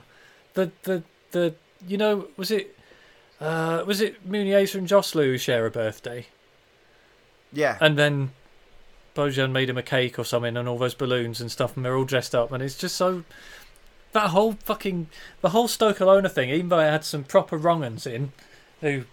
the 0.54 0.72
the 0.84 1.04
the 1.32 1.56
you 1.88 1.98
know 1.98 2.28
was 2.38 2.50
it 2.52 2.78
uh, 3.39 3.84
was 3.86 4.02
it 4.02 4.30
Muniesa 4.30 4.76
and 4.76 4.88
Joselu 4.88 5.26
who 5.26 5.38
share 5.38 5.66
a 5.66 5.72
birthday, 5.72 6.28
yeah, 7.52 7.78
and 7.82 7.98
then 7.98 8.32
Bojan 9.16 9.52
made 9.52 9.70
him 9.70 9.78
a 9.78 9.84
cake 9.84 10.18
or 10.18 10.24
something, 10.26 10.56
and 10.58 10.68
all 10.68 10.78
those 10.78 10.96
balloons 10.96 11.39
and 11.41 11.52
stuff, 11.52 11.76
and 11.76 11.86
they're 11.86 11.96
all 11.98 12.06
dressed 12.06 12.34
up, 12.34 12.52
and 12.52 12.64
it's 12.64 12.78
just 12.78 12.96
so. 12.96 13.24
That 14.14 14.30
whole 14.30 14.53
fucking 14.64 15.07
the 15.41 15.49
whole 15.49 15.68
Stokealona 15.68 16.32
thing, 16.32 16.49
even 16.49 16.70
though 16.70 16.80
I 16.80 16.86
had 16.86 17.03
some 17.03 17.24
proper 17.24 17.57
wrong-uns 17.57 18.05
in, 18.07 18.32
who 18.82 19.03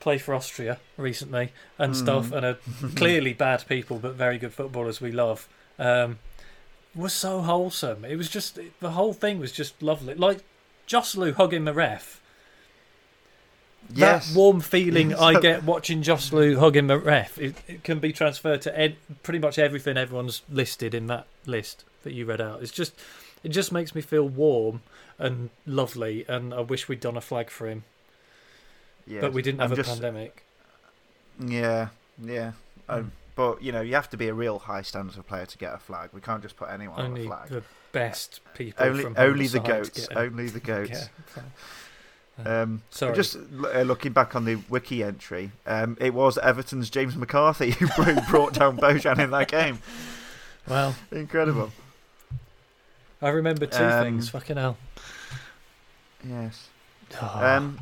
play 0.00 0.16
for 0.16 0.34
Austria 0.34 0.78
recently 0.96 1.52
and 1.78 1.94
stuff, 1.96 2.30
Mhm. 2.30 2.36
and 2.36 2.46
are 2.46 2.58
clearly 2.96 3.34
bad 3.34 3.64
people 3.68 3.98
but 3.98 4.14
very 4.14 4.38
good 4.38 4.54
footballers 4.54 5.00
we 5.00 5.12
love 5.12 5.46
um, 5.78 6.18
was 6.94 7.12
so 7.12 7.42
wholesome. 7.42 8.04
It 8.04 8.16
was 8.16 8.28
just 8.30 8.58
the 8.80 8.90
whole 8.92 9.12
thing 9.12 9.38
was 9.38 9.52
just 9.52 9.82
lovely. 9.82 10.14
Like 10.14 10.40
Joselu 10.88 11.34
hugging 11.34 11.64
the 11.66 11.74
ref. 11.74 12.20
Yes, 13.92 14.28
that 14.28 14.36
warm 14.38 14.60
feeling 14.60 15.14
I 15.14 15.40
get 15.40 15.64
watching 15.64 16.02
Joselu 16.02 16.58
hugging 16.58 16.86
the 16.86 16.98
ref 16.98 17.38
it, 17.38 17.56
it 17.66 17.82
can 17.82 17.98
be 17.98 18.12
transferred 18.12 18.62
to 18.62 18.78
ed- 18.78 18.96
pretty 19.22 19.38
much 19.40 19.58
everything 19.58 19.96
everyone's 19.96 20.42
listed 20.48 20.94
in 20.94 21.06
that 21.08 21.26
list 21.44 21.84
that 22.04 22.12
you 22.12 22.24
read 22.24 22.40
out. 22.40 22.62
It's 22.62 22.70
just 22.72 22.92
it 23.42 23.48
just 23.48 23.72
makes 23.72 23.94
me 23.94 24.00
feel 24.00 24.28
warm 24.28 24.82
and 25.18 25.50
lovely 25.66 26.24
and 26.28 26.52
I 26.54 26.60
wish 26.60 26.88
we'd 26.88 27.00
done 27.00 27.16
a 27.16 27.20
flag 27.20 27.50
for 27.50 27.68
him 27.68 27.84
yes. 29.06 29.20
but 29.20 29.32
we 29.32 29.42
didn't 29.42 29.60
have 29.60 29.70
I'm 29.72 29.78
a 29.78 29.82
just- 29.82 29.90
pandemic 29.90 30.44
Yeah, 31.38 31.88
yeah. 32.22 32.52
Um, 32.88 33.04
Mm. 33.04 33.10
But 33.36 33.62
you 33.62 33.72
know, 33.72 33.80
you 33.80 33.94
have 33.94 34.10
to 34.10 34.16
be 34.18 34.28
a 34.28 34.34
real 34.34 34.58
high 34.58 34.82
standard 34.82 35.16
of 35.16 35.26
player 35.26 35.46
to 35.46 35.56
get 35.56 35.72
a 35.72 35.78
flag. 35.78 36.10
We 36.12 36.20
can't 36.20 36.42
just 36.42 36.56
put 36.56 36.68
anyone 36.68 36.98
on 36.98 37.04
a 37.06 37.08
only 37.08 37.26
flag. 37.26 37.48
the 37.48 37.62
best 37.92 38.40
people 38.54 38.84
Only, 38.84 39.06
only 39.16 39.46
the 39.46 39.60
goats. 39.60 40.08
Only 40.14 40.48
the 40.48 40.60
goats. 40.60 41.08
Um, 42.44 42.82
Sorry. 42.90 43.14
Just 43.14 43.36
uh, 43.36 43.82
looking 43.82 44.12
back 44.12 44.34
on 44.34 44.46
the 44.46 44.56
wiki 44.70 45.02
entry, 45.04 45.50
um, 45.66 45.96
it 46.00 46.14
was 46.14 46.38
Everton's 46.38 46.88
James 46.88 47.14
McCarthy 47.14 47.70
who 47.78 47.86
brought 48.30 48.54
down 48.54 48.78
Bojan 48.78 49.18
in 49.18 49.30
that 49.32 49.48
game. 49.48 49.78
well, 50.66 50.94
Incredible. 51.12 51.70
I 53.22 53.28
remember 53.28 53.66
two 53.66 53.82
Um, 53.84 54.02
things. 54.04 54.28
Fucking 54.30 54.56
hell. 54.56 54.76
Yes. 56.26 56.68
Ah. 57.20 57.56
Um, 57.56 57.80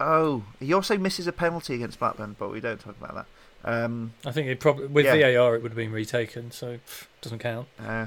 oh, 0.00 0.44
he 0.60 0.72
also 0.72 0.96
misses 0.96 1.26
a 1.26 1.32
penalty 1.32 1.74
against 1.74 1.98
Blackburn, 1.98 2.36
but 2.38 2.50
we 2.50 2.60
don't 2.60 2.80
talk 2.80 2.96
about 3.00 3.14
that. 3.14 3.26
Um, 3.64 4.12
I 4.26 4.32
think 4.32 4.48
it 4.48 4.58
probably 4.60 4.86
with 4.88 5.06
yeah. 5.06 5.36
VAR 5.36 5.54
it 5.54 5.62
would 5.62 5.70
have 5.72 5.76
been 5.76 5.92
retaken, 5.92 6.50
so 6.50 6.78
pff, 6.78 7.06
doesn't 7.20 7.38
count. 7.38 7.68
uh, 7.78 8.06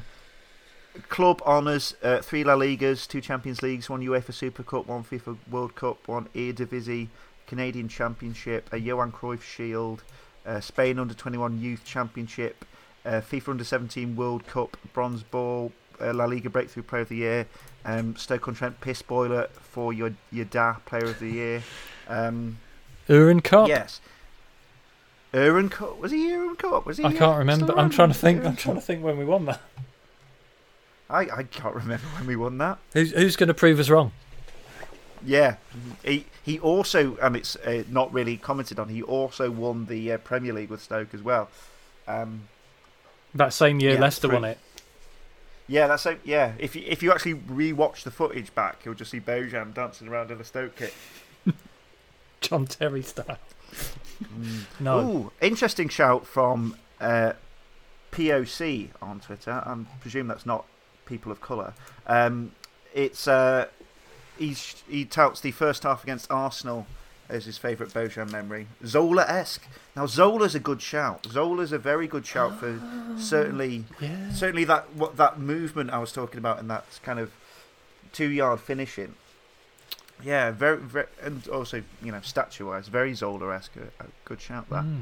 club 1.08 1.42
honours 1.46 1.96
uh, 2.04 2.22
three 2.22 2.44
La 2.44 2.56
Ligas, 2.56 3.08
two 3.08 3.22
Champions 3.22 3.62
Leagues, 3.62 3.90
one 3.90 4.02
UEFA 4.02 4.34
Super 4.34 4.64
Cup, 4.64 4.88
one 4.88 5.04
FIFA 5.04 5.38
World 5.50 5.76
Cup, 5.76 6.08
one 6.10 6.26
Eredivisie, 6.36 7.08
Canadian 7.48 7.88
Championship, 7.88 8.68
a 8.74 8.78
Johan 8.78 9.12
Cruyff 9.14 9.42
Shield, 9.44 10.04
uh, 10.46 10.60
Spain 10.60 11.00
Under 11.00 11.14
21 11.14 11.62
Youth 11.62 11.86
Championship, 11.86 12.66
uh, 13.06 13.22
FIFA 13.22 13.50
Under 13.50 13.64
17 13.64 14.16
World 14.18 14.46
Cup 14.48 14.76
Bronze 14.94 15.24
Ball, 15.24 15.72
La 16.00 16.26
Liga 16.26 16.50
Breakthrough 16.50 16.84
Player 16.84 17.02
of 17.04 17.10
the 17.10 17.18
Year, 17.18 17.48
um, 17.86 18.16
Stoke 18.16 18.48
on 18.48 18.56
Trent 18.56 18.80
Piss 18.82 19.02
Boiler 19.02 19.48
for 19.62 19.94
your 19.94 20.14
your 20.32 20.46
Da 20.46 20.74
Player 20.86 21.06
of 21.06 21.20
the 21.20 21.30
Year. 21.30 21.64
Um, 22.08 22.58
Urin 23.08 23.44
Cup. 23.44 23.68
Yes. 23.68 24.02
Aaron 25.34 25.68
Cup 25.68 25.98
was 26.00 26.12
he 26.12 26.30
Aaron 26.30 26.56
Cup? 26.56 26.86
Was 26.86 26.98
he? 26.98 27.04
I 27.04 27.12
can't 27.12 27.36
uh, 27.36 27.40
remember. 27.40 27.78
I'm 27.78 27.90
trying 27.90 28.08
to 28.08 28.16
think. 28.16 28.46
I'm 28.46 28.56
trying 28.56 28.76
to 28.76 28.82
think 28.82 29.04
when 29.04 29.18
we 29.18 29.26
won 29.26 29.46
that. 29.46 29.62
I 31.10 31.22
I 31.22 31.44
can't 31.44 31.76
remember 31.76 32.06
when 32.18 32.26
we 32.26 32.36
won 32.36 32.58
that. 32.60 32.78
Who's 32.94 33.12
who's 33.12 33.36
going 33.36 33.48
to 33.48 33.54
prove 33.54 33.80
us 33.80 33.90
wrong? 33.90 34.12
Yeah, 35.26 35.58
he 36.04 36.26
he 36.44 36.58
also 36.60 37.18
and 37.22 37.36
it's 37.36 37.58
uh, 37.58 37.84
not 37.90 38.14
really 38.14 38.38
commented 38.38 38.80
on. 38.80 38.88
He 38.90 39.02
also 39.02 39.52
won 39.52 39.88
the 39.88 40.14
uh, 40.14 40.18
Premier 40.20 40.54
League 40.54 40.70
with 40.70 40.82
Stoke 40.82 41.14
as 41.14 41.22
well. 41.22 41.50
Um, 42.08 42.48
That 43.34 43.52
same 43.52 43.80
year 43.82 43.96
Yeah, 43.96 44.00
Leicester 44.00 44.30
won 44.30 44.46
it. 44.46 44.58
Yeah, 45.68 45.88
that's 45.88 46.04
so. 46.04 46.18
Yeah, 46.24 46.54
if 46.58 46.76
you 46.76 46.84
if 46.86 47.02
you 47.02 47.12
actually 47.12 47.36
rewatch 47.36 48.04
the 48.04 48.12
footage 48.12 48.54
back, 48.54 48.86
you'll 48.86 48.94
just 48.96 49.12
see 49.12 49.20
Bojan 49.20 49.74
dancing 49.74 50.08
around 50.08 50.32
in 50.32 50.40
a 50.40 50.44
Stoke 50.44 50.76
kit. 50.76 50.94
John 52.42 52.66
Terry 52.66 53.02
style. 53.02 53.38
No. 54.80 55.00
Ooh, 55.00 55.32
interesting 55.42 55.90
shout 55.90 56.26
from 56.26 56.76
uh, 57.02 57.34
POC 58.12 58.90
on 59.02 59.20
Twitter. 59.20 59.52
I 59.66 59.76
presume 60.00 60.28
that's 60.28 60.46
not 60.46 60.66
people 61.06 61.32
of 61.32 61.42
colour. 61.42 61.74
Um, 62.08 62.52
it's 62.94 63.28
uh, 63.28 63.68
he's, 64.38 64.84
he 64.88 65.06
touts 65.06 65.42
the 65.42 65.52
first 65.52 65.84
half 65.84 66.04
against 66.04 66.32
Arsenal 66.32 66.88
as 67.30 67.46
his 67.46 67.58
favourite 67.58 67.92
Bojan 67.94 68.32
memory. 68.32 68.68
Zola 68.86 69.24
esque. 69.28 69.64
Now 69.96 70.06
Zola's 70.06 70.56
a 70.56 70.60
good 70.60 70.82
shout. 70.82 71.26
Zola's 71.32 71.72
a 71.72 71.78
very 71.80 72.08
good 72.08 72.26
shout 72.26 72.60
for 72.60 72.80
certainly 73.18 73.86
Yeah. 74.00 74.32
certainly 74.32 74.64
that 74.66 74.94
what 74.94 75.18
that 75.18 75.40
movement 75.40 75.90
I 75.92 75.98
was 76.00 76.12
talking 76.12 76.38
about 76.38 76.60
and 76.60 76.70
that 76.70 76.86
kind 77.04 77.20
of 77.20 77.32
two 78.14 78.30
yard 78.30 78.60
finishing. 78.60 79.16
Yeah, 80.24 80.52
very, 80.52 80.78
very 80.78 81.08
and 81.22 81.48
also 81.50 81.84
you 82.02 82.12
know 82.12 82.22
statue 82.22 82.68
wise, 82.68 82.88
very 82.88 83.14
Zola 83.14 83.54
esque. 83.56 83.74
A, 84.00 84.06
good 84.24 84.40
shout 84.40 84.70
that. 84.70 84.84
Mm. 84.86 85.02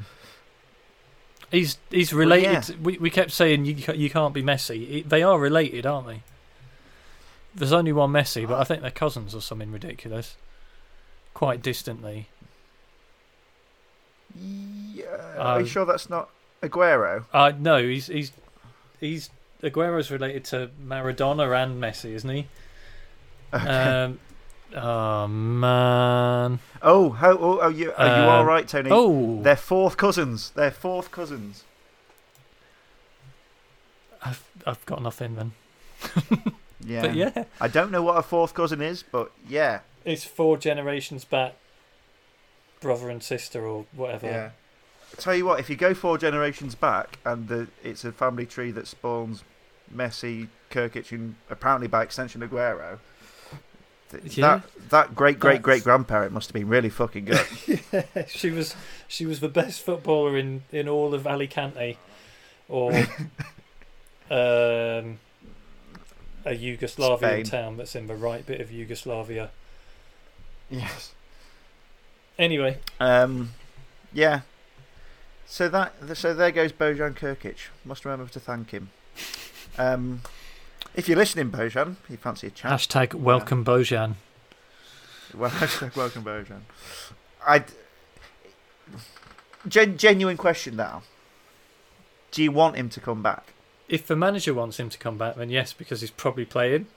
He's 1.51 1.77
he's 1.91 2.13
related. 2.13 2.69
yeah. 2.69 2.75
We 2.81 2.97
we 2.97 3.09
kept 3.09 3.31
saying 3.31 3.65
you 3.65 3.75
you 3.93 4.09
can't 4.09 4.33
be 4.33 4.41
Messi. 4.41 4.87
He- 4.87 5.01
They 5.03 5.21
are 5.21 5.37
related, 5.39 5.85
aren't 5.85 6.07
they? 6.07 6.23
There's 7.53 7.71
only 7.73 7.93
one 7.93 8.11
Messi, 8.11 8.47
but 8.47 8.59
I 8.59 8.63
think 8.63 8.81
they're 8.81 8.89
cousins 8.89 9.35
or 9.35 9.41
something 9.41 9.71
ridiculous. 9.71 10.35
Quite 11.33 11.61
distantly. 11.61 12.27
Yeah, 14.35 15.05
are 15.37 15.59
you 15.59 15.65
Um, 15.65 15.65
sure 15.65 15.85
that's 15.85 16.09
not 16.09 16.29
Aguero? 16.61 17.25
Uh 17.33 17.51
no, 17.57 17.81
he's 17.81 18.07
he's 18.07 18.31
he's 18.99 19.29
Aguero's 19.61 20.11
related 20.11 20.43
to 20.45 20.69
Maradona 20.83 21.63
and 21.63 21.81
Messi, 21.81 22.13
isn't 22.13 22.29
he? 22.29 22.47
Okay. 23.53 23.67
Um, 23.67 24.19
oh 24.75 25.27
man. 25.27 26.59
oh, 26.81 27.11
how 27.11 27.37
oh, 27.37 27.59
are 27.59 27.71
you? 27.71 27.93
Are 27.95 28.07
you 28.07 28.23
um, 28.23 28.29
all 28.29 28.45
right, 28.45 28.67
Tony? 28.67 28.89
Oh, 28.91 29.41
They're 29.41 29.55
fourth 29.55 29.95
cousins. 29.95 30.51
They're 30.55 30.71
fourth 30.71 31.11
cousins. 31.11 31.63
I've 34.25 34.43
I've 34.65 34.85
got 34.85 35.01
nothing 35.01 35.35
then. 35.35 35.51
Yeah. 36.85 37.01
But 37.01 37.15
yeah, 37.15 37.43
I 37.61 37.69
don't 37.69 37.91
know 37.91 38.01
what 38.03 38.17
a 38.17 38.21
fourth 38.21 38.53
cousin 38.53 38.81
is, 38.81 39.03
but 39.03 39.31
yeah, 39.47 39.79
it's 40.05 40.23
four 40.25 40.57
generations 40.57 41.25
back, 41.25 41.53
brother 42.81 43.09
and 43.09 43.21
sister 43.23 43.65
or 43.65 43.85
whatever. 43.93 44.27
yeah. 44.27 44.49
Tell 45.17 45.35
you 45.35 45.45
what, 45.45 45.59
if 45.59 45.69
you 45.69 45.75
go 45.75 45.93
four 45.93 46.17
generations 46.17 46.73
back, 46.75 47.19
and 47.23 47.47
the, 47.47 47.67
it's 47.83 48.03
a 48.03 48.11
family 48.11 48.45
tree 48.47 48.71
that 48.71 48.87
spawns 48.87 49.43
Messi, 49.95 50.47
Krkic, 50.71 51.11
and 51.11 51.35
apparently 51.51 51.87
by 51.87 52.01
extension 52.01 52.41
Aguero. 52.41 52.97
th- 54.09 54.37
Yeah. 54.37 54.61
That 54.81 54.89
that 54.89 55.15
great 55.15 55.39
great 55.39 55.51
That's- 55.61 55.63
great 55.63 55.83
grandparent 55.83 56.31
must 56.33 56.47
have 56.49 56.53
been 56.55 56.67
really 56.67 56.89
fucking 56.89 57.25
good. 57.25 57.45
she 58.27 58.49
was 58.49 58.75
she 59.07 59.25
was 59.27 59.39
the 59.39 59.49
best 59.49 59.81
footballer 59.83 60.35
in, 60.35 60.63
in 60.71 60.89
all 60.89 61.13
of 61.13 61.27
Alicante, 61.27 61.97
or 62.67 62.91
um, 64.31 65.19
a 66.45 66.55
Yugoslavian 66.55 67.17
Spain. 67.17 67.43
town 67.45 67.77
that's 67.77 67.95
in 67.95 68.07
the 68.07 68.15
right 68.15 68.43
bit 68.45 68.61
of 68.61 68.71
Yugoslavia. 68.71 69.51
Yes. 70.69 71.13
Anyway, 72.37 72.79
Um, 72.99 73.51
yeah. 74.11 74.41
So 75.45 75.69
that 75.69 75.93
so 76.15 76.33
there 76.33 76.51
goes 76.51 76.71
Bojan 76.71 77.13
Krkic. 77.15 77.57
Must 77.85 78.03
remember 78.05 78.31
to 78.31 78.39
thank 78.39 78.71
him. 78.71 78.89
Um, 79.77 80.21
if 80.95 81.07
you're 81.07 81.17
listening, 81.17 81.51
Bojan, 81.51 81.97
if 82.03 82.09
you 82.09 82.17
fancy 82.17 82.47
a 82.47 82.49
chat, 82.49 82.71
hashtag 82.71 83.13
welcome 83.13 83.63
Bojan. 83.63 84.15
well, 85.33 85.49
hashtag 85.61 85.95
welcome 85.95 86.23
Bojan. 86.23 86.61
I 87.45 87.65
gen, 89.67 89.97
genuine 89.97 90.37
question 90.37 90.75
now. 90.75 91.03
Do 92.31 92.41
you 92.41 92.51
want 92.51 92.75
him 92.75 92.89
to 92.89 92.99
come 92.99 93.21
back? 93.21 93.53
If 93.87 94.07
the 94.07 94.15
manager 94.15 94.53
wants 94.53 94.79
him 94.79 94.89
to 94.89 94.97
come 94.97 95.17
back, 95.17 95.35
then 95.35 95.49
yes, 95.49 95.73
because 95.73 96.01
he's 96.01 96.09
probably 96.09 96.45
playing, 96.45 96.87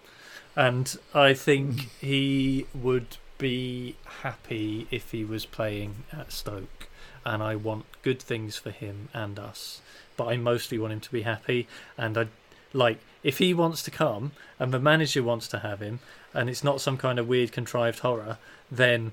and 0.55 0.97
I 1.13 1.35
think 1.35 1.91
he 2.01 2.67
would 2.75 3.19
be 3.39 3.97
happy 4.23 4.87
if 4.91 5.11
he 5.11 5.25
was 5.25 5.47
playing 5.47 6.05
at 6.13 6.33
Stoke, 6.33 6.89
and 7.25 7.43
I 7.43 7.57
want 7.57 7.85
good 8.03 8.21
things 8.21 8.57
for 8.57 8.71
him 8.71 9.09
and 9.13 9.39
us. 9.39 9.81
But 10.17 10.29
I 10.29 10.37
mostly 10.37 10.79
want 10.79 10.93
him 10.93 11.01
to 11.01 11.13
be 11.13 11.23
happy, 11.23 11.67
and 11.99 12.17
I 12.17 12.29
like 12.73 12.99
if 13.23 13.39
he 13.39 13.55
wants 13.55 13.83
to 13.83 13.91
come 13.91 14.33
and 14.59 14.73
the 14.73 14.79
manager 14.79 15.23
wants 15.23 15.49
to 15.49 15.61
have 15.61 15.81
him, 15.81 16.01
and 16.33 16.49
it's 16.49 16.63
not 16.63 16.81
some 16.81 16.97
kind 16.97 17.19
of 17.19 17.27
weird 17.27 17.53
contrived 17.53 18.01
horror, 18.01 18.39
then 18.71 19.13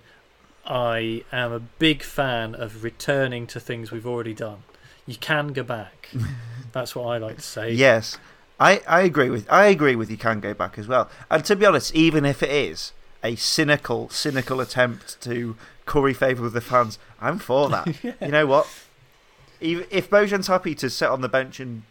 I 0.66 1.24
am 1.32 1.52
a 1.52 1.60
big 1.60 2.04
fan 2.04 2.56
of 2.56 2.84
returning 2.84 3.48
to 3.48 3.60
things 3.60 3.92
we've 3.92 4.08
already 4.08 4.34
done. 4.34 4.64
You 5.06 5.16
can 5.16 5.50
go 5.50 5.64
back. 5.64 6.10
That's 6.72 6.96
what 6.96 7.06
I 7.06 7.18
like 7.18 7.38
to 7.38 7.42
say. 7.42 7.74
Yes, 7.74 8.18
I, 8.60 8.82
I 8.88 9.02
agree 9.02 9.30
with 9.30 9.52
I 9.52 9.66
agree 9.66 9.96
with 9.96 10.10
you. 10.10 10.18
Can 10.18 10.40
go 10.40 10.54
back 10.54 10.78
as 10.78 10.88
well. 10.88 11.10
And 11.30 11.44
to 11.46 11.56
be 11.56 11.66
honest, 11.66 11.94
even 11.96 12.26
if 12.26 12.42
it 12.42 12.50
is 12.50 12.94
a 13.24 13.36
cynical 13.36 14.10
cynical 14.10 14.60
attempt 14.60 15.22
to 15.22 15.56
curry 15.86 16.14
favour 16.14 16.44
with 16.44 16.54
the 16.54 16.62
fans, 16.62 17.00
I'm 17.22 17.40
for 17.40 17.70
that. 17.70 17.88
You 18.22 18.28
know 18.28 18.46
what? 18.46 18.68
If 19.62 20.10
Bojan's 20.10 20.48
happy 20.48 20.76
to 20.76 20.90
sit 20.90 21.08
on 21.08 21.22
the 21.22 21.30
bench 21.30 21.60
and 21.60 21.84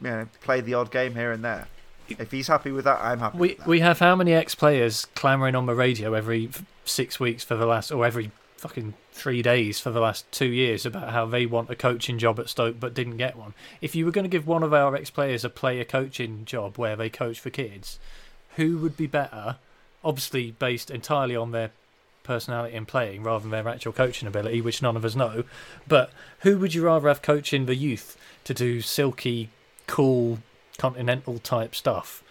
you 0.00 0.08
know 0.08 0.28
play 0.40 0.60
the 0.60 0.74
odd 0.74 0.90
game 0.90 1.14
here 1.14 1.32
and 1.32 1.44
there, 1.44 1.66
if 2.08 2.30
he's 2.30 2.48
happy 2.48 2.70
with 2.70 2.84
that, 2.84 3.00
I'm 3.00 3.18
happy. 3.18 3.38
We 3.38 3.48
with 3.48 3.58
that. 3.58 3.66
we 3.66 3.80
have 3.80 3.98
how 3.98 4.14
many 4.14 4.32
ex 4.32 4.54
players 4.54 5.06
clamoring 5.14 5.54
on 5.54 5.66
the 5.66 5.74
radio 5.74 6.14
every 6.14 6.50
six 6.84 7.18
weeks 7.18 7.42
for 7.42 7.56
the 7.56 7.66
last, 7.66 7.90
or 7.90 8.04
every 8.06 8.30
fucking 8.56 8.94
three 9.12 9.42
days 9.42 9.80
for 9.80 9.90
the 9.90 9.98
last 9.98 10.30
two 10.30 10.46
years 10.46 10.86
about 10.86 11.10
how 11.10 11.26
they 11.26 11.44
want 11.44 11.68
a 11.68 11.74
coaching 11.74 12.16
job 12.18 12.38
at 12.38 12.48
Stoke 12.48 12.78
but 12.78 12.94
didn't 12.94 13.16
get 13.16 13.36
one. 13.36 13.54
If 13.80 13.96
you 13.96 14.06
were 14.06 14.12
going 14.12 14.24
to 14.24 14.28
give 14.28 14.46
one 14.46 14.62
of 14.62 14.72
our 14.72 14.94
ex 14.94 15.10
players 15.10 15.44
a 15.44 15.50
player 15.50 15.84
coaching 15.84 16.44
job 16.44 16.78
where 16.78 16.94
they 16.94 17.10
coach 17.10 17.40
for 17.40 17.50
kids, 17.50 17.98
who 18.56 18.78
would 18.78 18.96
be 18.96 19.08
better? 19.08 19.56
Obviously, 20.04 20.50
based 20.52 20.90
entirely 20.90 21.36
on 21.36 21.52
their 21.52 21.70
personality 22.24 22.76
and 22.76 22.86
playing 22.86 23.22
rather 23.22 23.42
than 23.42 23.50
their 23.50 23.68
actual 23.68 23.92
coaching 23.92 24.28
ability, 24.28 24.60
which 24.60 24.82
none 24.82 24.96
of 24.96 25.04
us 25.04 25.14
know. 25.14 25.44
But 25.88 26.10
who 26.40 26.58
would 26.58 26.74
you 26.74 26.84
rather 26.84 27.08
have 27.08 27.22
coaching 27.22 27.66
the 27.66 27.74
youth 27.74 28.16
to 28.44 28.54
do 28.54 28.80
silky, 28.80 29.50
cool, 29.86 30.38
continental 30.78 31.38
type 31.38 31.74
stuff 31.74 32.22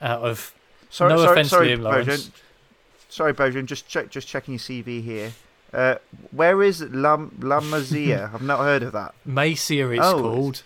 out 0.00 0.22
of 0.22 0.54
sorry, 0.90 1.12
no 1.12 1.18
sorry, 1.18 1.32
offence, 1.32 1.48
sorry, 1.50 1.68
Liam 1.68 1.82
Lawrence. 1.82 2.28
Bojan. 2.28 2.30
Sorry, 3.08 3.34
Bojan. 3.34 3.66
Just 3.66 3.88
check, 3.88 4.10
just 4.10 4.28
checking 4.28 4.54
your 4.54 4.58
CV 4.60 5.02
here. 5.02 5.32
Uh, 5.72 5.96
where 6.30 6.62
is 6.62 6.80
Lam 6.82 7.36
La 7.40 7.60
Masia? 7.60 8.30
I've 8.34 8.42
not 8.42 8.60
heard 8.60 8.82
of 8.82 8.92
that. 8.92 9.14
Masia, 9.26 9.92
it's 9.96 10.04
Oh, 10.06 10.20
called. 10.20 10.62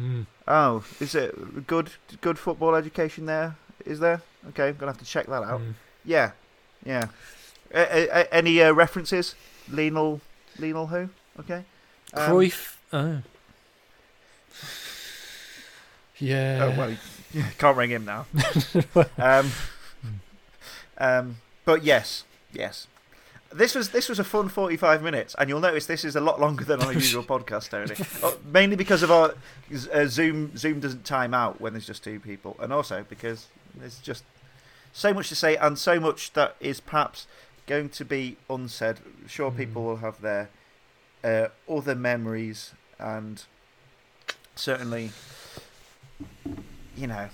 Mm. 0.00 0.26
Oh, 0.48 0.84
is 1.00 1.14
it 1.14 1.66
good? 1.66 1.90
Good 2.20 2.38
football 2.38 2.74
education 2.74 3.26
there? 3.26 3.56
Is 3.84 4.00
there? 4.00 4.22
Okay, 4.48 4.68
I'm 4.68 4.76
gonna 4.76 4.92
have 4.92 4.98
to 5.00 5.04
check 5.04 5.26
that 5.26 5.42
out. 5.42 5.60
Mm. 5.60 5.74
Yeah, 6.04 6.32
yeah. 6.84 7.06
A- 7.72 8.08
a- 8.08 8.34
any 8.34 8.62
uh, 8.62 8.72
references? 8.72 9.34
Lionel, 9.70 10.20
Lionel 10.58 10.86
who? 10.88 11.08
Okay. 11.40 11.64
Um, 12.12 12.30
Cruyff. 12.30 12.76
Oh. 12.92 13.22
Yeah. 16.18 16.70
Oh 16.72 16.78
well, 16.78 16.96
yeah, 17.32 17.48
can't 17.58 17.76
ring 17.76 17.90
him 17.90 18.04
now. 18.04 18.26
um, 19.18 19.50
um, 20.98 21.36
but 21.64 21.82
yes, 21.82 22.24
yes. 22.52 22.86
This 23.52 23.74
was 23.74 23.90
this 23.90 24.08
was 24.08 24.18
a 24.18 24.24
fun 24.24 24.48
forty-five 24.48 25.02
minutes, 25.02 25.34
and 25.38 25.48
you'll 25.48 25.60
notice 25.60 25.86
this 25.86 26.04
is 26.04 26.16
a 26.16 26.20
lot 26.20 26.40
longer 26.40 26.64
than 26.64 26.82
our 26.82 26.92
usual 27.04 27.22
podcast, 27.22 27.70
Tony. 27.70 27.94
Oh, 28.22 28.36
mainly 28.44 28.76
because 28.76 29.02
of 29.02 29.10
our 29.10 29.34
uh, 29.92 30.06
Zoom. 30.06 30.56
Zoom 30.56 30.80
doesn't 30.80 31.04
time 31.04 31.34
out 31.34 31.60
when 31.60 31.72
there's 31.72 31.86
just 31.86 32.02
two 32.04 32.18
people, 32.20 32.56
and 32.60 32.72
also 32.72 33.04
because 33.08 33.46
there's 33.76 33.98
just 33.98 34.24
so 34.94 35.12
much 35.12 35.28
to 35.28 35.34
say, 35.34 35.56
and 35.56 35.76
so 35.78 35.98
much 36.00 36.32
that 36.32 36.54
is 36.60 36.80
perhaps 36.80 37.26
going 37.66 37.88
to 37.90 38.04
be 38.04 38.36
unsaid. 38.48 39.00
Sure, 39.26 39.50
people 39.50 39.82
Mm. 39.82 39.86
will 39.86 39.96
have 39.96 40.20
their 40.22 40.48
uh, 41.24 41.48
other 41.68 41.94
memories, 41.94 42.72
and 42.98 43.42
certainly, 44.54 45.10
you 46.96 47.06
know, 47.06 47.28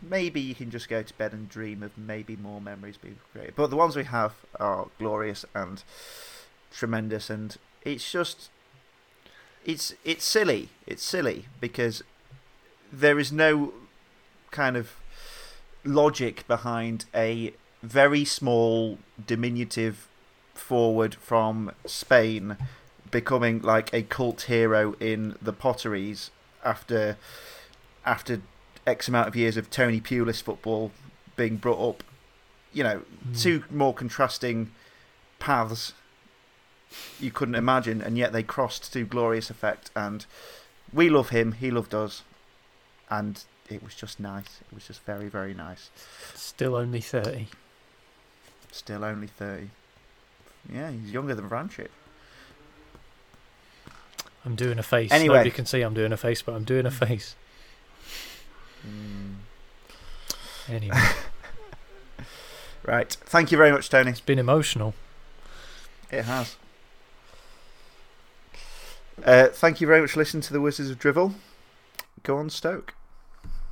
maybe 0.00 0.40
you 0.40 0.54
can 0.54 0.70
just 0.70 0.88
go 0.88 1.02
to 1.02 1.14
bed 1.14 1.32
and 1.32 1.48
dream 1.48 1.82
of 1.82 1.96
maybe 1.98 2.36
more 2.36 2.60
memories 2.60 2.96
being 2.96 3.18
created. 3.32 3.56
But 3.56 3.68
the 3.70 3.76
ones 3.76 3.96
we 3.96 4.04
have 4.04 4.34
are 4.60 4.88
glorious 4.98 5.44
and 5.54 5.82
tremendous, 6.70 7.30
and 7.30 7.56
it's 7.82 8.10
just 8.12 8.50
it's 9.64 9.94
it's 10.04 10.24
silly. 10.24 10.68
It's 10.86 11.02
silly 11.02 11.46
because 11.60 12.02
there 12.92 13.18
is 13.18 13.32
no 13.32 13.72
kind 14.50 14.76
of 14.76 14.96
logic 15.84 16.46
behind 16.46 17.04
a 17.14 17.52
very 17.82 18.24
small, 18.24 18.98
diminutive 19.26 20.08
forward 20.54 21.14
from 21.16 21.72
Spain 21.86 22.56
becoming 23.10 23.60
like 23.60 23.92
a 23.92 24.02
cult 24.02 24.42
hero 24.42 24.94
in 25.00 25.36
the 25.42 25.52
potteries 25.52 26.30
after 26.64 27.16
after 28.06 28.40
X 28.86 29.08
amount 29.08 29.28
of 29.28 29.36
years 29.36 29.56
of 29.56 29.70
Tony 29.70 30.00
Pulis 30.00 30.42
football 30.42 30.90
being 31.36 31.56
brought 31.56 31.88
up. 31.88 32.02
You 32.72 32.82
know, 32.84 33.02
Mm. 33.28 33.40
two 33.40 33.64
more 33.70 33.92
contrasting 33.94 34.70
paths 35.38 35.92
you 37.20 37.30
couldn't 37.30 37.54
imagine, 37.54 38.00
and 38.02 38.16
yet 38.18 38.32
they 38.32 38.42
crossed 38.42 38.92
to 38.92 39.04
glorious 39.04 39.50
effect. 39.50 39.90
And 39.94 40.24
we 40.92 41.08
love 41.08 41.30
him, 41.30 41.52
he 41.52 41.70
loved 41.70 41.94
us, 41.94 42.22
and 43.10 43.42
it 43.74 43.82
was 43.82 43.94
just 43.94 44.20
nice. 44.20 44.60
It 44.60 44.74
was 44.74 44.86
just 44.86 45.02
very, 45.04 45.28
very 45.28 45.54
nice. 45.54 45.90
Still 46.34 46.74
only 46.74 47.00
30. 47.00 47.48
Still 48.70 49.04
only 49.04 49.26
30. 49.26 49.70
Yeah, 50.72 50.90
he's 50.90 51.10
younger 51.12 51.34
than 51.34 51.48
Vranchik. 51.48 51.88
I'm 54.44 54.54
doing 54.56 54.78
a 54.78 54.82
face. 54.82 55.12
Anyway. 55.12 55.36
Nobody 55.36 55.50
can 55.50 55.66
see 55.66 55.82
I'm 55.82 55.94
doing 55.94 56.12
a 56.12 56.16
face, 56.16 56.42
but 56.42 56.54
I'm 56.54 56.64
doing 56.64 56.86
a 56.86 56.90
face. 56.90 57.36
Mm. 58.86 59.34
Anyway, 60.68 60.96
Right. 62.84 63.12
Thank 63.12 63.52
you 63.52 63.58
very 63.58 63.70
much, 63.70 63.88
Tony. 63.88 64.10
it's 64.10 64.20
been 64.20 64.38
emotional. 64.38 64.94
It 66.10 66.24
has. 66.24 66.56
Uh, 69.24 69.46
thank 69.48 69.80
you 69.80 69.86
very 69.86 70.00
much 70.00 70.12
for 70.12 70.20
listening 70.20 70.40
to 70.42 70.52
the 70.52 70.60
Wizards 70.60 70.90
of 70.90 70.98
Drivel. 70.98 71.34
Go 72.24 72.36
on, 72.38 72.50
Stoke. 72.50 72.94